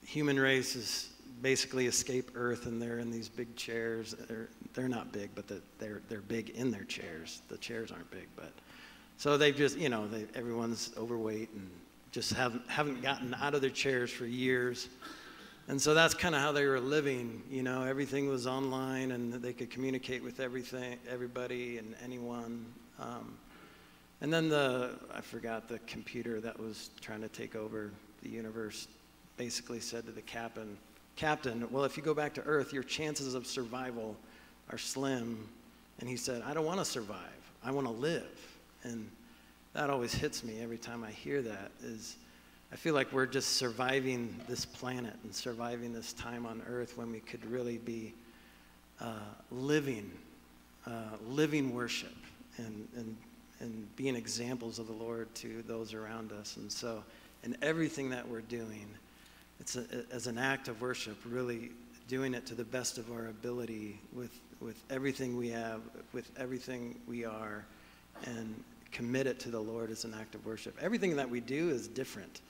human 0.05 0.37
race 0.37 0.75
is 0.75 1.09
basically 1.41 1.87
escape 1.87 2.31
Earth 2.35 2.65
and 2.65 2.81
they're 2.81 2.99
in 2.99 3.11
these 3.11 3.29
big 3.29 3.55
chairs. 3.55 4.15
They're, 4.27 4.49
they're 4.73 4.89
not 4.89 5.11
big, 5.11 5.29
but 5.35 5.47
the, 5.47 5.61
they're, 5.79 6.01
they're 6.09 6.21
big 6.21 6.49
in 6.51 6.71
their 6.71 6.83
chairs. 6.83 7.41
The 7.49 7.57
chairs 7.57 7.91
aren't 7.91 8.09
big, 8.11 8.27
but 8.35 8.51
so 9.17 9.37
they've 9.37 9.55
just, 9.55 9.77
you 9.77 9.89
know, 9.89 10.07
they, 10.07 10.25
everyone's 10.35 10.91
overweight 10.97 11.49
and 11.51 11.69
just 12.11 12.33
haven't, 12.33 12.67
haven't 12.69 13.01
gotten 13.01 13.33
out 13.35 13.53
of 13.53 13.61
their 13.61 13.69
chairs 13.69 14.11
for 14.11 14.25
years. 14.25 14.89
And 15.67 15.81
so 15.81 15.93
that's 15.93 16.13
kind 16.13 16.35
of 16.35 16.41
how 16.41 16.51
they 16.51 16.65
were 16.65 16.79
living. 16.79 17.41
You 17.49 17.63
know, 17.63 17.83
everything 17.83 18.29
was 18.29 18.45
online 18.45 19.11
and 19.11 19.33
they 19.33 19.53
could 19.53 19.69
communicate 19.69 20.23
with 20.23 20.39
everything, 20.39 20.97
everybody 21.09 21.77
and 21.77 21.95
anyone. 22.03 22.65
Um, 22.99 23.37
and 24.21 24.31
then 24.31 24.49
the, 24.49 24.91
I 25.13 25.21
forgot 25.21 25.67
the 25.67 25.79
computer 25.79 26.39
that 26.41 26.59
was 26.59 26.91
trying 27.01 27.21
to 27.21 27.29
take 27.29 27.55
over 27.55 27.91
the 28.21 28.29
universe 28.29 28.87
basically 29.37 29.79
said 29.79 30.05
to 30.05 30.11
the 30.11 30.21
captain, 30.21 30.77
Captain, 31.15 31.67
well, 31.71 31.83
if 31.83 31.95
you 31.95 32.03
go 32.03 32.13
back 32.13 32.33
to 32.33 32.41
Earth, 32.41 32.73
your 32.73 32.83
chances 32.83 33.35
of 33.35 33.47
survival 33.47 34.15
are 34.69 34.77
slim. 34.77 35.47
And 35.99 36.09
he 36.09 36.17
said, 36.17 36.43
I 36.45 36.53
don't 36.53 36.65
want 36.65 36.79
to 36.79 36.85
survive. 36.85 37.19
I 37.63 37.71
want 37.71 37.87
to 37.87 37.93
live. 37.93 38.57
And 38.83 39.09
that 39.73 39.89
always 39.89 40.13
hits 40.13 40.43
me 40.43 40.61
every 40.61 40.77
time 40.77 41.03
I 41.03 41.11
hear 41.11 41.41
that 41.41 41.71
is 41.83 42.17
I 42.71 42.75
feel 42.75 42.93
like 42.93 43.13
we're 43.13 43.25
just 43.25 43.53
surviving 43.53 44.35
this 44.49 44.65
planet 44.65 45.13
and 45.23 45.33
surviving 45.33 45.93
this 45.93 46.13
time 46.13 46.45
on 46.45 46.61
Earth 46.67 46.97
when 46.97 47.11
we 47.11 47.19
could 47.19 47.45
really 47.45 47.77
be 47.77 48.13
uh, 48.99 49.19
living, 49.51 50.11
uh, 50.85 51.15
living 51.27 51.73
worship 51.73 52.15
and, 52.57 52.87
and, 52.97 53.15
and 53.59 53.95
being 53.95 54.15
examples 54.15 54.79
of 54.79 54.87
the 54.87 54.93
Lord 54.93 55.33
to 55.35 55.63
those 55.67 55.93
around 55.93 56.31
us. 56.31 56.57
And 56.57 56.71
so, 56.71 57.03
in 57.43 57.55
everything 57.61 58.09
that 58.09 58.27
we're 58.27 58.41
doing, 58.41 58.87
it's 59.59 59.75
a, 59.75 59.85
as 60.11 60.27
an 60.27 60.37
act 60.37 60.67
of 60.67 60.81
worship, 60.81 61.17
really 61.25 61.71
doing 62.07 62.33
it 62.33 62.45
to 62.47 62.55
the 62.55 62.63
best 62.63 62.97
of 62.97 63.11
our 63.11 63.27
ability 63.27 63.99
with, 64.13 64.31
with 64.59 64.81
everything 64.89 65.37
we 65.37 65.49
have, 65.49 65.81
with 66.13 66.29
everything 66.37 66.99
we 67.07 67.25
are, 67.25 67.65
and 68.25 68.63
commit 68.91 69.27
it 69.27 69.39
to 69.39 69.49
the 69.49 69.59
Lord 69.59 69.91
as 69.91 70.05
an 70.05 70.13
act 70.19 70.35
of 70.35 70.45
worship. 70.45 70.77
Everything 70.81 71.15
that 71.15 71.29
we 71.29 71.39
do 71.39 71.69
is 71.69 71.87
different. 71.87 72.41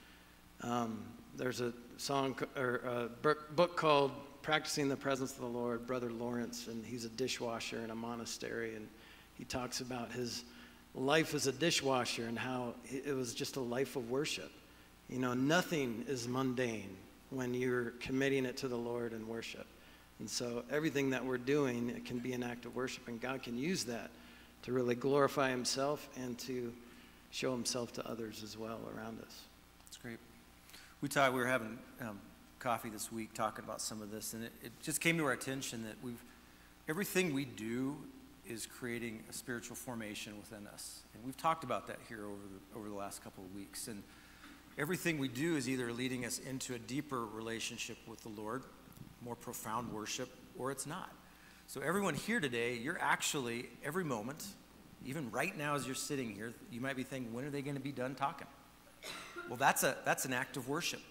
Um, 0.62 1.04
there's 1.38 1.62
a 1.62 1.74
song 1.98 2.36
or 2.56 2.82
a 2.86 3.10
book 3.56 3.76
called 3.76 4.12
Practicing 4.42 4.90
the 4.90 4.96
Presence 4.96 5.34
of 5.34 5.40
the 5.40 5.48
Lord, 5.48 5.88
Brother 5.88 6.12
Lawrence, 6.12 6.68
and 6.68 6.86
he's 6.86 7.06
a 7.06 7.10
dishwasher 7.10 7.80
in 7.84 7.90
a 7.90 7.96
monastery, 7.96 8.76
and 8.76 8.88
he 9.34 9.44
talks 9.44 9.82
about 9.82 10.12
his 10.12 10.44
life 10.94 11.34
as 11.34 11.48
a 11.48 11.52
dishwasher 11.52 12.26
and 12.26 12.38
how 12.38 12.74
it 12.86 13.16
was 13.16 13.34
just 13.34 13.56
a 13.56 13.60
life 13.60 13.96
of 13.96 14.10
worship. 14.10 14.52
You 15.10 15.20
know, 15.20 15.34
nothing 15.34 16.04
is 16.08 16.28
mundane 16.28 16.96
when 17.30 17.54
you're 17.54 17.92
committing 18.00 18.46
it 18.46 18.58
to 18.58 18.68
the 18.68 18.78
Lord 18.78 19.14
in 19.14 19.28
worship. 19.28 19.68
And 20.20 20.30
so 20.30 20.64
everything 20.72 21.10
that 21.10 21.24
we're 21.24 21.38
doing 21.38 21.90
it 21.90 22.06
can 22.06 22.20
be 22.20 22.34
an 22.34 22.44
act 22.44 22.66
of 22.66 22.76
worship, 22.76 23.08
and 23.08 23.20
God 23.20 23.44
can 23.44 23.58
use 23.58 23.84
that 23.86 24.10
to 24.64 24.72
really 24.72 24.96
glorify 24.96 25.50
Himself 25.50 26.10
and 26.16 26.38
to 26.40 26.74
show 27.32 27.52
Himself 27.52 27.94
to 27.94 28.10
others 28.10 28.42
as 28.44 28.58
well 28.58 28.80
around 28.96 29.20
us. 29.22 29.42
That's 29.86 29.98
great. 29.98 30.18
We 31.02 31.10
talked. 31.10 31.34
We 31.34 31.40
were 31.40 31.48
having 31.48 31.78
um, 32.02 32.20
coffee 32.60 32.90
this 32.90 33.12
week 33.12 33.34
talking 33.34 33.64
about 33.64 33.82
some 33.82 34.02
of 34.02 34.10
this, 34.10 34.34
and 34.34 34.44
it, 34.44 34.52
it 34.64 34.72
just 34.82 35.02
came 35.02 35.18
to 35.18 35.26
our 35.26 35.34
attention 35.34 35.84
that 35.84 35.96
we've 36.02 36.24
everything 36.88 37.34
we 37.34 37.46
do 37.46 37.96
is 38.48 38.66
creating 38.66 39.24
a 39.30 39.34
spiritual 39.34 39.76
formation 39.76 40.34
within 40.40 40.66
us, 40.68 41.02
and 41.14 41.24
we've 41.24 41.38
talked 41.38 41.64
about 41.64 41.88
that 41.88 42.00
here 42.08 42.26
over 42.26 42.42
the 42.52 42.80
over 42.80 42.90
the 42.90 42.96
last 42.96 43.24
couple 43.24 43.44
of 43.44 43.54
weeks, 43.54 43.88
and 43.88 44.02
Everything 44.78 45.20
we 45.20 45.30
do 45.30 45.56
is 45.56 45.70
either 45.70 45.94
leading 45.94 46.26
us 46.26 46.40
into 46.40 46.74
a 46.74 46.80
deeper 46.80 47.26
relationship 47.26 47.98
with 48.08 48.22
the 48.22 48.30
Lord, 48.30 48.64
more 49.24 49.36
profound 49.36 49.92
worship, 49.94 50.30
or 50.58 50.72
it's 50.72 50.86
not. 50.86 51.10
So, 51.68 51.82
everyone 51.82 52.14
here 52.14 52.42
today, 52.42 52.76
you're 52.76 53.00
actually, 53.00 53.70
every 53.84 54.04
moment, 54.04 54.44
even 55.06 55.32
right 55.32 55.58
now 55.58 55.76
as 55.76 55.86
you're 55.86 55.96
sitting 55.96 56.36
here, 56.36 56.54
you 56.72 56.82
might 56.82 56.98
be 56.98 57.04
thinking, 57.04 57.34
when 57.34 57.46
are 57.46 57.50
they 57.50 57.62
going 57.62 57.76
to 57.76 57.82
be 57.82 57.94
done 57.94 58.16
talking? 58.16 58.48
Well, 59.48 59.58
that's, 59.58 59.84
a, 59.84 59.96
that's 60.04 60.26
an 60.26 60.34
act 60.34 60.58
of 60.58 60.68
worship. 60.68 61.02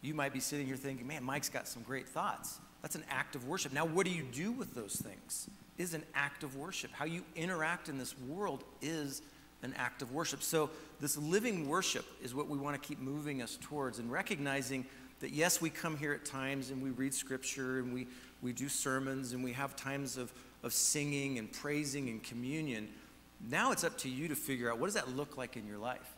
You 0.00 0.14
might 0.14 0.32
be 0.32 0.40
sitting 0.40 0.66
here 0.66 0.76
thinking, 0.76 1.06
man, 1.06 1.24
Mike's 1.24 1.48
got 1.48 1.66
some 1.66 1.82
great 1.82 2.08
thoughts. 2.08 2.58
That's 2.82 2.94
an 2.94 3.04
act 3.10 3.34
of 3.34 3.48
worship. 3.48 3.72
Now, 3.72 3.86
what 3.86 4.06
do 4.06 4.12
you 4.12 4.22
do 4.22 4.52
with 4.52 4.74
those 4.74 4.96
things? 4.96 5.48
Is 5.78 5.94
an 5.94 6.04
act 6.14 6.44
of 6.44 6.56
worship. 6.56 6.92
How 6.92 7.06
you 7.06 7.24
interact 7.34 7.88
in 7.88 7.98
this 7.98 8.14
world 8.28 8.62
is 8.80 9.22
an 9.64 9.74
act 9.76 10.02
of 10.02 10.12
worship. 10.12 10.42
So, 10.42 10.70
this 11.00 11.16
living 11.16 11.68
worship 11.68 12.04
is 12.22 12.34
what 12.34 12.48
we 12.48 12.56
want 12.56 12.80
to 12.80 12.88
keep 12.88 13.00
moving 13.00 13.42
us 13.42 13.58
towards 13.60 13.98
and 13.98 14.10
recognizing 14.12 14.86
that, 15.20 15.32
yes, 15.32 15.60
we 15.60 15.70
come 15.70 15.96
here 15.96 16.12
at 16.12 16.24
times 16.24 16.70
and 16.70 16.82
we 16.82 16.90
read 16.90 17.12
scripture 17.12 17.78
and 17.78 17.92
we, 17.92 18.06
we 18.42 18.52
do 18.52 18.68
sermons 18.68 19.32
and 19.32 19.42
we 19.42 19.52
have 19.52 19.74
times 19.74 20.16
of, 20.16 20.32
of 20.62 20.72
singing 20.72 21.38
and 21.38 21.52
praising 21.52 22.08
and 22.08 22.22
communion. 22.22 22.88
Now 23.50 23.72
it's 23.72 23.84
up 23.84 23.98
to 23.98 24.08
you 24.08 24.28
to 24.28 24.36
figure 24.36 24.70
out 24.70 24.78
what 24.78 24.86
does 24.86 24.94
that 24.94 25.16
look 25.16 25.36
like 25.36 25.56
in 25.56 25.66
your 25.66 25.78
life? 25.78 26.14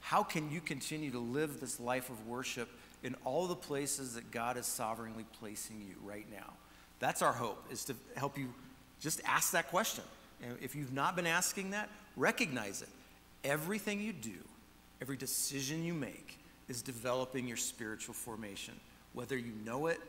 How 0.00 0.22
can 0.22 0.50
you 0.50 0.60
continue 0.60 1.10
to 1.10 1.18
live 1.18 1.60
this 1.60 1.80
life 1.80 2.10
of 2.10 2.26
worship 2.26 2.68
in 3.02 3.14
all 3.24 3.46
the 3.46 3.56
places 3.56 4.14
that 4.14 4.30
God 4.30 4.56
is 4.56 4.66
sovereignly 4.66 5.24
placing 5.40 5.80
you 5.80 5.96
right 6.02 6.26
now? 6.30 6.52
That's 6.98 7.22
our 7.22 7.32
hope, 7.32 7.62
is 7.70 7.84
to 7.86 7.94
help 8.16 8.38
you 8.38 8.52
just 9.00 9.20
ask 9.24 9.52
that 9.52 9.68
question. 9.68 10.04
And 10.42 10.56
if 10.62 10.74
you've 10.74 10.92
not 10.92 11.16
been 11.16 11.26
asking 11.26 11.70
that, 11.70 11.88
recognize 12.16 12.82
it. 12.82 12.88
Everything 13.44 14.00
you 14.00 14.12
do, 14.12 14.38
every 15.00 15.16
decision 15.16 15.84
you 15.84 15.94
make, 15.94 16.38
is 16.68 16.82
developing 16.82 17.46
your 17.46 17.56
spiritual 17.56 18.14
formation, 18.14 18.74
whether 19.12 19.36
you 19.36 19.52
know 19.64 19.86
it 19.86 20.00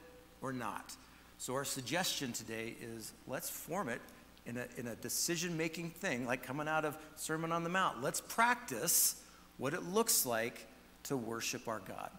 or 0.41 0.51
not. 0.51 0.95
So, 1.37 1.53
our 1.53 1.65
suggestion 1.65 2.33
today 2.33 2.75
is 2.81 3.13
let's 3.27 3.49
form 3.49 3.89
it 3.89 4.01
in 4.47 4.57
a, 4.57 4.65
in 4.77 4.87
a 4.87 4.95
decision 4.95 5.55
making 5.55 5.91
thing, 5.91 6.25
like 6.25 6.41
coming 6.41 6.67
out 6.67 6.83
of 6.83 6.97
Sermon 7.15 7.51
on 7.51 7.63
the 7.63 7.69
Mount. 7.69 8.01
Let's 8.01 8.21
practice 8.21 9.21
what 9.57 9.73
it 9.73 9.83
looks 9.83 10.25
like 10.25 10.65
to 11.03 11.17
worship 11.17 11.67
our 11.67 11.79
God. 11.79 12.09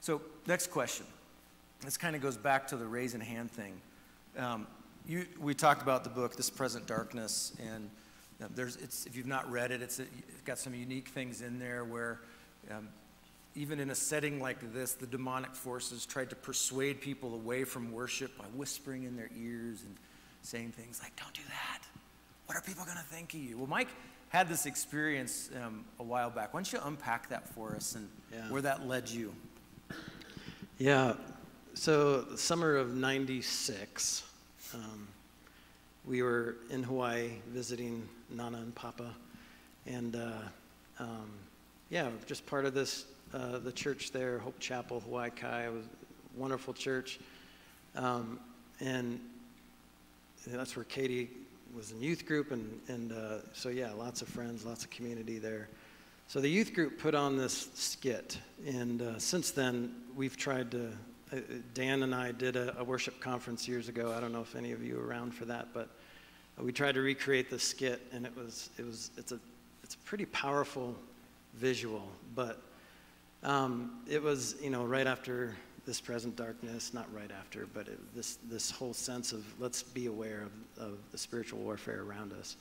So, 0.00 0.20
next 0.46 0.70
question. 0.70 1.06
This 1.84 1.96
kind 1.96 2.16
of 2.16 2.22
goes 2.22 2.36
back 2.36 2.66
to 2.68 2.76
the 2.76 2.86
raising 2.86 3.20
hand 3.20 3.50
thing. 3.50 3.80
Um, 4.36 4.66
you, 5.06 5.26
we 5.40 5.54
talked 5.54 5.80
about 5.80 6.04
the 6.04 6.10
book, 6.10 6.36
This 6.36 6.50
Present 6.50 6.86
Darkness, 6.86 7.56
and 7.72 7.88
um, 8.42 8.50
there's, 8.54 8.76
it's, 8.76 9.06
if 9.06 9.16
you've 9.16 9.26
not 9.26 9.50
read 9.50 9.70
it, 9.70 9.82
it's, 9.82 9.98
a, 9.98 10.02
it's 10.02 10.42
got 10.44 10.58
some 10.58 10.74
unique 10.74 11.08
things 11.08 11.42
in 11.42 11.58
there 11.58 11.84
where 11.84 12.20
um, 12.70 12.88
even 13.54 13.80
in 13.80 13.90
a 13.90 13.94
setting 13.94 14.40
like 14.40 14.72
this, 14.72 14.92
the 14.92 15.06
demonic 15.06 15.54
forces 15.54 16.06
tried 16.06 16.30
to 16.30 16.36
persuade 16.36 17.00
people 17.00 17.34
away 17.34 17.64
from 17.64 17.90
worship 17.92 18.36
by 18.38 18.44
whispering 18.54 19.02
in 19.02 19.16
their 19.16 19.30
ears 19.36 19.82
and 19.82 19.96
saying 20.42 20.72
things 20.72 21.00
like, 21.02 21.14
don't 21.16 21.34
do 21.34 21.42
that. 21.48 21.82
What 22.46 22.56
are 22.56 22.60
people 22.60 22.84
going 22.84 22.96
to 22.96 23.02
think 23.02 23.34
of 23.34 23.40
you? 23.40 23.58
Well, 23.58 23.66
Mike 23.66 23.88
had 24.28 24.48
this 24.48 24.66
experience 24.66 25.50
um, 25.62 25.84
a 25.98 26.02
while 26.02 26.30
back. 26.30 26.54
Why 26.54 26.58
don't 26.58 26.72
you 26.72 26.80
unpack 26.84 27.28
that 27.30 27.48
for 27.48 27.74
us 27.74 27.94
and 27.94 28.08
yeah. 28.32 28.50
where 28.50 28.62
that 28.62 28.86
led 28.86 29.08
you? 29.08 29.34
Yeah. 30.78 31.14
So, 31.74 32.22
the 32.22 32.38
summer 32.38 32.76
of 32.76 32.94
96, 32.94 34.22
um, 34.74 35.08
we 36.04 36.22
were 36.22 36.56
in 36.70 36.82
Hawaii 36.82 37.30
visiting 37.48 38.08
Nana 38.30 38.58
and 38.58 38.74
Papa. 38.74 39.10
And 39.86 40.16
uh, 40.16 40.32
um, 40.98 41.30
yeah, 41.90 42.08
just 42.26 42.46
part 42.46 42.64
of 42.64 42.74
this, 42.74 43.06
uh, 43.32 43.58
the 43.58 43.72
church 43.72 44.12
there, 44.12 44.38
Hope 44.38 44.58
Chapel, 44.58 45.00
Hawaii 45.00 45.30
Kai. 45.30 45.66
It 45.66 45.72
was 45.72 45.84
a 45.84 46.40
wonderful 46.40 46.74
church. 46.74 47.18
Um, 47.96 48.38
and 48.80 49.20
that's 50.46 50.76
where 50.76 50.84
Katie 50.84 51.30
was 51.74 51.92
in 51.92 52.00
youth 52.00 52.26
group. 52.26 52.52
And, 52.52 52.80
and 52.88 53.12
uh, 53.12 53.38
so, 53.52 53.68
yeah, 53.68 53.92
lots 53.92 54.22
of 54.22 54.28
friends, 54.28 54.64
lots 54.64 54.84
of 54.84 54.90
community 54.90 55.38
there. 55.38 55.68
So 56.28 56.40
the 56.40 56.50
youth 56.50 56.74
group 56.74 56.98
put 56.98 57.14
on 57.14 57.38
this 57.38 57.68
skit. 57.74 58.38
And 58.66 59.00
uh, 59.00 59.18
since 59.18 59.50
then, 59.50 59.94
we've 60.14 60.36
tried 60.36 60.70
to 60.72 60.92
uh, 61.32 61.36
Dan 61.74 62.02
and 62.02 62.14
I 62.14 62.32
did 62.32 62.56
a, 62.56 62.78
a, 62.78 62.84
worship 62.84 63.20
conference 63.20 63.68
years 63.68 63.88
ago. 63.88 64.14
I 64.16 64.20
don't 64.20 64.32
know 64.32 64.40
if 64.40 64.56
any 64.56 64.72
of 64.72 64.82
you 64.82 64.96
were 64.96 65.06
around 65.06 65.34
for 65.34 65.44
that, 65.46 65.68
but 65.74 65.88
we 66.62 66.72
tried 66.72 66.94
to 66.94 67.00
recreate 67.00 67.50
the 67.50 67.58
skit, 67.58 68.00
and 68.12 68.26
it 68.26 68.36
was 68.36 68.70
it 68.78 68.84
was 68.84 69.10
it's 69.16 69.32
a 69.32 69.38
it's 69.82 69.94
a 69.94 69.98
pretty 69.98 70.26
powerful 70.26 70.94
visual. 71.54 72.08
But 72.34 72.60
um, 73.42 74.00
it 74.08 74.22
was 74.22 74.56
you 74.62 74.70
know 74.70 74.84
right 74.84 75.06
after 75.06 75.56
this 75.86 76.00
present 76.00 76.36
darkness, 76.36 76.92
not 76.92 77.06
right 77.14 77.30
after, 77.30 77.66
but 77.72 77.88
it, 77.88 77.98
this 78.14 78.38
this 78.50 78.70
whole 78.70 78.92
sense 78.92 79.32
of 79.32 79.44
let's 79.60 79.82
be 79.82 80.06
aware 80.06 80.42
of, 80.76 80.84
of 80.84 80.98
the 81.12 81.18
spiritual 81.18 81.60
warfare 81.60 82.02
around 82.02 82.32
us. 82.32 82.56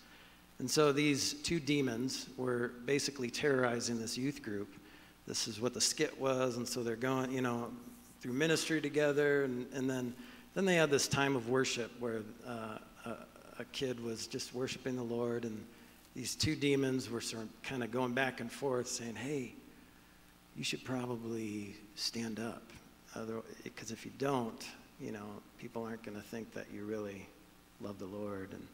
And 0.59 0.69
so 0.69 0.91
these 0.91 1.33
two 1.33 1.59
demons 1.59 2.27
were 2.35 2.71
basically 2.85 3.29
terrorizing 3.29 3.99
this 3.99 4.17
youth 4.17 4.41
group. 4.41 4.73
This 5.27 5.47
is 5.47 5.61
what 5.61 5.73
the 5.73 5.81
skit 5.81 6.19
was, 6.19 6.57
and 6.57 6.67
so 6.67 6.83
they're 6.83 6.95
going, 6.95 7.31
you 7.31 7.41
know, 7.41 7.69
through 8.21 8.33
ministry 8.33 8.81
together, 8.81 9.43
and, 9.43 9.67
and 9.73 9.89
then, 9.89 10.15
then 10.55 10.65
they 10.65 10.75
had 10.75 10.89
this 10.89 11.07
time 11.07 11.35
of 11.35 11.49
worship 11.49 11.91
where 11.99 12.21
uh, 12.47 12.77
a, 13.59 13.65
kid 13.65 14.03
was 14.03 14.27
just 14.27 14.53
worshiping 14.53 14.95
the 14.95 15.03
Lord, 15.03 15.45
and 15.45 15.63
these 16.15 16.35
two 16.35 16.55
demons 16.55 17.09
were 17.09 17.21
sort 17.21 17.43
of 17.43 17.61
kind 17.63 17.83
of 17.83 17.91
going 17.91 18.13
back 18.13 18.39
and 18.39 18.51
forth, 18.51 18.87
saying, 18.87 19.15
"Hey, 19.15 19.53
you 20.55 20.63
should 20.63 20.83
probably 20.83 21.75
stand 21.95 22.39
up, 22.39 22.71
because 23.63 23.91
if 23.91 24.05
you 24.05 24.11
don't, 24.17 24.65
you 24.99 25.11
know, 25.11 25.41
people 25.59 25.83
aren't 25.83 26.03
going 26.03 26.17
to 26.17 26.27
think 26.27 26.53
that 26.53 26.65
you 26.73 26.85
really 26.85 27.27
love 27.81 27.99
the 27.99 28.05
Lord." 28.05 28.51
And, 28.51 28.67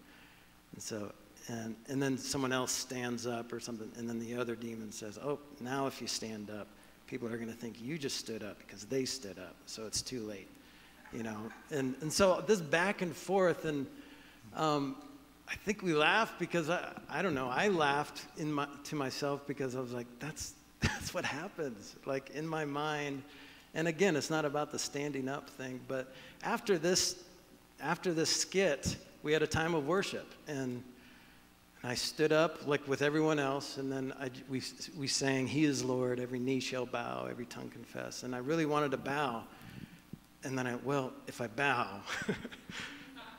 and 0.74 0.82
so 0.82 1.12
and, 1.48 1.76
and 1.90 2.02
then 2.02 2.18
someone 2.18 2.54
else 2.54 2.72
stands 2.72 3.28
up 3.28 3.52
or 3.52 3.60
something, 3.60 3.92
and 3.98 4.08
then 4.08 4.20
the 4.20 4.36
other 4.36 4.56
demon 4.56 4.92
says, 4.92 5.18
Oh, 5.18 5.40
now 5.60 5.88
if 5.88 6.02
you 6.02 6.08
stand 6.08 6.50
up, 6.50 6.68
people 7.08 7.28
are 7.28 7.38
going 7.38 7.50
to 7.50 7.56
think 7.56 7.82
you 7.82 7.98
just 7.98 8.18
stood 8.18 8.44
up 8.44 8.58
because 8.60 8.86
they 8.86 9.06
stood 9.06 9.38
up, 9.38 9.56
so 9.66 9.86
it's 9.86 10.02
too 10.02 10.22
late, 10.22 10.48
you 11.12 11.22
know. 11.22 11.38
And 11.70 11.96
and 12.02 12.12
so 12.12 12.44
this 12.48 12.62
back 12.62 13.02
and 13.02 13.14
forth, 13.14 13.66
and 13.66 13.86
um, 14.56 14.96
I 15.48 15.56
think 15.56 15.82
we 15.82 15.94
laughed 15.94 16.40
because 16.40 16.70
I 16.70 16.94
I 17.10 17.22
don't 17.22 17.36
know 17.36 17.50
I 17.50 17.68
laughed 17.68 18.26
my 18.40 18.68
to 18.86 18.96
myself 18.96 19.46
because 19.48 19.76
I 19.76 19.80
was 19.80 19.94
like 19.94 20.08
that's 20.20 20.54
that's 20.80 21.14
what 21.14 21.26
happens 21.26 21.96
like 22.06 22.30
in 22.32 22.48
my 22.48 22.66
mind, 22.66 23.24
and 23.74 23.88
again 23.88 24.16
it's 24.16 24.30
not 24.30 24.46
about 24.46 24.72
the 24.72 24.80
standing 24.80 25.30
up 25.30 25.50
thing, 25.50 25.80
but 25.88 26.14
after 26.44 26.78
this 26.78 27.24
after 27.82 28.14
this 28.14 28.30
skit 28.30 28.96
we 29.22 29.32
had 29.34 29.42
a 29.42 29.48
time 29.48 29.74
of 29.76 29.88
worship 29.88 30.34
and 30.48 30.84
and 31.84 31.92
I 31.92 31.96
stood 31.96 32.32
up 32.32 32.66
like 32.66 32.88
with 32.88 33.02
everyone 33.02 33.40
else, 33.40 33.78
and 33.78 33.92
then 33.92 34.14
I, 34.18 34.30
we, 34.48 34.62
we 34.98 35.08
sang, 35.08 35.48
He 35.48 35.66
is 35.66 35.84
Lord, 35.84 36.18
every 36.18 36.40
knee 36.40 36.62
shall 36.62 36.86
bow, 36.86 37.28
every 37.30 37.46
tongue 37.46 37.70
confess. 37.70 38.24
And 38.24 38.34
I 38.34 38.38
really 38.38 38.66
wanted 38.66 38.92
to 38.92 38.98
bow. 38.98 39.44
And 40.46 40.58
then 40.58 40.66
I, 40.66 40.76
well, 40.76 41.12
if 41.28 41.42
I 41.42 41.48
bow, 41.48 42.00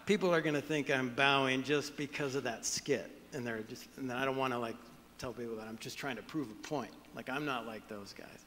people 0.06 0.34
are 0.34 0.40
going 0.40 0.54
to 0.54 0.60
think 0.60 0.90
I'm 0.90 1.10
bowing 1.10 1.62
just 1.62 1.96
because 1.96 2.34
of 2.34 2.44
that 2.44 2.64
skit. 2.66 3.10
And 3.32 3.46
they're 3.46 3.62
just, 3.62 3.86
and 3.96 4.12
I 4.12 4.24
don't 4.24 4.36
want 4.36 4.52
to 4.52 4.58
like 4.58 4.76
tell 5.18 5.32
people 5.32 5.56
that 5.56 5.66
I'm 5.66 5.78
just 5.78 5.98
trying 5.98 6.16
to 6.16 6.22
prove 6.22 6.50
a 6.50 6.66
point. 6.66 6.92
Like 7.16 7.28
I'm 7.28 7.44
not 7.44 7.66
like 7.66 7.88
those 7.88 8.12
guys. 8.12 8.44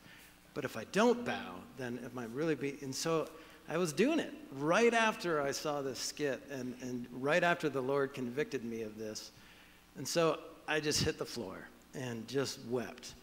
But 0.54 0.66
if 0.66 0.76
I 0.76 0.86
don't 0.92 1.24
bow, 1.24 1.56
then 1.78 2.00
it 2.04 2.16
might 2.16 2.30
really 2.32 2.56
be. 2.56 2.78
And 2.82 2.94
so 2.94 3.28
I 3.70 3.78
was 3.78 3.92
doing 3.92 4.20
it 4.20 4.34
right 4.54 4.94
after 4.94 5.42
I 5.42 5.52
saw 5.52 5.82
this 5.82 6.00
skit, 6.00 6.42
and, 6.50 6.74
and 6.82 7.06
right 7.12 7.44
after 7.44 7.70
the 7.70 7.82
Lord 7.82 8.14
convicted 8.14 8.64
me 8.64 8.82
of 8.82 8.98
this. 8.98 9.32
And 9.98 10.08
so 10.08 10.40
I 10.68 10.80
just 10.80 11.04
hit 11.04 11.18
the 11.18 11.26
floor 11.26 11.68
and 11.94 12.28
just 12.28 12.60
wept. 12.70 13.14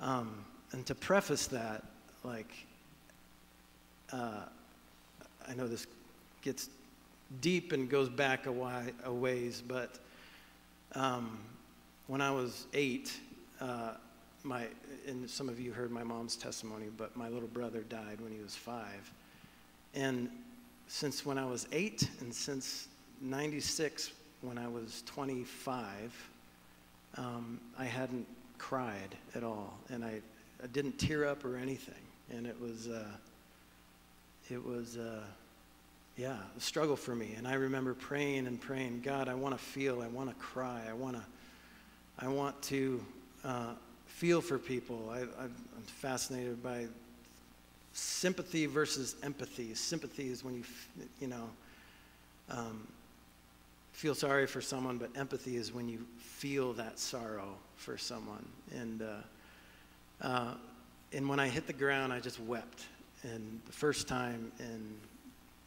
Um, 0.00 0.44
and 0.72 0.84
to 0.86 0.94
preface 0.94 1.46
that, 1.46 1.82
like, 2.24 2.52
uh, 4.12 4.42
I 5.48 5.54
know 5.54 5.66
this 5.66 5.86
gets 6.42 6.68
deep 7.40 7.72
and 7.72 7.88
goes 7.88 8.08
back 8.08 8.46
a, 8.46 9.12
ways, 9.12 9.62
but 9.66 9.98
um, 10.94 11.38
when 12.06 12.20
I 12.20 12.30
was 12.30 12.66
eight, 12.72 13.18
uh, 13.60 13.94
my, 14.42 14.66
and 15.06 15.28
some 15.28 15.48
of 15.48 15.58
you 15.58 15.72
heard 15.72 15.90
my 15.90 16.04
mom's 16.04 16.36
testimony, 16.36 16.86
but 16.96 17.16
my 17.16 17.28
little 17.28 17.48
brother 17.48 17.80
died 17.80 18.20
when 18.20 18.32
he 18.32 18.40
was 18.40 18.54
five. 18.54 19.10
And 19.94 20.30
since 20.86 21.26
when 21.26 21.38
I 21.38 21.44
was 21.44 21.66
eight 21.72 22.08
and 22.20 22.32
since 22.32 22.88
96, 23.20 24.12
when 24.42 24.58
I 24.58 24.68
was 24.68 25.02
25, 25.06 26.30
um, 27.16 27.60
I 27.78 27.84
hadn't 27.84 28.26
cried 28.58 29.16
at 29.34 29.42
all, 29.42 29.78
and 29.88 30.04
I, 30.04 30.20
I, 30.62 30.66
didn't 30.68 30.98
tear 30.98 31.26
up 31.26 31.44
or 31.44 31.56
anything, 31.56 31.94
and 32.30 32.46
it 32.46 32.58
was, 32.60 32.88
uh, 32.88 33.04
it 34.50 34.64
was, 34.64 34.96
uh, 34.96 35.20
yeah, 36.16 36.36
a 36.56 36.60
struggle 36.60 36.96
for 36.96 37.14
me. 37.14 37.34
And 37.36 37.46
I 37.46 37.54
remember 37.54 37.94
praying 37.94 38.46
and 38.46 38.60
praying, 38.60 39.02
God, 39.02 39.28
I 39.28 39.34
want 39.34 39.56
to 39.56 39.62
feel, 39.62 40.00
I 40.00 40.08
want 40.08 40.30
to 40.30 40.34
cry, 40.36 40.80
I 40.88 40.94
want 40.94 41.16
to, 41.16 41.22
I 42.18 42.28
want 42.28 42.60
to 42.64 43.04
uh, 43.44 43.72
feel 44.06 44.40
for 44.40 44.58
people. 44.58 45.10
I, 45.12 45.20
am 45.20 45.54
fascinated 45.84 46.62
by 46.62 46.86
sympathy 47.92 48.66
versus 48.66 49.16
empathy. 49.22 49.74
Sympathy 49.74 50.30
is 50.30 50.42
when 50.42 50.54
you, 50.54 50.64
you 51.20 51.28
know. 51.28 51.50
Um, 52.48 52.86
feel 53.92 54.14
sorry 54.14 54.46
for 54.46 54.60
someone, 54.60 54.98
but 54.98 55.10
empathy 55.16 55.56
is 55.56 55.72
when 55.72 55.88
you 55.88 56.04
feel 56.18 56.74
that 56.74 56.98
sorrow 56.98 57.56
for 57.76 57.96
someone. 57.96 58.46
And, 58.74 59.02
uh, 59.02 59.06
uh, 60.20 60.54
and 61.14 61.26
when 61.26 61.40
I 61.40 61.48
hit 61.48 61.66
the 61.66 61.72
ground, 61.72 62.12
I 62.12 62.20
just 62.20 62.38
wept. 62.40 62.84
And 63.22 63.58
the 63.64 63.72
first 63.72 64.06
time 64.06 64.52
in, 64.60 64.96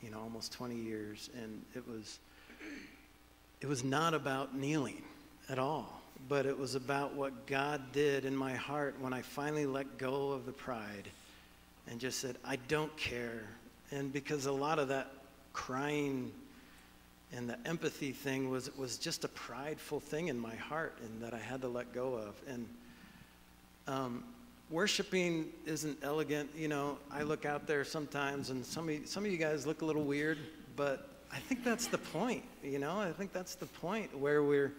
you 0.01 0.09
know, 0.09 0.19
almost 0.19 0.53
20 0.53 0.75
years. 0.75 1.29
And 1.35 1.61
it 1.75 1.87
was, 1.87 2.19
it 3.61 3.67
was 3.67 3.83
not 3.83 4.13
about 4.13 4.55
kneeling 4.55 5.01
at 5.49 5.59
all, 5.59 6.01
but 6.27 6.45
it 6.45 6.57
was 6.57 6.75
about 6.75 7.13
what 7.13 7.47
God 7.47 7.81
did 7.91 8.25
in 8.25 8.35
my 8.35 8.53
heart 8.53 8.95
when 8.99 9.13
I 9.13 9.21
finally 9.21 9.65
let 9.65 9.97
go 9.97 10.31
of 10.31 10.45
the 10.45 10.51
pride 10.51 11.09
and 11.89 11.99
just 11.99 12.19
said, 12.19 12.35
I 12.45 12.57
don't 12.67 12.95
care. 12.97 13.43
And 13.91 14.13
because 14.13 14.45
a 14.45 14.51
lot 14.51 14.79
of 14.79 14.89
that 14.89 15.11
crying 15.53 16.31
and 17.31 17.49
the 17.49 17.57
empathy 17.65 18.11
thing 18.11 18.49
was, 18.49 18.75
was 18.77 18.97
just 18.97 19.23
a 19.23 19.27
prideful 19.27 19.99
thing 19.99 20.27
in 20.27 20.39
my 20.39 20.55
heart 20.55 20.97
and 21.03 21.21
that 21.21 21.33
I 21.33 21.39
had 21.39 21.61
to 21.61 21.67
let 21.67 21.93
go 21.93 22.15
of. 22.15 22.35
And 22.47 22.67
um, 23.87 24.23
worshiping 24.69 25.51
isn't 25.65 25.97
elegant. 26.03 26.49
You 26.55 26.67
know, 26.67 26.97
I 27.11 27.23
look 27.23 27.45
out 27.45 27.67
there 27.67 27.83
sometimes 27.83 28.49
and 28.49 28.65
some 28.65 28.89
of, 28.89 29.07
some 29.07 29.25
of 29.25 29.31
you 29.31 29.37
guys 29.37 29.65
look 29.65 29.81
a 29.81 29.85
little 29.85 30.03
weird, 30.03 30.37
but 30.75 31.09
I 31.31 31.37
think 31.37 31.63
that's 31.63 31.87
the 31.87 31.97
point. 31.97 32.43
You 32.63 32.79
know, 32.79 32.99
I 32.99 33.11
think 33.11 33.33
that's 33.33 33.55
the 33.55 33.65
point 33.65 34.17
where 34.17 34.43
we're, 34.43 34.73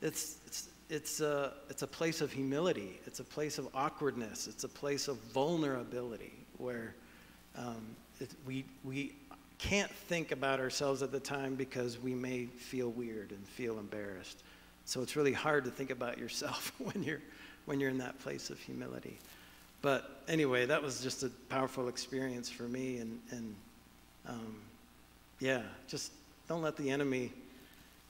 it's, 0.00 0.38
it's, 0.46 0.68
it's 0.88 1.20
a, 1.20 1.54
it's 1.68 1.82
a 1.82 1.86
place 1.86 2.20
of 2.20 2.32
humility. 2.32 3.00
It's 3.06 3.20
a 3.20 3.24
place 3.24 3.58
of 3.58 3.68
awkwardness. 3.74 4.46
It's 4.46 4.64
a 4.64 4.68
place 4.68 5.08
of 5.08 5.16
vulnerability 5.32 6.32
where 6.58 6.94
um, 7.56 7.96
it, 8.20 8.30
we, 8.46 8.64
we 8.84 9.14
can't 9.58 9.90
think 9.90 10.32
about 10.32 10.60
ourselves 10.60 11.02
at 11.02 11.10
the 11.10 11.20
time 11.20 11.54
because 11.54 11.98
we 11.98 12.14
may 12.14 12.46
feel 12.46 12.90
weird 12.90 13.32
and 13.32 13.46
feel 13.48 13.78
embarrassed. 13.78 14.42
So 14.84 15.02
it's 15.02 15.16
really 15.16 15.32
hard 15.32 15.64
to 15.64 15.70
think 15.70 15.90
about 15.90 16.18
yourself 16.18 16.72
when 16.78 17.02
you're 17.02 17.22
when 17.66 17.80
you're 17.80 17.90
in 17.90 17.98
that 17.98 18.18
place 18.20 18.50
of 18.50 18.58
humility. 18.58 19.18
But 19.82 20.22
anyway, 20.28 20.66
that 20.66 20.82
was 20.82 21.00
just 21.00 21.22
a 21.22 21.28
powerful 21.48 21.88
experience 21.88 22.48
for 22.48 22.64
me, 22.64 22.98
and 22.98 23.20
and 23.30 23.54
um, 24.28 24.56
yeah, 25.38 25.62
just 25.86 26.12
don't 26.48 26.62
let 26.62 26.76
the 26.76 26.90
enemy 26.90 27.32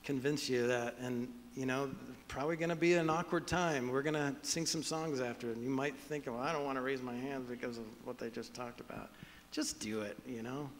convince 0.04 0.48
you 0.48 0.66
that. 0.68 0.94
And 1.00 1.28
you 1.54 1.66
know, 1.66 1.90
probably 2.28 2.56
going 2.56 2.70
to 2.70 2.76
be 2.76 2.94
an 2.94 3.10
awkward 3.10 3.46
time. 3.46 3.90
We're 3.90 4.02
going 4.02 4.14
to 4.14 4.34
sing 4.42 4.66
some 4.66 4.82
songs 4.82 5.20
after, 5.20 5.50
and 5.50 5.62
you 5.62 5.70
might 5.70 5.96
think, 5.96 6.26
well, 6.26 6.38
I 6.38 6.52
don't 6.52 6.64
want 6.64 6.76
to 6.76 6.82
raise 6.82 7.02
my 7.02 7.14
hands 7.14 7.48
because 7.48 7.78
of 7.78 7.84
what 8.04 8.18
they 8.18 8.30
just 8.30 8.54
talked 8.54 8.80
about. 8.80 9.10
Just 9.52 9.80
do 9.80 10.02
it, 10.02 10.16
you 10.26 10.42
know 10.42 10.70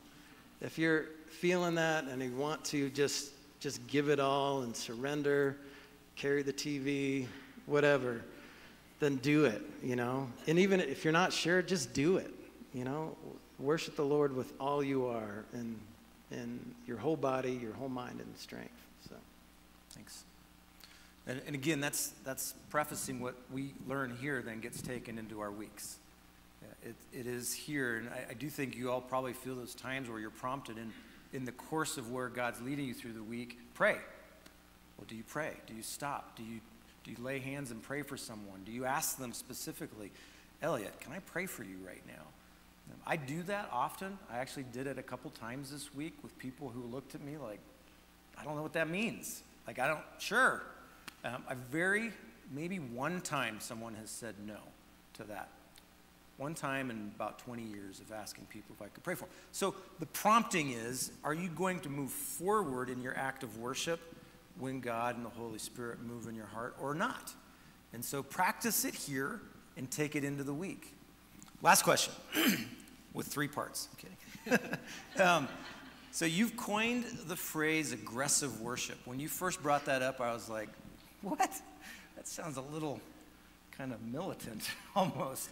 if 0.61 0.79
you're 0.79 1.07
feeling 1.29 1.75
that 1.75 2.05
and 2.05 2.23
you 2.23 2.33
want 2.33 2.65
to 2.65 2.91
just 2.91 3.33
just 3.59 3.85
give 3.87 4.11
it 4.11 4.21
all 4.21 4.63
and 4.63 4.77
surrender, 4.77 5.57
carry 6.15 6.43
the 6.43 6.53
TV, 6.53 7.27
whatever, 7.65 8.23
then 8.99 9.17
do 9.17 9.45
it, 9.45 9.63
you 9.83 9.97
know. 9.97 10.29
And 10.47 10.59
even 10.59 10.81
if 10.81 11.05
you're 11.05 11.13
not 11.13 11.33
sure, 11.33 11.63
just 11.63 11.93
do 11.93 12.17
it, 12.17 12.31
you 12.73 12.85
know. 12.85 13.17
worship 13.59 13.97
the 13.97 14.05
Lord 14.05 14.35
with 14.35 14.53
all 14.61 14.83
you 14.83 15.07
are 15.07 15.45
and, 15.53 15.79
and 16.31 16.75
your 16.87 16.99
whole 16.99 17.17
body, 17.17 17.53
your 17.53 17.73
whole 17.75 17.89
mind, 17.89 18.21
and 18.21 18.37
strength. 18.37 18.71
So, 19.09 19.15
Thanks. 19.91 20.25
And, 21.27 21.41
and 21.47 21.55
again, 21.55 21.81
that's, 21.81 22.13
that's 22.25 22.55
prefacing 22.71 23.21
what 23.21 23.35
we 23.53 23.73
learn 23.89 24.17
here 24.21 24.43
then 24.43 24.61
gets 24.61 24.81
taken 24.81 25.19
into 25.19 25.41
our 25.41 25.51
weeks. 25.51 25.99
It, 26.85 26.95
it 27.13 27.27
is 27.27 27.53
here, 27.53 27.97
and 27.97 28.09
I, 28.09 28.31
I 28.31 28.35
do 28.35 28.49
think 28.49 28.77
you 28.77 28.91
all 28.91 29.01
probably 29.01 29.33
feel 29.33 29.57
those 29.57 29.75
times 29.75 30.09
where 30.09 30.21
you're 30.21 30.31
prompted 30.31 30.79
in, 30.79 30.93
in 31.33 31.45
the 31.45 31.53
course 31.53 31.97
of 31.97 32.13
where 32.13 32.29
God's 32.29 32.61
leading 32.61 32.87
you 32.87 32.95
through 32.95 33.15
the 33.15 33.23
week, 33.23 33.59
pray. 33.75 33.97
Well, 34.97 35.07
do 35.09 35.17
you 35.17 35.25
pray? 35.27 35.55
Do 35.67 35.75
you 35.75 35.83
stop? 35.83 36.37
Do 36.37 36.45
you, 36.45 36.61
do 37.07 37.13
you 37.13 37.25
lay 37.25 37.39
hands 37.39 37.71
and 37.71 37.81
pray 37.81 38.03
for 38.03 38.17
someone? 38.17 38.63
Do 38.65 38.73
you 38.73 38.85
ask 38.85 39.17
them 39.17 39.33
specifically, 39.33 40.11
Elliot, 40.61 40.99
can 41.01 41.13
I 41.13 41.21
pray 41.21 41.47
for 41.47 41.63
you 41.63 41.77
right 41.87 42.03
now? 42.07 42.25
I 43.07 43.15
do 43.15 43.43
that 43.45 43.69
often. 43.73 44.19
I 44.31 44.39
actually 44.39 44.65
did 44.73 44.89
it 44.89 44.99
a 44.99 45.03
couple 45.03 45.31
times 45.31 45.71
this 45.71 45.95
week 45.95 46.15
with 46.25 46.37
people 46.39 46.69
who 46.69 46.83
looked 46.83 47.15
at 47.15 47.21
me 47.21 47.37
like, 47.37 47.61
I 48.37 48.43
don't 48.43 48.57
know 48.57 48.63
what 48.63 48.73
that 48.73 48.91
means. 48.91 49.43
Like, 49.69 49.79
I 49.79 49.87
don't, 49.87 50.03
sure. 50.19 50.63
Um, 51.25 51.45
I 51.49 51.55
very, 51.71 52.13
maybe 52.53 52.79
one 52.79 53.21
time 53.21 53.59
someone 53.61 53.95
has 53.95 54.11
said 54.11 54.35
no 54.45 54.59
to 55.15 55.25
that. 55.25 55.49
One 56.39 56.55
time 56.55 56.91
in 56.91 57.13
about 57.15 57.39
20 57.39 57.63
years 57.63 58.01
of 58.01 58.13
asking 58.13 58.47
people 58.47 58.75
if 58.79 58.85
I 58.85 58.89
could 58.89 59.05
pray 59.05 59.15
for 59.15 59.27
them. 59.27 59.35
So 59.53 59.77
the 60.01 60.07
prompting 60.07 60.73
is 60.73 61.13
are 61.23 61.35
you 61.35 61.49
going 61.51 61.79
to 61.81 61.89
move 61.89 62.11
forward 62.11 62.91
in 62.91 63.01
your 63.01 63.17
act 63.17 63.45
of 63.45 63.59
worship 63.59 64.01
when 64.59 64.81
God 64.81 65.17
and 65.17 65.25
the 65.25 65.31
Holy 65.31 65.59
Spirit 65.59 66.03
move 66.03 66.27
in 66.29 66.35
your 66.35 66.47
heart 66.47 66.77
or 66.81 66.95
not? 66.95 67.33
And 67.93 68.05
so 68.05 68.23
practice 68.23 68.85
it 68.85 68.95
here 68.95 69.41
and 69.77 69.91
take 69.91 70.17
it 70.17 70.25
into 70.25 70.45
the 70.45 70.55
week. 70.55 70.93
Last 71.63 71.83
question 71.83 72.13
with 73.15 73.27
three 73.27 73.49
parts. 73.49 73.89
I'm 73.91 74.57
kidding. 74.57 74.79
um, 75.27 75.49
so 76.13 76.25
you've 76.25 76.57
coined 76.57 77.05
the 77.27 77.37
phrase 77.37 77.93
aggressive 77.93 78.61
worship. 78.61 78.99
When 79.05 79.21
you 79.21 79.29
first 79.29 79.63
brought 79.63 79.85
that 79.87 80.03
up, 80.03 80.21
I 80.21 80.33
was 80.33 80.49
like, 80.49 80.69
what? 81.23 81.61
That 82.17 82.27
sounds 82.27 82.57
a 82.57 82.63
little 82.63 83.01
kind 83.77 83.93
of 83.93 84.03
militant 84.03 84.71
almost. 84.97 85.51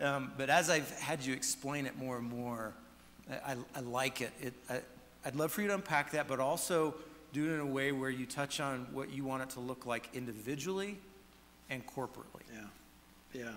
Um, 0.00 0.32
but 0.36 0.50
as 0.50 0.68
I've 0.68 0.90
had 0.98 1.24
you 1.24 1.32
explain 1.32 1.86
it 1.86 1.96
more 1.96 2.18
and 2.18 2.28
more, 2.28 2.74
I, 3.30 3.56
I 3.74 3.80
like 3.80 4.20
it. 4.20 4.32
it 4.40 4.54
I, 4.68 4.80
I'd 5.24 5.36
love 5.36 5.52
for 5.52 5.62
you 5.62 5.68
to 5.68 5.74
unpack 5.74 6.10
that, 6.10 6.28
but 6.28 6.40
also 6.40 6.94
do 7.34 7.50
it 7.50 7.54
in 7.54 7.60
a 7.60 7.66
way 7.66 7.90
where 7.90 8.10
you 8.10 8.24
touch 8.24 8.60
on 8.60 8.86
what 8.92 9.10
you 9.10 9.24
want 9.24 9.42
it 9.42 9.50
to 9.50 9.60
look 9.60 9.84
like 9.86 10.08
individually 10.14 10.96
and 11.68 11.84
corporately. 11.86 12.42
yeah. 12.52 12.60
Yeah. 13.34 13.50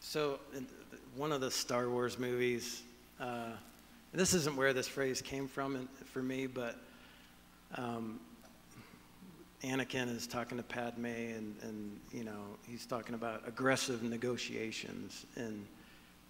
So, 0.00 0.40
one 1.14 1.30
of 1.30 1.42
the 1.42 1.50
Star 1.50 1.90
Wars 1.90 2.18
movies, 2.18 2.82
uh, 3.20 3.50
this 4.14 4.32
isn't 4.32 4.56
where 4.56 4.72
this 4.72 4.88
phrase 4.88 5.20
came 5.20 5.46
from 5.46 5.86
for 6.06 6.22
me, 6.22 6.46
but 6.46 6.76
um, 7.74 8.18
Anakin 9.62 10.14
is 10.16 10.26
talking 10.26 10.56
to 10.56 10.64
Padme, 10.64 11.04
and, 11.04 11.54
and 11.62 12.00
you 12.10 12.24
know 12.24 12.40
he's 12.66 12.86
talking 12.86 13.14
about 13.14 13.42
aggressive 13.46 14.02
negotiations, 14.02 15.26
and 15.36 15.66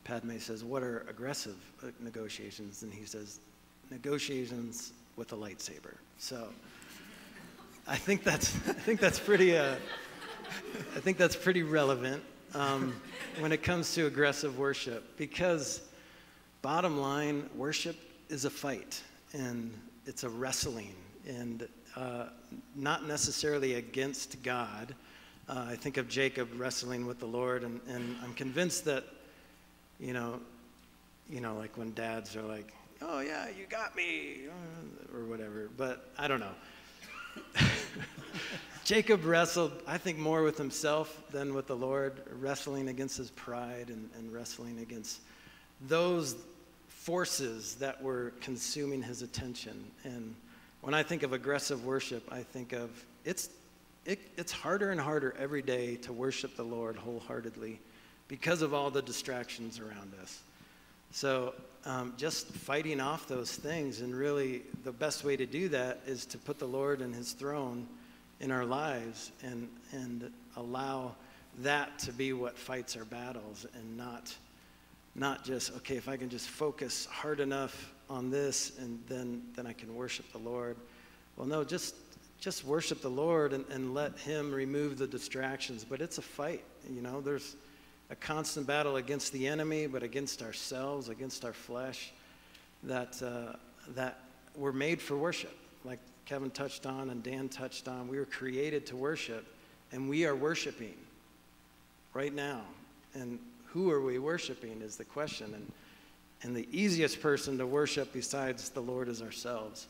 Padme 0.02 0.38
says, 0.38 0.64
"What 0.64 0.82
are 0.82 1.06
aggressive 1.08 1.56
uh, 1.84 1.88
negotiations?" 2.00 2.82
And 2.82 2.92
he 2.92 3.04
says, 3.04 3.38
"Negotiations 3.90 4.92
with 5.18 5.32
a 5.34 5.36
lightsaber." 5.36 5.96
So, 6.18 6.48
I 7.86 7.96
think 7.96 8.24
that's 8.24 8.54
I 8.68 8.72
think 8.72 9.00
that's 9.00 9.20
pretty 9.20 9.58
uh, 9.58 9.74
I 10.96 11.00
think 11.00 11.18
that's 11.18 11.36
pretty 11.36 11.62
relevant 11.62 12.22
um, 12.54 12.94
when 13.40 13.52
it 13.52 13.62
comes 13.62 13.94
to 13.94 14.06
aggressive 14.06 14.58
worship 14.58 15.16
because, 15.16 15.82
bottom 16.62 16.98
line, 16.98 17.48
worship 17.54 17.96
is 18.28 18.44
a 18.44 18.50
fight 18.50 19.02
and 19.32 19.72
it's 20.06 20.24
a 20.24 20.28
wrestling 20.28 20.94
and 21.28 21.68
uh, 21.96 22.26
not 22.74 23.06
necessarily 23.06 23.74
against 23.74 24.42
God. 24.42 24.94
Uh, 25.48 25.66
I 25.68 25.76
think 25.76 25.96
of 25.96 26.08
Jacob 26.08 26.48
wrestling 26.56 27.06
with 27.06 27.18
the 27.18 27.26
Lord, 27.26 27.62
and, 27.64 27.80
and 27.88 28.16
I'm 28.22 28.34
convinced 28.34 28.84
that, 28.86 29.04
you 29.98 30.12
know, 30.12 30.40
you 31.28 31.40
know, 31.40 31.56
like 31.56 31.76
when 31.76 31.92
dads 31.92 32.36
are 32.36 32.42
like, 32.42 32.72
"Oh 33.00 33.20
yeah, 33.20 33.48
you 33.48 33.66
got 33.68 33.96
me," 33.96 34.42
uh, 34.48 35.16
or 35.16 35.24
whatever. 35.24 35.70
But 35.76 36.08
I 36.18 36.28
don't 36.28 36.40
know. 36.40 36.54
Jacob 38.84 39.24
wrestled, 39.24 39.82
I 39.86 39.98
think, 39.98 40.18
more 40.18 40.42
with 40.42 40.56
himself 40.56 41.22
than 41.30 41.52
with 41.54 41.66
the 41.66 41.76
Lord, 41.76 42.22
wrestling 42.40 42.88
against 42.88 43.18
his 43.18 43.30
pride 43.30 43.88
and, 43.88 44.08
and 44.16 44.32
wrestling 44.32 44.78
against 44.78 45.20
those 45.86 46.34
forces 46.88 47.74
that 47.76 48.02
were 48.02 48.32
consuming 48.40 49.02
his 49.02 49.22
attention. 49.22 49.84
And 50.04 50.34
when 50.80 50.94
I 50.94 51.02
think 51.02 51.22
of 51.22 51.32
aggressive 51.32 51.84
worship, 51.84 52.26
I 52.32 52.42
think 52.42 52.72
of 52.72 52.90
it's, 53.24 53.50
it, 54.04 54.20
it's 54.36 54.52
harder 54.52 54.90
and 54.90 55.00
harder 55.00 55.34
every 55.38 55.62
day 55.62 55.96
to 55.96 56.12
worship 56.12 56.56
the 56.56 56.64
Lord 56.64 56.96
wholeheartedly 56.96 57.80
because 58.26 58.62
of 58.62 58.72
all 58.74 58.90
the 58.90 59.02
distractions 59.02 59.78
around 59.80 60.12
us. 60.22 60.40
So 61.10 61.54
um, 61.88 62.12
just 62.18 62.48
fighting 62.48 63.00
off 63.00 63.26
those 63.26 63.50
things, 63.50 64.02
and 64.02 64.14
really 64.14 64.62
the 64.84 64.92
best 64.92 65.24
way 65.24 65.36
to 65.36 65.46
do 65.46 65.70
that 65.70 66.00
is 66.06 66.26
to 66.26 66.38
put 66.38 66.58
the 66.58 66.66
Lord 66.66 67.00
in 67.00 67.14
his 67.14 67.32
throne 67.32 67.88
in 68.40 68.50
our 68.50 68.66
lives 68.66 69.32
and, 69.42 69.68
and 69.92 70.30
allow 70.56 71.14
that 71.60 71.98
to 72.00 72.12
be 72.12 72.34
what 72.34 72.58
fights 72.58 72.94
our 72.94 73.06
battles 73.06 73.66
and 73.74 73.96
not, 73.96 74.36
not 75.14 75.44
just, 75.44 75.74
okay, 75.76 75.96
if 75.96 76.10
I 76.10 76.18
can 76.18 76.28
just 76.28 76.48
focus 76.48 77.06
hard 77.06 77.40
enough 77.40 77.92
on 78.10 78.30
this 78.30 78.78
and 78.78 79.02
then, 79.08 79.42
then 79.56 79.66
I 79.66 79.72
can 79.72 79.94
worship 79.94 80.30
the 80.32 80.38
Lord. 80.38 80.76
Well, 81.36 81.46
no, 81.46 81.64
just, 81.64 81.94
just 82.38 82.64
worship 82.64 83.00
the 83.00 83.08
Lord 83.08 83.54
and, 83.54 83.64
and 83.70 83.94
let 83.94 84.18
Him 84.18 84.52
remove 84.52 84.98
the 84.98 85.06
distractions. 85.06 85.84
But 85.88 86.02
it's 86.02 86.18
a 86.18 86.22
fight, 86.22 86.64
you 86.88 87.00
know, 87.00 87.22
there's 87.22 87.56
a 88.10 88.16
constant 88.16 88.66
battle 88.66 88.96
against 88.96 89.32
the 89.32 89.46
enemy, 89.46 89.86
but 89.86 90.02
against 90.02 90.42
ourselves, 90.42 91.08
against 91.08 91.44
our 91.44 91.52
flesh, 91.52 92.12
that, 92.84 93.20
uh, 93.22 93.56
that 93.94 94.20
we're 94.56 94.72
made 94.72 95.00
for 95.00 95.16
worship. 95.16 95.56
Like 95.84 95.98
Kevin 96.24 96.50
touched 96.50 96.86
on 96.86 97.10
and 97.10 97.22
Dan 97.22 97.48
touched 97.48 97.88
on, 97.88 98.08
we 98.08 98.18
were 98.18 98.24
created 98.24 98.86
to 98.86 98.96
worship, 98.96 99.46
and 99.92 100.08
we 100.08 100.24
are 100.26 100.34
worshiping 100.34 100.94
right 102.14 102.34
now. 102.34 102.62
And 103.14 103.38
who 103.66 103.90
are 103.90 104.00
we 104.00 104.18
worshiping 104.18 104.80
is 104.80 104.96
the 104.96 105.04
question. 105.04 105.52
And, 105.54 105.72
and 106.42 106.56
the 106.56 106.68
easiest 106.72 107.20
person 107.20 107.58
to 107.58 107.66
worship 107.66 108.12
besides 108.12 108.70
the 108.70 108.80
Lord 108.80 109.08
is 109.08 109.20
ourselves. 109.20 109.86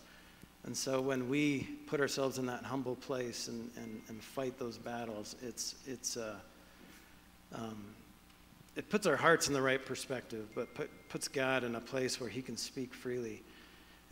And 0.65 0.77
so 0.77 1.01
when 1.01 1.29
we 1.29 1.69
put 1.87 2.01
ourselves 2.01 2.39
in 2.39 2.47
that 2.47 2.65
humble 2.65 2.97
place 2.97 3.49
and, 3.49 3.71
and, 3.77 4.01
and 4.09 4.23
fight 4.23 4.59
those 4.59 4.77
battles, 4.77 5.37
it's, 5.41 5.77
it's, 5.87 6.17
uh, 6.17 6.35
um, 7.55 7.85
it 8.79 8.89
puts 8.89 9.09
our 9.09 9.17
hearts 9.17 9.49
in 9.49 9.55
the 9.55 9.61
right 9.61 9.85
perspective, 9.85 10.47
but 10.55 10.73
put, 10.73 10.89
puts 11.09 11.27
God 11.27 11.65
in 11.65 11.75
a 11.75 11.81
place 11.81 12.21
where 12.21 12.31
He 12.31 12.41
can 12.41 12.57
speak 12.57 12.95
freely. 12.95 13.43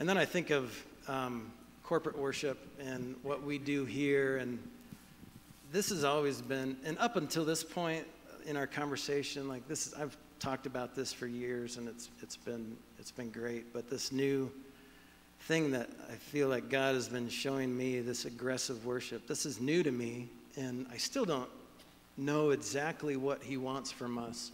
And 0.00 0.08
then 0.08 0.18
I 0.18 0.24
think 0.24 0.50
of 0.50 0.84
um, 1.06 1.52
corporate 1.84 2.18
worship 2.18 2.58
and 2.80 3.14
what 3.22 3.44
we 3.44 3.58
do 3.58 3.84
here. 3.84 4.38
And 4.38 4.58
this 5.70 5.90
has 5.90 6.02
always 6.02 6.42
been, 6.42 6.76
and 6.84 6.98
up 6.98 7.14
until 7.14 7.44
this 7.44 7.62
point 7.62 8.04
in 8.44 8.56
our 8.56 8.66
conversation, 8.66 9.46
like 9.46 9.68
this, 9.68 9.86
is, 9.86 9.94
I've 9.94 10.16
talked 10.40 10.66
about 10.66 10.96
this 10.96 11.12
for 11.12 11.28
years, 11.28 11.76
and 11.76 11.88
it's 11.88 12.10
it's 12.20 12.36
been 12.36 12.76
it's 12.98 13.12
been 13.12 13.30
great. 13.30 13.72
But 13.72 13.88
this 13.88 14.10
new 14.10 14.50
thing 15.42 15.70
that 15.70 15.88
I 16.10 16.14
feel 16.14 16.48
like 16.48 16.68
God 16.70 16.96
has 16.96 17.08
been 17.08 17.28
showing 17.28 17.76
me, 17.76 18.00
this 18.00 18.24
aggressive 18.24 18.84
worship, 18.84 19.28
this 19.28 19.46
is 19.46 19.60
new 19.60 19.84
to 19.84 19.92
me, 19.92 20.28
and 20.56 20.88
I 20.92 20.96
still 20.96 21.24
don't 21.24 21.50
know 22.16 22.50
exactly 22.50 23.16
what 23.16 23.42
He 23.42 23.56
wants 23.56 23.92
from 23.92 24.18
us. 24.18 24.50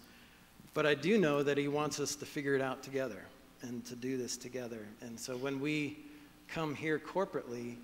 But 0.74 0.86
I 0.86 0.94
do 0.94 1.18
know 1.18 1.42
that 1.42 1.58
He 1.58 1.68
wants 1.68 2.00
us 2.00 2.14
to 2.16 2.26
figure 2.26 2.54
it 2.54 2.62
out 2.62 2.82
together 2.82 3.22
and 3.62 3.84
to 3.86 3.94
do 3.94 4.16
this 4.16 4.36
together. 4.36 4.86
And 5.00 5.18
so 5.18 5.36
when 5.36 5.60
we 5.60 5.98
come 6.48 6.74
here 6.74 6.98
corporately, 6.98 7.76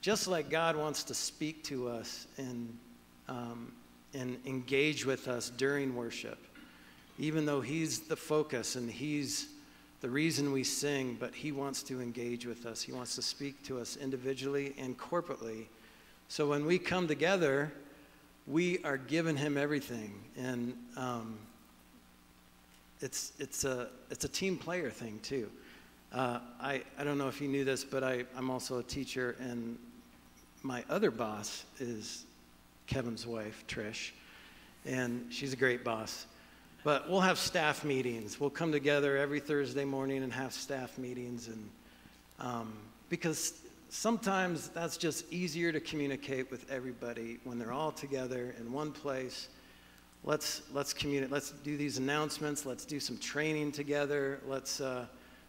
just 0.00 0.26
like 0.26 0.50
God 0.50 0.76
wants 0.76 1.04
to 1.04 1.14
speak 1.14 1.62
to 1.64 1.88
us 1.88 2.26
and, 2.38 2.76
um, 3.28 3.72
and 4.14 4.38
engage 4.46 5.04
with 5.04 5.28
us 5.28 5.50
during 5.50 5.94
worship, 5.94 6.38
even 7.18 7.44
though 7.44 7.60
He's 7.60 8.00
the 8.00 8.16
focus 8.16 8.76
and 8.76 8.90
He's 8.90 9.48
the 10.00 10.08
reason 10.08 10.52
we 10.52 10.64
sing, 10.64 11.16
but 11.20 11.34
He 11.34 11.52
wants 11.52 11.82
to 11.84 12.00
engage 12.00 12.46
with 12.46 12.64
us. 12.64 12.80
He 12.82 12.92
wants 12.92 13.14
to 13.16 13.22
speak 13.22 13.62
to 13.64 13.78
us 13.78 13.96
individually 13.96 14.74
and 14.78 14.98
corporately. 14.98 15.66
So 16.28 16.48
when 16.48 16.64
we 16.64 16.78
come 16.78 17.06
together, 17.06 17.70
we 18.50 18.78
are 18.84 18.96
giving 18.96 19.36
Him 19.36 19.56
everything. 19.56 20.12
And 20.36 20.74
um, 20.96 21.38
it's, 23.00 23.32
it's, 23.38 23.64
a, 23.64 23.88
it's 24.10 24.24
a 24.24 24.28
team 24.28 24.58
player 24.58 24.90
thing, 24.90 25.20
too. 25.22 25.48
Uh, 26.12 26.40
I, 26.60 26.82
I 26.98 27.04
don't 27.04 27.18
know 27.18 27.28
if 27.28 27.40
you 27.40 27.48
knew 27.48 27.64
this, 27.64 27.84
but 27.84 28.02
I, 28.02 28.24
I'm 28.36 28.50
also 28.50 28.80
a 28.80 28.82
teacher, 28.82 29.36
and 29.38 29.78
my 30.62 30.82
other 30.90 31.10
boss 31.10 31.64
is 31.78 32.24
Kevin's 32.88 33.26
wife, 33.26 33.64
Trish, 33.68 34.10
and 34.84 35.26
she's 35.30 35.52
a 35.52 35.56
great 35.56 35.84
boss. 35.84 36.26
But 36.82 37.08
we'll 37.08 37.20
have 37.20 37.38
staff 37.38 37.84
meetings. 37.84 38.40
We'll 38.40 38.50
come 38.50 38.72
together 38.72 39.16
every 39.16 39.38
Thursday 39.38 39.84
morning 39.84 40.24
and 40.24 40.32
have 40.32 40.52
staff 40.52 40.98
meetings, 40.98 41.46
and 41.46 41.70
um, 42.40 42.72
because 43.08 43.60
sometimes 43.90 44.68
that's 44.68 44.96
just 44.96 45.30
easier 45.32 45.72
to 45.72 45.80
communicate 45.80 46.50
with 46.50 46.70
everybody 46.70 47.38
when 47.44 47.58
they're 47.58 47.72
all 47.72 47.92
together 47.92 48.54
in 48.58 48.72
one 48.72 48.92
place. 48.92 49.48
Let's 50.24 50.62
let's 50.72 50.92
communicate. 50.92 51.32
Let's 51.32 51.50
do 51.50 51.76
these 51.76 51.98
announcements. 51.98 52.64
Let's 52.64 52.84
do 52.84 53.00
some 53.00 53.18
training 53.18 53.72
together. 53.72 54.40
Let's 54.46 54.80
uh, 54.80 55.06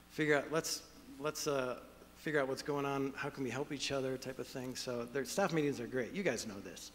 figure 0.09 0.37
out. 0.37 0.51
Let's 0.51 0.81
let's 1.19 1.47
uh, 1.47 1.77
figure 2.17 2.41
out 2.41 2.47
what's 2.47 2.63
going 2.63 2.85
on. 2.85 3.13
How 3.15 3.29
can 3.29 3.43
we 3.43 3.49
help 3.49 3.71
each 3.71 3.91
other? 3.91 4.17
Type 4.17 4.39
of 4.39 4.47
thing. 4.47 4.75
So 4.75 5.05
their 5.05 5.25
staff 5.25 5.53
meetings 5.53 5.79
are 5.79 5.87
great. 5.87 6.13
You 6.13 6.23
guys 6.23 6.47
know 6.47 6.59
this. 6.63 6.91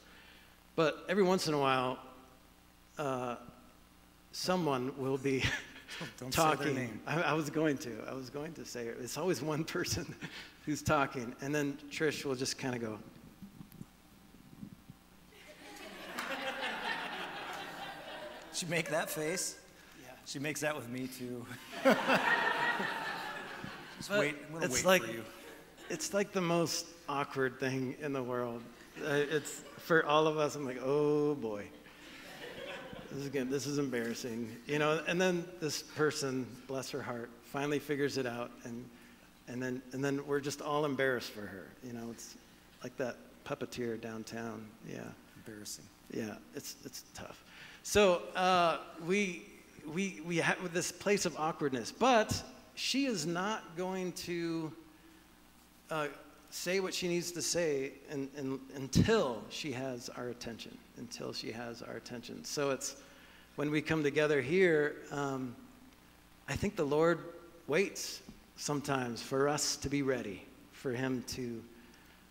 But 0.74 1.04
every 1.08 1.22
once 1.22 1.48
in 1.48 1.54
a 1.54 1.58
while, 1.58 1.98
uh, 2.98 3.36
someone 4.32 4.92
will 4.98 5.18
be 5.18 5.44
Don't 6.18 6.32
say 6.32 6.42
their 6.42 6.56
talking. 6.56 6.74
name. 6.74 7.00
I, 7.06 7.22
I 7.22 7.32
was 7.34 7.50
going 7.50 7.78
to. 7.78 7.90
I 8.08 8.14
was 8.14 8.30
going 8.30 8.52
to 8.54 8.64
say 8.64 8.86
it. 8.86 8.96
It's 9.00 9.16
always 9.16 9.42
one 9.42 9.64
person 9.64 10.12
who's 10.66 10.82
talking, 10.82 11.34
and 11.40 11.54
then 11.54 11.78
Trish 11.90 12.24
will 12.24 12.34
just 12.34 12.58
kind 12.58 12.74
of 12.74 12.80
go. 12.80 12.98
She 18.52 18.66
make 18.66 18.88
that 18.90 19.10
face? 19.10 19.56
Yeah. 20.02 20.10
She 20.24 20.38
makes 20.38 20.60
that 20.62 20.74
with 20.74 20.88
me 20.88 21.08
too. 21.08 21.44
Just 23.98 24.08
But 24.08 24.18
wait. 24.18 24.36
I'm 24.48 24.54
gonna 24.54 24.64
it's 24.66 24.74
wait 24.76 24.84
like 24.86 25.02
for 25.02 25.12
you. 25.12 25.24
it's 25.90 26.14
like 26.14 26.32
the 26.32 26.40
most 26.40 26.86
awkward 27.08 27.60
thing 27.60 27.96
in 28.00 28.12
the 28.12 28.22
world. 28.22 28.62
Uh, 29.02 29.08
it's 29.30 29.62
for 29.78 30.04
all 30.06 30.26
of 30.26 30.38
us. 30.38 30.54
I'm 30.54 30.64
like, 30.64 30.80
oh 30.82 31.34
boy, 31.34 31.64
this 33.10 33.24
is 33.24 33.28
good. 33.28 33.50
This 33.50 33.66
is 33.66 33.78
embarrassing, 33.78 34.50
you 34.66 34.78
know. 34.78 35.00
And 35.06 35.20
then 35.20 35.44
this 35.60 35.82
person, 35.82 36.46
bless 36.66 36.90
her 36.90 37.02
heart, 37.02 37.30
finally 37.44 37.78
figures 37.78 38.18
it 38.18 38.26
out, 38.26 38.50
and 38.64 38.84
and 39.48 39.62
then 39.62 39.82
and 39.92 40.04
then 40.04 40.26
we're 40.26 40.40
just 40.40 40.60
all 40.60 40.84
embarrassed 40.84 41.30
for 41.30 41.42
her. 41.42 41.66
You 41.84 41.92
know, 41.92 42.08
it's 42.10 42.34
like 42.82 42.96
that 42.96 43.16
puppeteer 43.44 44.00
downtown. 44.00 44.66
Yeah. 44.88 45.00
Embarrassing. 45.44 45.84
Yeah, 46.12 46.34
it's 46.54 46.76
it's 46.84 47.04
tough. 47.14 47.42
So 47.82 48.22
uh, 48.34 48.78
we 49.06 49.44
we 49.92 50.20
we 50.26 50.36
have 50.38 50.72
this 50.72 50.90
place 50.92 51.26
of 51.26 51.36
awkwardness, 51.38 51.92
but 51.92 52.42
she 52.74 53.06
is 53.06 53.26
not 53.26 53.76
going 53.76 54.12
to 54.12 54.72
uh, 55.90 56.08
say 56.56 56.80
what 56.80 56.94
she 56.94 57.06
needs 57.06 57.32
to 57.32 57.42
say 57.42 57.92
in, 58.10 58.58
until 58.74 59.42
she 59.50 59.70
has 59.72 60.08
our 60.16 60.28
attention. 60.28 60.76
Until 60.96 61.32
she 61.32 61.52
has 61.52 61.82
our 61.82 61.96
attention. 61.96 62.42
So 62.44 62.70
it's 62.70 62.96
when 63.56 63.70
we 63.70 63.82
come 63.82 64.02
together 64.02 64.40
here. 64.40 64.96
Um, 65.12 65.54
I 66.48 66.56
think 66.56 66.74
the 66.74 66.86
Lord 66.86 67.20
waits 67.66 68.22
sometimes 68.56 69.22
for 69.22 69.48
us 69.48 69.76
to 69.76 69.90
be 69.90 70.00
ready 70.00 70.44
for 70.72 70.92
Him 70.92 71.22
to 71.28 71.62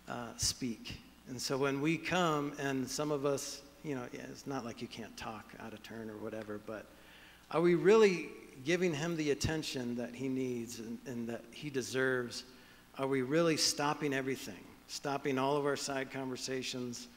uh, 0.08 0.28
speak. 0.36 0.98
And 1.28 1.40
so 1.40 1.56
when 1.56 1.80
we 1.80 1.96
come, 1.96 2.52
and 2.58 2.88
some 2.88 3.12
of 3.12 3.24
us, 3.24 3.62
you 3.84 3.94
know, 3.94 4.02
yeah, 4.12 4.22
it's 4.30 4.46
not 4.46 4.64
like 4.64 4.82
you 4.82 4.88
can't 4.88 5.16
talk 5.16 5.52
out 5.64 5.72
of 5.72 5.82
turn 5.84 6.10
or 6.10 6.16
whatever, 6.16 6.60
but 6.66 6.86
are 7.52 7.60
we 7.60 7.76
really 7.76 8.30
giving 8.64 8.92
Him 8.92 9.16
the 9.16 9.30
attention 9.30 9.94
that 9.96 10.16
He 10.16 10.28
needs 10.28 10.80
and, 10.80 10.98
and 11.06 11.28
that 11.28 11.42
He 11.52 11.70
deserves? 11.70 12.42
Are 12.98 13.06
we 13.06 13.20
really 13.20 13.58
stopping 13.58 14.14
everything? 14.14 14.64
Stopping 14.88 15.38
all 15.38 15.56
of 15.58 15.66
our 15.66 15.76
side 15.76 16.10
conversations, 16.10 17.08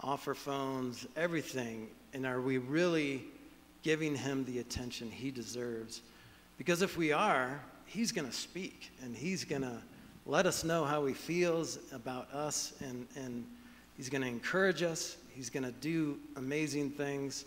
off 0.00 0.26
our 0.26 0.34
phones, 0.34 1.06
everything? 1.16 1.86
And 2.14 2.26
are 2.26 2.40
we 2.40 2.58
really 2.58 3.22
giving 3.84 4.16
Him 4.16 4.44
the 4.44 4.58
attention 4.58 5.08
He 5.08 5.30
deserves? 5.30 6.02
Because 6.58 6.82
if 6.82 6.96
we 6.96 7.12
are, 7.12 7.60
He's 7.86 8.10
going 8.10 8.26
to 8.26 8.34
speak 8.34 8.90
and 9.04 9.14
He's 9.14 9.44
going 9.44 9.62
to 9.62 9.80
let 10.26 10.46
us 10.46 10.64
know 10.64 10.84
how 10.84 11.06
He 11.06 11.14
feels 11.14 11.78
about 11.92 12.32
us 12.32 12.72
and, 12.80 13.06
and 13.14 13.44
He's 13.96 14.08
going 14.08 14.22
to 14.22 14.28
encourage 14.28 14.82
us. 14.82 15.16
He's 15.32 15.48
going 15.48 15.62
to 15.62 15.72
do 15.72 16.18
amazing 16.34 16.90
things. 16.90 17.44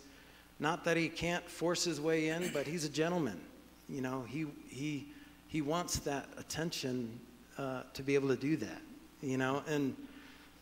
Not 0.58 0.84
that 0.84 0.96
He 0.96 1.10
can't 1.10 1.46
force 1.46 1.84
His 1.84 2.00
way 2.00 2.28
in, 2.28 2.50
but 2.54 2.66
He's 2.66 2.86
a 2.86 2.90
gentleman. 2.90 3.38
You 3.90 4.00
know, 4.00 4.24
He, 4.26 4.46
he, 4.70 5.08
he 5.48 5.60
wants 5.60 5.98
that 5.98 6.30
attention 6.38 7.20
uh, 7.58 7.82
to 7.94 8.02
be 8.02 8.14
able 8.14 8.28
to 8.28 8.36
do 8.36 8.56
that. 8.56 8.80
You 9.20 9.38
know, 9.38 9.62
and 9.68 9.96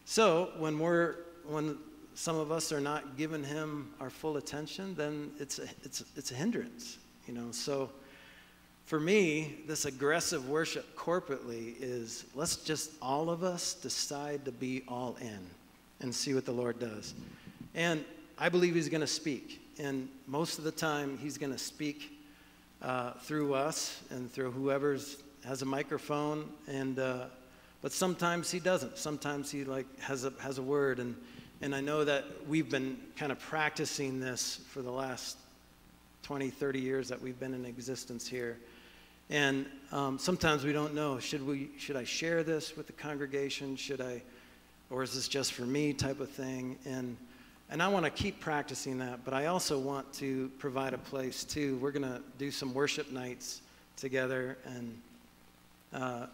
so 0.04 0.50
when 0.58 0.78
we're 0.78 1.16
when 1.46 1.78
some 2.14 2.36
of 2.36 2.52
us 2.52 2.72
are 2.72 2.80
not 2.80 3.16
giving 3.16 3.42
him 3.42 3.92
our 4.00 4.10
full 4.10 4.36
attention, 4.36 4.94
then 4.94 5.30
it's 5.38 5.58
a, 5.58 5.64
it's 5.82 6.04
it's 6.16 6.30
a 6.30 6.34
hindrance. 6.34 6.98
You 7.26 7.34
know, 7.34 7.50
so 7.50 7.90
for 8.84 9.00
me, 9.00 9.60
this 9.66 9.84
aggressive 9.84 10.48
worship 10.48 10.96
corporately 10.96 11.74
is 11.80 12.24
let's 12.34 12.56
just 12.56 12.92
all 13.00 13.30
of 13.30 13.42
us 13.42 13.74
decide 13.74 14.44
to 14.44 14.52
be 14.52 14.82
all 14.88 15.16
in 15.20 15.40
and 16.00 16.14
see 16.14 16.34
what 16.34 16.44
the 16.44 16.52
Lord 16.52 16.78
does. 16.78 17.14
And 17.74 18.04
I 18.38 18.48
believe 18.48 18.74
He's 18.74 18.88
going 18.88 19.00
to 19.00 19.06
speak. 19.06 19.60
And 19.78 20.08
most 20.26 20.58
of 20.58 20.64
the 20.64 20.72
time, 20.72 21.16
He's 21.18 21.38
going 21.38 21.52
to 21.52 21.58
speak 21.58 22.18
uh, 22.82 23.12
through 23.12 23.54
us 23.54 24.02
and 24.10 24.30
through 24.30 24.50
whoever's 24.50 25.21
has 25.46 25.62
a 25.62 25.66
microphone. 25.66 26.48
And 26.68 26.98
uh, 26.98 27.24
but 27.80 27.92
sometimes 27.92 28.50
He 28.50 28.60
doesn't. 28.60 28.98
Sometimes 28.98 29.50
He 29.50 29.64
like 29.64 29.86
has 30.00 30.24
a 30.24 30.32
has 30.40 30.58
a 30.58 30.62
word. 30.62 30.98
And 30.98 31.16
and 31.62 31.76
I 31.76 31.80
know 31.80 32.02
that 32.04 32.24
we've 32.48 32.68
been 32.68 32.98
kind 33.16 33.30
of 33.30 33.38
practicing 33.38 34.18
this 34.18 34.60
for 34.70 34.82
the 34.82 34.90
last 34.90 35.36
20, 36.24 36.50
30 36.50 36.80
years 36.80 37.08
that 37.08 37.22
we've 37.22 37.38
been 37.38 37.54
in 37.54 37.64
existence 37.64 38.26
here. 38.26 38.58
And 39.30 39.66
um, 39.92 40.18
sometimes 40.18 40.64
we 40.64 40.72
don't 40.72 40.92
know 40.92 41.20
should, 41.20 41.46
we, 41.46 41.70
should 41.78 41.94
I 41.94 42.02
share 42.02 42.42
this 42.42 42.76
with 42.76 42.88
the 42.88 42.92
congregation? 42.92 43.76
Should 43.76 44.00
I, 44.00 44.22
or 44.90 45.04
is 45.04 45.14
this 45.14 45.28
just 45.28 45.52
for 45.52 45.62
me 45.62 45.92
type 45.92 46.18
of 46.18 46.30
thing? 46.30 46.76
And, 46.84 47.16
and 47.70 47.80
I 47.80 47.86
want 47.86 48.06
to 48.06 48.10
keep 48.10 48.40
practicing 48.40 48.98
that, 48.98 49.24
but 49.24 49.32
I 49.32 49.46
also 49.46 49.78
want 49.78 50.12
to 50.14 50.50
provide 50.58 50.94
a 50.94 50.98
place 50.98 51.44
too. 51.44 51.76
We're 51.76 51.92
going 51.92 52.02
to 52.02 52.20
do 52.38 52.50
some 52.50 52.74
worship 52.74 53.12
nights 53.12 53.62
together. 53.96 54.58
And, 54.66 55.00
uh, 55.92 56.26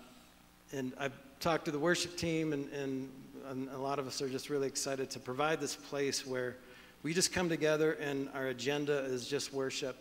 and 0.73 0.93
I've 0.99 1.13
talked 1.41 1.65
to 1.67 1.71
the 1.71 1.79
worship 1.79 2.17
team, 2.17 2.53
and, 2.53 2.71
and, 2.73 3.09
and 3.51 3.69
a 3.71 3.79
lot 3.79 3.99
of 3.99 4.07
us 4.07 4.21
are 4.21 4.29
just 4.29 4.51
really 4.51 4.67
excited 4.67 5.11
to 5.11 5.19
provide 5.19 5.61
this 5.61 5.77
place 5.77 6.27
where 6.27 6.57
we 7.03 7.15
just 7.15 7.33
come 7.33 7.49
together 7.49 7.93
and 7.95 8.29
our 8.35 8.49
agenda 8.49 8.99
is 9.05 9.29
just 9.29 9.53
worship. 9.53 9.97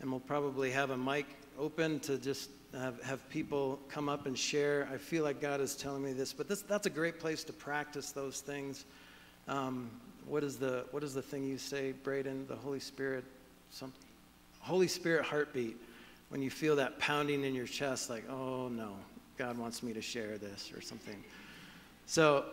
And 0.00 0.10
we'll 0.10 0.20
probably 0.20 0.70
have 0.70 0.90
a 0.90 0.96
mic 0.96 1.26
open 1.58 1.98
to 2.00 2.16
just 2.18 2.50
have, 2.72 3.02
have 3.02 3.28
people 3.30 3.80
come 3.88 4.08
up 4.08 4.26
and 4.26 4.38
share. 4.38 4.88
I 4.92 4.96
feel 4.96 5.24
like 5.24 5.40
God 5.40 5.60
is 5.60 5.74
telling 5.74 6.02
me 6.04 6.12
this, 6.12 6.32
but 6.32 6.48
this, 6.48 6.62
that's 6.62 6.86
a 6.86 6.90
great 6.90 7.18
place 7.18 7.42
to 7.44 7.52
practice 7.52 8.12
those 8.12 8.40
things. 8.40 8.84
Um, 9.48 9.90
what, 10.26 10.44
is 10.44 10.56
the, 10.56 10.84
what 10.92 11.02
is 11.02 11.14
the 11.14 11.22
thing 11.22 11.44
you 11.44 11.58
say, 11.58 11.92
Braden? 11.92 12.46
The 12.46 12.56
Holy 12.56 12.80
Spirit, 12.80 13.24
some, 13.70 13.92
Holy 14.60 14.88
Spirit 14.88 15.24
heartbeat. 15.24 15.76
When 16.28 16.42
you 16.42 16.50
feel 16.50 16.76
that 16.76 16.98
pounding 16.98 17.44
in 17.44 17.54
your 17.54 17.66
chest, 17.66 18.10
like, 18.10 18.28
oh 18.28 18.68
no, 18.68 18.96
God 19.36 19.56
wants 19.56 19.82
me 19.82 19.92
to 19.92 20.02
share 20.02 20.36
this 20.38 20.70
or 20.76 20.80
something. 20.80 21.22
So, 22.06 22.44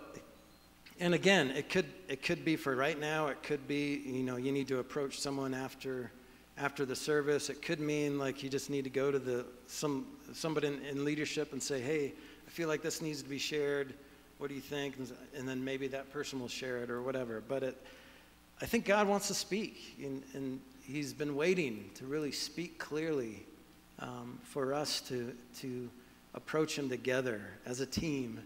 and 0.99 1.13
again, 1.13 1.51
it 1.51 1.69
could, 1.69 1.87
it 2.07 2.21
could 2.21 2.45
be 2.45 2.55
for 2.55 2.75
right 2.75 2.99
now, 2.99 3.27
it 3.27 3.43
could 3.43 3.67
be, 3.67 4.01
you 4.05 4.23
know, 4.23 4.37
you 4.37 4.51
need 4.51 4.67
to 4.69 4.79
approach 4.79 5.19
someone 5.19 5.53
after 5.53 6.11
after 6.57 6.85
the 6.85 6.95
service. 6.95 7.49
It 7.49 7.61
could 7.61 7.79
mean 7.79 8.17
like 8.17 8.43
you 8.43 8.49
just 8.49 8.69
need 8.69 8.83
to 8.83 8.89
go 8.89 9.11
to 9.11 9.19
the 9.19 9.45
some 9.67 10.05
somebody 10.33 10.67
in, 10.67 10.81
in, 10.85 11.05
leadership 11.05 11.51
and 11.51 11.61
say, 11.61 11.81
"Hey, 11.81 12.13
I 12.47 12.49
feel 12.49 12.67
like 12.67 12.81
this 12.81 13.01
needs 13.01 13.21
to 13.21 13.29
be 13.29 13.37
shared. 13.37 13.93
What 14.37 14.49
do 14.49 14.55
you 14.55 14.61
think?" 14.61 14.95
And 15.35 15.47
then 15.47 15.63
maybe 15.63 15.87
that 15.89 16.11
person 16.11 16.39
will 16.39 16.47
share 16.47 16.77
it 16.77 16.89
or 16.89 17.01
whatever. 17.01 17.43
But 17.47 17.63
it, 17.63 17.85
I 18.61 18.65
think 18.65 18.85
God 18.85 19.07
wants 19.07 19.27
to 19.27 19.33
speak, 19.33 19.95
and, 20.01 20.23
and 20.33 20.59
He's 20.81 21.13
been 21.13 21.35
waiting 21.35 21.89
to 21.95 22.05
really 22.05 22.31
speak 22.31 22.77
clearly 22.77 23.45
um, 23.99 24.39
for 24.43 24.73
us 24.73 25.01
to 25.01 25.33
to 25.61 25.89
approach 26.33 26.77
Him 26.77 26.89
together 26.89 27.41
as 27.65 27.79
a 27.79 27.85
team 27.85 28.39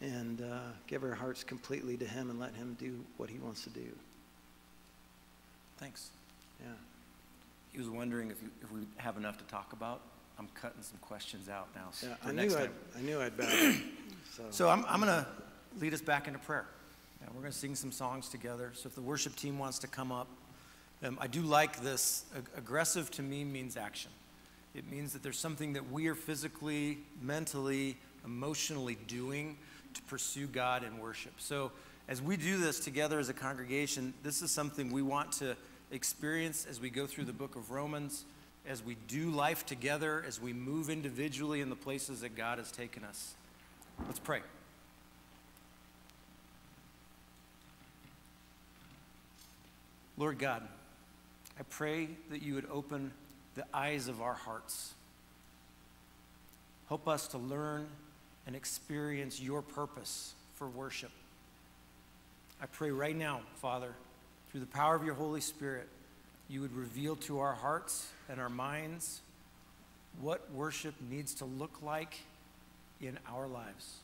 and 0.00 0.42
uh, 0.42 0.58
give 0.86 1.02
our 1.02 1.14
hearts 1.14 1.44
completely 1.44 1.96
to 1.96 2.04
Him 2.04 2.30
and 2.30 2.38
let 2.38 2.54
Him 2.54 2.76
do 2.78 3.04
what 3.16 3.30
He 3.30 3.38
wants 3.38 3.64
to 3.64 3.70
do. 3.70 3.88
Thanks. 5.78 6.10
Yeah. 6.60 6.72
He 7.72 7.78
was 7.78 7.88
wondering 7.88 8.30
if, 8.30 8.42
you, 8.42 8.50
if 8.62 8.70
we 8.70 8.80
have 8.98 9.16
enough 9.16 9.38
to 9.38 9.44
talk 9.44 9.72
about. 9.72 10.02
I'm 10.38 10.48
cutting 10.54 10.82
some 10.82 10.98
questions 11.00 11.48
out 11.48 11.68
now. 11.74 11.88
So 11.92 12.08
Yeah, 12.08 12.14
I 12.24 12.32
knew 12.32 12.56
I'd. 12.56 12.70
I 12.96 13.00
knew 13.00 13.20
I'd 13.20 13.36
bow. 13.36 13.74
So, 14.36 14.42
So 14.50 14.68
I'm, 14.68 14.84
I'm 14.88 15.00
going 15.00 15.12
to 15.12 15.26
lead 15.80 15.94
us 15.94 16.00
back 16.00 16.26
into 16.26 16.38
prayer. 16.38 16.66
And 17.20 17.30
we're 17.34 17.42
going 17.42 17.52
to 17.52 17.58
sing 17.58 17.74
some 17.74 17.92
songs 17.92 18.28
together. 18.28 18.72
So 18.74 18.88
if 18.88 18.94
the 18.94 19.02
worship 19.02 19.36
team 19.36 19.58
wants 19.58 19.78
to 19.80 19.88
come 19.88 20.10
up, 20.10 20.28
um, 21.02 21.18
I 21.20 21.26
do 21.26 21.42
like 21.42 21.80
this. 21.82 22.24
Ag- 22.36 22.48
aggressive 22.56 23.10
to 23.12 23.22
me 23.22 23.44
means 23.44 23.76
action. 23.76 24.10
It 24.74 24.90
means 24.90 25.12
that 25.12 25.22
there's 25.22 25.38
something 25.38 25.74
that 25.74 25.90
we 25.90 26.06
are 26.08 26.14
physically, 26.14 26.98
mentally, 27.20 27.96
emotionally 28.24 28.96
doing 29.06 29.58
to 29.94 30.02
pursue 30.02 30.46
God 30.46 30.84
in 30.84 30.98
worship. 30.98 31.34
So 31.38 31.72
as 32.08 32.22
we 32.22 32.36
do 32.36 32.58
this 32.58 32.80
together 32.80 33.18
as 33.18 33.28
a 33.28 33.34
congregation, 33.34 34.14
this 34.22 34.42
is 34.42 34.50
something 34.50 34.90
we 34.90 35.02
want 35.02 35.32
to 35.32 35.56
experience 35.90 36.66
as 36.68 36.80
we 36.80 36.90
go 36.90 37.06
through 37.06 37.24
the 37.24 37.32
book 37.32 37.54
of 37.54 37.70
Romans, 37.70 38.24
as 38.66 38.82
we 38.82 38.96
do 39.08 39.30
life 39.30 39.66
together, 39.66 40.24
as 40.26 40.40
we 40.40 40.52
move 40.52 40.88
individually 40.88 41.60
in 41.60 41.68
the 41.68 41.76
places 41.76 42.22
that 42.22 42.34
God 42.34 42.58
has 42.58 42.72
taken 42.72 43.04
us. 43.04 43.34
Let's 44.06 44.18
pray. 44.18 44.40
Lord 50.16 50.38
God, 50.38 50.62
I 51.58 51.62
pray 51.68 52.08
that 52.30 52.42
you 52.42 52.54
would 52.54 52.66
open 52.70 53.12
the 53.54 53.64
eyes 53.74 54.08
of 54.08 54.20
our 54.20 54.34
hearts. 54.34 54.94
Help 56.88 57.08
us 57.08 57.26
to 57.28 57.38
learn 57.38 57.86
and 58.46 58.56
experience 58.56 59.40
your 59.40 59.62
purpose 59.62 60.34
for 60.54 60.68
worship. 60.68 61.10
I 62.60 62.66
pray 62.66 62.90
right 62.90 63.16
now, 63.16 63.40
Father, 63.56 63.94
through 64.50 64.60
the 64.60 64.66
power 64.66 64.94
of 64.94 65.04
your 65.04 65.14
Holy 65.14 65.40
Spirit, 65.40 65.88
you 66.48 66.60
would 66.60 66.74
reveal 66.76 67.16
to 67.16 67.40
our 67.40 67.54
hearts 67.54 68.08
and 68.28 68.40
our 68.40 68.48
minds 68.48 69.20
what 70.20 70.50
worship 70.52 70.94
needs 71.10 71.34
to 71.34 71.44
look 71.44 71.82
like 71.82 72.14
in 73.00 73.18
our 73.32 73.48
lives. 73.48 73.96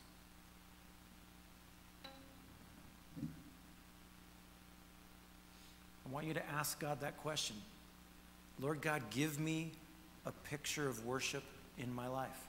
I 6.05 6.11
want 6.11 6.25
you 6.25 6.33
to 6.33 6.49
ask 6.49 6.79
God 6.79 7.01
that 7.01 7.17
question 7.17 7.55
Lord 8.61 8.81
God, 8.81 9.03
give 9.09 9.39
me 9.39 9.71
a 10.25 10.31
picture 10.31 10.87
of 10.87 11.05
worship 11.05 11.43
in 11.77 11.93
my 11.93 12.07
life. 12.07 12.47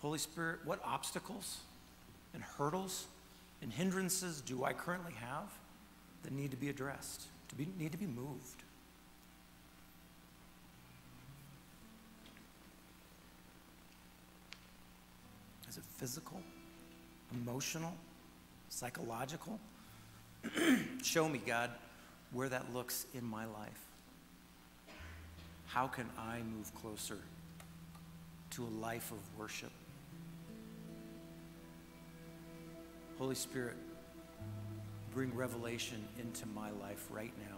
Holy 0.00 0.18
Spirit, 0.18 0.60
what 0.64 0.80
obstacles 0.84 1.58
and 2.32 2.42
hurdles 2.42 3.06
and 3.60 3.72
hindrances 3.72 4.40
do 4.40 4.62
I 4.62 4.72
currently 4.72 5.14
have 5.14 5.50
that 6.22 6.32
need 6.32 6.52
to 6.52 6.56
be 6.56 6.68
addressed, 6.68 7.22
to 7.48 7.54
be, 7.56 7.66
need 7.76 7.90
to 7.90 7.98
be 7.98 8.06
moved? 8.06 8.62
Is 15.68 15.76
it 15.76 15.82
physical, 15.96 16.40
emotional, 17.32 17.94
psychological? 18.68 19.58
Show 21.02 21.28
me, 21.28 21.40
God, 21.44 21.70
where 22.32 22.48
that 22.48 22.72
looks 22.74 23.06
in 23.14 23.24
my 23.24 23.46
life. 23.46 23.86
How 25.66 25.86
can 25.86 26.08
I 26.18 26.38
move 26.40 26.74
closer 26.74 27.18
to 28.50 28.64
a 28.64 28.72
life 28.80 29.10
of 29.10 29.18
worship? 29.38 29.72
Holy 33.18 33.34
Spirit, 33.34 33.76
bring 35.12 35.34
revelation 35.34 36.06
into 36.18 36.46
my 36.48 36.70
life 36.70 37.06
right 37.10 37.32
now. 37.38 37.56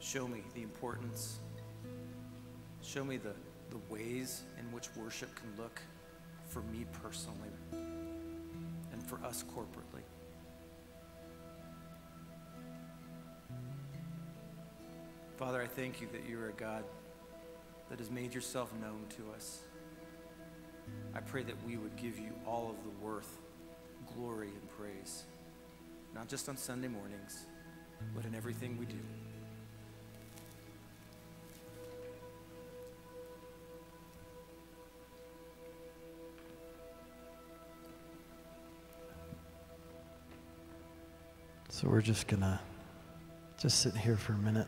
Show 0.00 0.26
me 0.26 0.42
the 0.54 0.62
importance. 0.62 1.38
Show 2.82 3.04
me 3.04 3.16
the, 3.16 3.34
the 3.70 3.78
ways 3.88 4.42
in 4.58 4.64
which 4.72 4.88
worship 4.96 5.28
can 5.36 5.62
look 5.62 5.80
for 6.48 6.62
me 6.62 6.84
personally 7.02 7.89
for 9.10 9.18
us 9.26 9.44
corporately. 9.56 10.04
Father, 15.36 15.60
I 15.60 15.66
thank 15.66 16.00
you 16.00 16.06
that 16.12 16.28
you're 16.28 16.50
a 16.50 16.52
God 16.52 16.84
that 17.88 17.98
has 17.98 18.08
made 18.08 18.32
yourself 18.32 18.72
known 18.80 19.06
to 19.16 19.34
us. 19.34 19.62
I 21.12 21.18
pray 21.18 21.42
that 21.42 21.56
we 21.66 21.76
would 21.76 21.96
give 21.96 22.20
you 22.20 22.30
all 22.46 22.70
of 22.70 22.76
the 22.84 23.04
worth, 23.04 23.40
glory, 24.14 24.48
and 24.48 24.68
praise, 24.78 25.24
not 26.14 26.28
just 26.28 26.48
on 26.48 26.56
Sunday 26.56 26.86
mornings, 26.86 27.46
but 28.14 28.24
in 28.24 28.34
everything 28.36 28.78
we 28.78 28.86
do. 28.86 29.00
So 41.80 41.88
we're 41.88 42.02
just 42.02 42.26
going 42.26 42.42
to 42.42 42.60
just 43.56 43.80
sit 43.80 43.96
here 43.96 44.18
for 44.18 44.34
a 44.34 44.36
minute. 44.36 44.66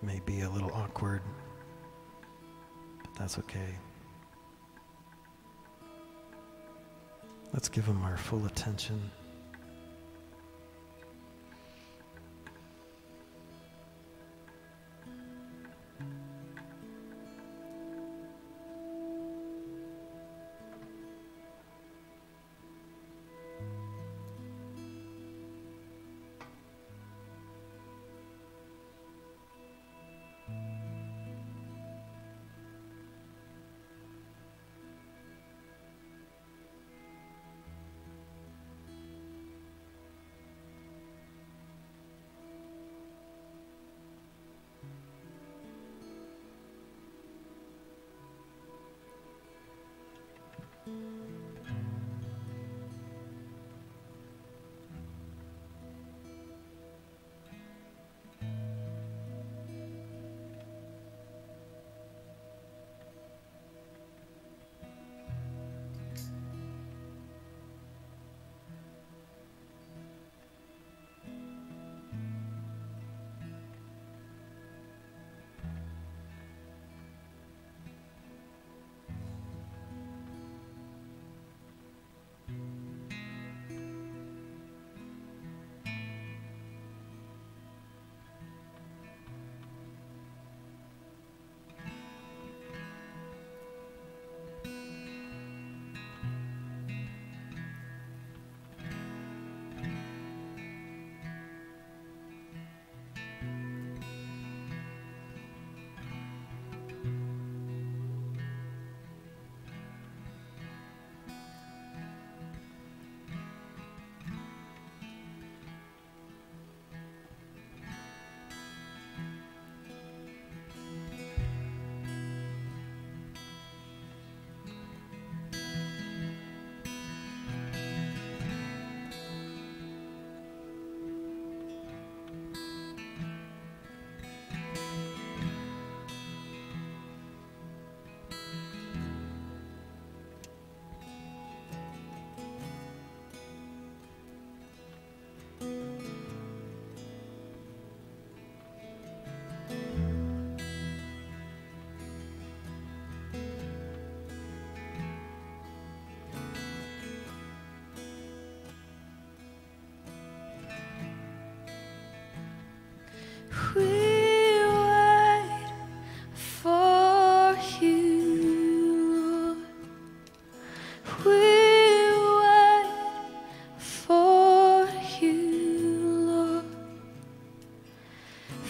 May 0.00 0.20
be 0.24 0.42
a 0.42 0.48
little 0.48 0.70
awkward, 0.72 1.22
but 3.02 3.12
that's 3.18 3.36
okay. 3.40 3.74
Let's 7.52 7.68
give 7.68 7.84
him 7.84 8.00
our 8.04 8.16
full 8.16 8.46
attention. 8.46 9.10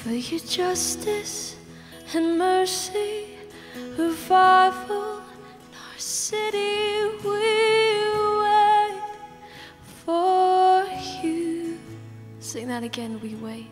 For 0.08 0.14
your 0.14 0.40
justice 0.40 1.54
and 2.14 2.38
mercy, 2.38 3.26
revival 3.98 5.18
in 5.18 5.74
our 5.76 5.98
city, 5.98 7.12
we 7.22 7.36
wait 8.40 9.02
for 10.06 10.86
you. 11.22 11.78
Sing 12.40 12.68
that 12.68 12.84
again, 12.84 13.20
we 13.20 13.34
wait. 13.34 13.66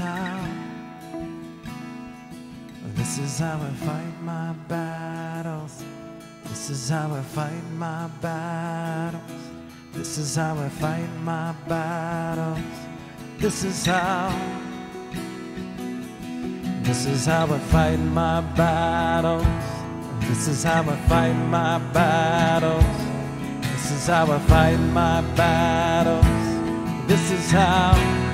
How. 0.00 0.46
This 2.96 3.18
is 3.18 3.38
how 3.38 3.60
I 3.60 3.70
fight 3.86 4.22
my 4.22 4.52
battles. 4.68 5.84
This 6.44 6.70
is 6.70 6.88
how 6.88 7.14
I 7.14 7.22
fight 7.22 7.64
my 7.76 8.08
battles. 8.20 9.22
This 9.92 10.18
is 10.18 10.36
how 10.36 10.56
I 10.58 10.68
fight 10.68 11.10
my 11.22 11.52
battles. 11.68 12.60
This 13.38 13.64
is 13.64 13.86
how. 13.86 14.30
This 16.82 17.06
is 17.06 17.26
how 17.26 17.44
I 17.44 17.58
fight 17.58 17.98
my 17.98 18.40
battles. 18.56 19.46
This 20.28 20.48
is 20.48 20.62
how 20.62 20.82
I 20.82 20.96
fight 21.08 21.34
my 21.58 21.78
battles. 21.92 22.84
This 23.72 23.90
is 23.92 24.06
how 24.06 24.30
I 24.30 24.38
fight 24.40 24.78
my 24.92 25.20
battles. 25.36 26.26
This 27.08 27.30
is 27.30 27.50
how. 27.50 28.29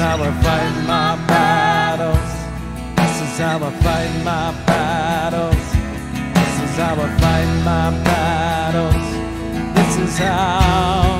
How 0.00 0.16
I 0.16 0.32
fight 0.42 0.86
my 0.86 1.14
battles. 1.26 2.32
This 2.96 3.20
is 3.20 3.38
how 3.38 3.58
I 3.58 3.70
fight 3.82 4.24
my 4.24 4.50
battles. 4.64 5.72
This 6.36 6.70
is 6.70 6.76
how 6.78 6.94
I 6.94 7.18
fight 7.18 7.64
my 7.66 7.90
battles. 8.02 9.74
This 9.76 9.98
is 9.98 10.18
how. 10.18 11.19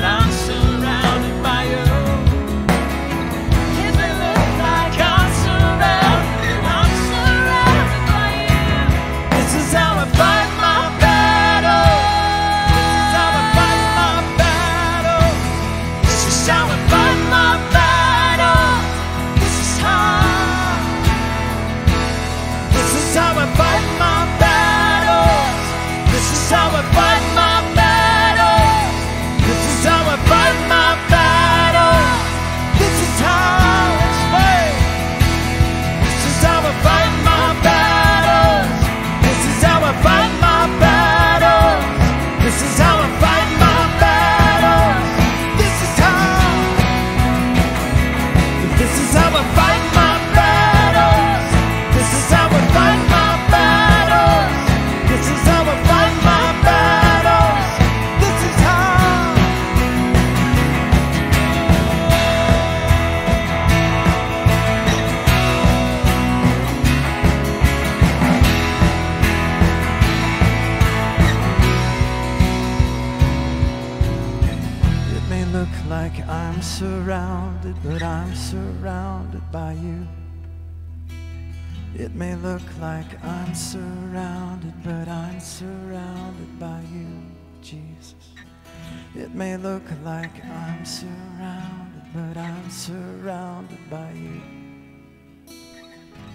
It 89.13 89.35
may 89.35 89.57
look 89.57 89.83
like 90.05 90.43
I'm 90.45 90.85
surrounded, 90.85 92.03
but 92.13 92.37
I'm 92.37 92.69
surrounded 92.69 93.89
by 93.89 94.09
you. 94.13 94.41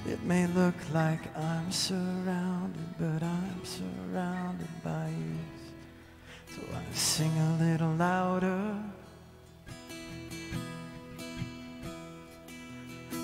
It 0.06 0.22
may 0.22 0.46
look 0.48 0.74
like 0.92 1.34
I'm 1.36 1.72
surrounded, 1.72 2.98
but 2.98 3.22
I'm 3.22 3.64
surrounded 3.64 4.68
by 4.84 5.08
you. 5.08 5.38
So 6.54 6.60
I 6.74 6.94
sing 6.94 7.32
a 7.38 7.56
little 7.58 7.94
louder. 7.94 8.76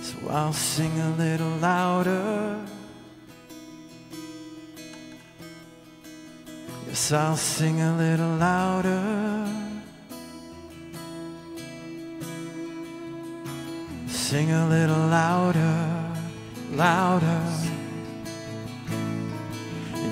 So 0.01 0.17
I'll 0.31 0.55
sing 0.55 0.99
a 0.99 1.11
little 1.17 1.57
louder. 1.59 2.59
Yes, 6.93 7.11
I'll 7.11 7.37
sing 7.39 7.81
a 7.81 7.97
little 7.97 8.37
louder. 8.37 9.49
Sing 14.09 14.51
a 14.51 14.69
little 14.69 15.07
louder, 15.07 16.05
louder. 16.73 17.41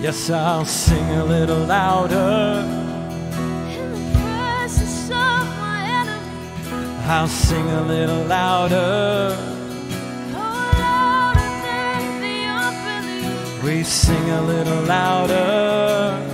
Yes, 0.00 0.30
I'll 0.30 0.64
sing 0.64 1.06
a 1.10 1.24
little 1.26 1.66
louder. 1.66 2.64
In 3.68 3.92
the 3.92 4.18
presence 4.18 5.10
of 5.10 5.44
my 5.60 5.84
enemy, 6.00 6.96
I'll 7.04 7.28
sing 7.28 7.66
a 7.68 7.82
little 7.82 8.24
louder. 8.24 9.36
oh 10.32 10.70
louder 10.80 11.50
than 11.60 12.22
the 12.22 12.38
unbelief. 12.64 13.62
We 13.64 13.82
sing 13.82 14.30
a 14.30 14.40
little 14.40 14.82
louder. 14.84 16.29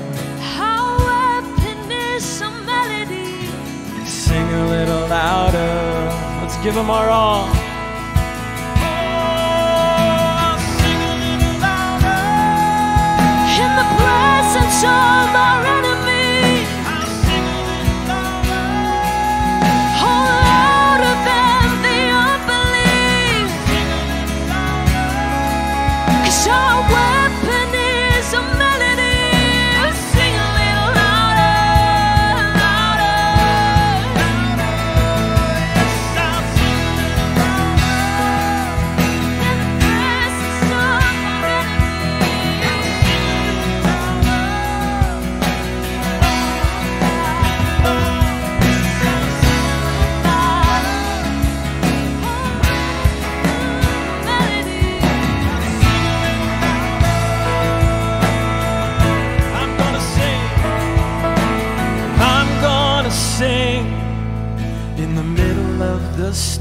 Louder. 5.37 6.09
Let's 6.41 6.57
give 6.65 6.75
them 6.75 6.91
our 6.91 7.09
all. 7.11 7.45
In 13.65 13.73
the 13.83 13.89
presence 14.01 14.79
of 14.85 15.29
our 15.47 15.66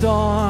of 0.05 0.44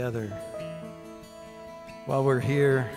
together. 0.00 0.32
While 2.06 2.24
we're 2.24 2.40
here, 2.40 2.90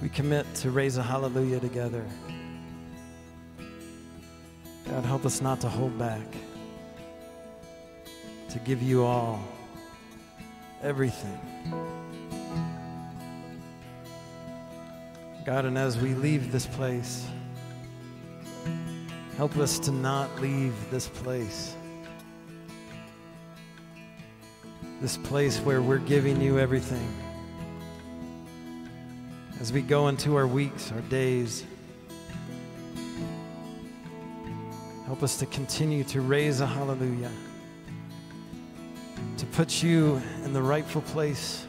we 0.00 0.08
commit 0.08 0.46
to 0.62 0.70
raise 0.70 0.98
a 0.98 1.02
hallelujah 1.02 1.58
together. 1.58 2.04
God, 4.88 5.04
help 5.04 5.26
us 5.26 5.40
not 5.40 5.60
to 5.62 5.68
hold 5.68 5.98
back, 5.98 6.24
to 8.50 8.60
give 8.60 8.84
you 8.84 9.02
all, 9.02 9.42
everything. 10.80 11.40
God, 15.44 15.64
and 15.64 15.76
as 15.76 15.98
we 15.98 16.14
leave 16.14 16.52
this 16.52 16.66
place, 16.66 17.26
help 19.36 19.56
us 19.56 19.80
to 19.80 19.90
not 19.90 20.40
leave 20.40 20.72
this 20.92 21.08
place. 21.08 21.74
This 25.00 25.16
place 25.18 25.58
where 25.58 25.82
we're 25.82 25.98
giving 25.98 26.40
you 26.40 26.58
everything. 26.58 27.06
As 29.60 29.72
we 29.72 29.82
go 29.82 30.08
into 30.08 30.36
our 30.36 30.46
weeks, 30.46 30.92
our 30.92 31.00
days, 31.02 31.64
help 35.06 35.22
us 35.22 35.36
to 35.38 35.46
continue 35.46 36.04
to 36.04 36.20
raise 36.20 36.60
a 36.60 36.66
hallelujah, 36.66 37.30
to 39.36 39.46
put 39.46 39.82
you 39.82 40.20
in 40.44 40.52
the 40.52 40.62
rightful 40.62 41.02
place 41.02 41.66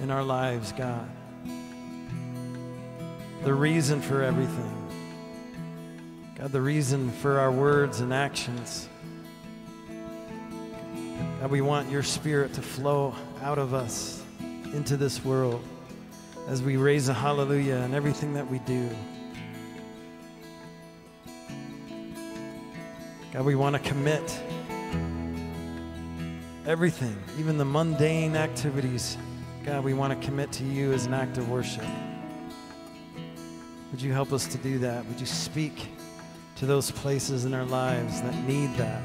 in 0.00 0.10
our 0.10 0.22
lives, 0.22 0.72
God. 0.72 1.08
The 3.44 3.54
reason 3.54 4.00
for 4.00 4.22
everything. 4.22 4.80
God, 6.36 6.52
the 6.52 6.60
reason 6.60 7.10
for 7.10 7.38
our 7.38 7.52
words 7.52 8.00
and 8.00 8.12
actions. 8.12 8.88
God, 11.44 11.50
we 11.50 11.60
want 11.60 11.90
your 11.90 12.02
spirit 12.02 12.54
to 12.54 12.62
flow 12.62 13.14
out 13.42 13.58
of 13.58 13.74
us 13.74 14.22
into 14.72 14.96
this 14.96 15.22
world 15.22 15.62
as 16.48 16.62
we 16.62 16.78
raise 16.78 17.10
a 17.10 17.12
hallelujah 17.12 17.76
in 17.82 17.92
everything 17.92 18.32
that 18.32 18.50
we 18.50 18.60
do. 18.60 18.88
God, 23.30 23.44
we 23.44 23.56
want 23.56 23.76
to 23.76 23.82
commit 23.86 24.22
everything, 26.66 27.22
even 27.38 27.58
the 27.58 27.64
mundane 27.66 28.36
activities. 28.36 29.18
God, 29.66 29.84
we 29.84 29.92
want 29.92 30.18
to 30.18 30.26
commit 30.26 30.50
to 30.52 30.64
you 30.64 30.94
as 30.94 31.04
an 31.04 31.12
act 31.12 31.36
of 31.36 31.50
worship. 31.50 31.84
Would 33.90 34.00
you 34.00 34.14
help 34.14 34.32
us 34.32 34.46
to 34.46 34.56
do 34.56 34.78
that? 34.78 35.04
Would 35.04 35.20
you 35.20 35.26
speak 35.26 35.88
to 36.56 36.64
those 36.64 36.90
places 36.90 37.44
in 37.44 37.52
our 37.52 37.66
lives 37.66 38.22
that 38.22 38.34
need 38.44 38.74
that? 38.76 39.02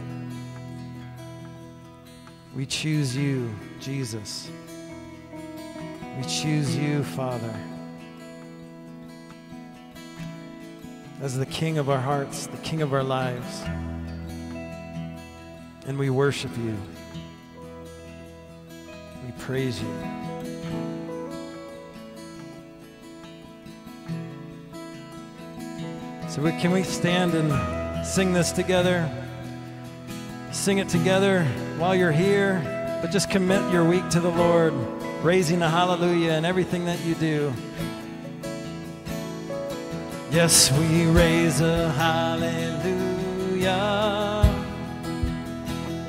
We 2.56 2.66
choose 2.66 3.16
you, 3.16 3.54
Jesus. 3.80 4.50
We 6.18 6.24
choose 6.24 6.76
you, 6.76 7.04
Father, 7.04 7.54
as 11.22 11.38
the 11.38 11.46
King 11.46 11.78
of 11.78 11.92
our 11.92 12.00
hearts, 12.00 12.48
the 12.48 12.58
King 12.58 12.82
of 12.82 12.92
our 12.92 13.04
lives. 13.04 13.62
And 15.86 15.98
we 15.98 16.10
worship 16.10 16.52
you. 16.58 16.76
We 19.26 19.32
praise 19.38 19.80
you. 19.82 19.88
So, 26.30 26.42
we, 26.42 26.52
can 26.54 26.72
we 26.72 26.82
stand 26.84 27.36
and 27.36 28.06
sing 28.06 28.34
this 28.34 28.52
together? 28.52 29.08
Sing 30.52 30.80
it 30.80 30.90
together 30.90 31.48
while 31.80 31.96
you're 31.96 32.12
here, 32.12 32.62
but 33.02 33.10
just 33.10 33.30
commit 33.30 33.72
your 33.72 33.86
week 33.86 34.10
to 34.10 34.20
the 34.20 34.30
Lord, 34.30 34.74
raising 35.24 35.62
a 35.62 35.70
hallelujah 35.70 36.34
in 36.34 36.44
everything 36.44 36.84
that 36.86 37.00
you 37.06 37.16
do. 37.16 37.54
Yes, 40.30 40.70
we 40.74 41.06
raise 41.06 41.62
a 41.62 41.90
hallelujah. 41.94 42.84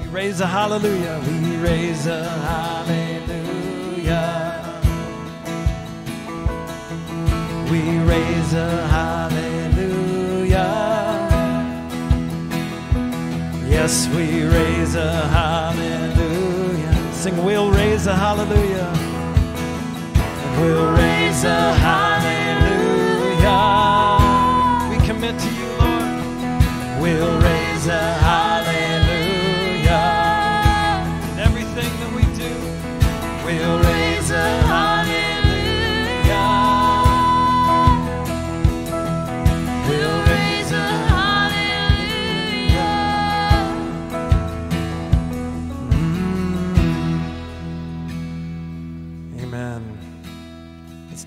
We 0.02 0.08
raise 0.08 0.40
a 0.40 0.46
hallelujah. 0.46 1.22
We 1.24 1.56
raise 1.58 2.06
a 2.06 2.24
hallelujah. 2.24 3.20
We 7.70 7.98
raise 8.00 8.54
a 8.54 8.88
hallelujah. 8.88 9.79
Yes, 13.82 14.08
we 14.08 14.44
raise 14.44 14.94
a 14.94 15.26
hallelujah. 15.28 17.14
Sing, 17.14 17.42
we'll 17.42 17.70
raise 17.70 18.06
a 18.06 18.14
hallelujah. 18.14 18.92
We'll 20.60 20.92
raise 20.92 21.44
a 21.44 21.72
hallelujah. 21.86 22.50
We 24.90 24.96
commit 25.06 25.38
to 25.38 25.48
you, 25.58 25.68
Lord. 25.78 27.00
We'll 27.00 27.40
raise 27.40 27.86
a 27.86 28.12
hallelujah. 28.20 28.49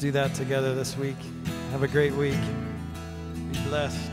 Do 0.03 0.11
that 0.11 0.34
together 0.34 0.75
this 0.75 0.97
week. 0.97 1.15
Have 1.71 1.81
a 1.81 1.88
great 1.88 2.11
week. 2.11 2.38
Be 3.53 3.59
blessed. 3.69 4.12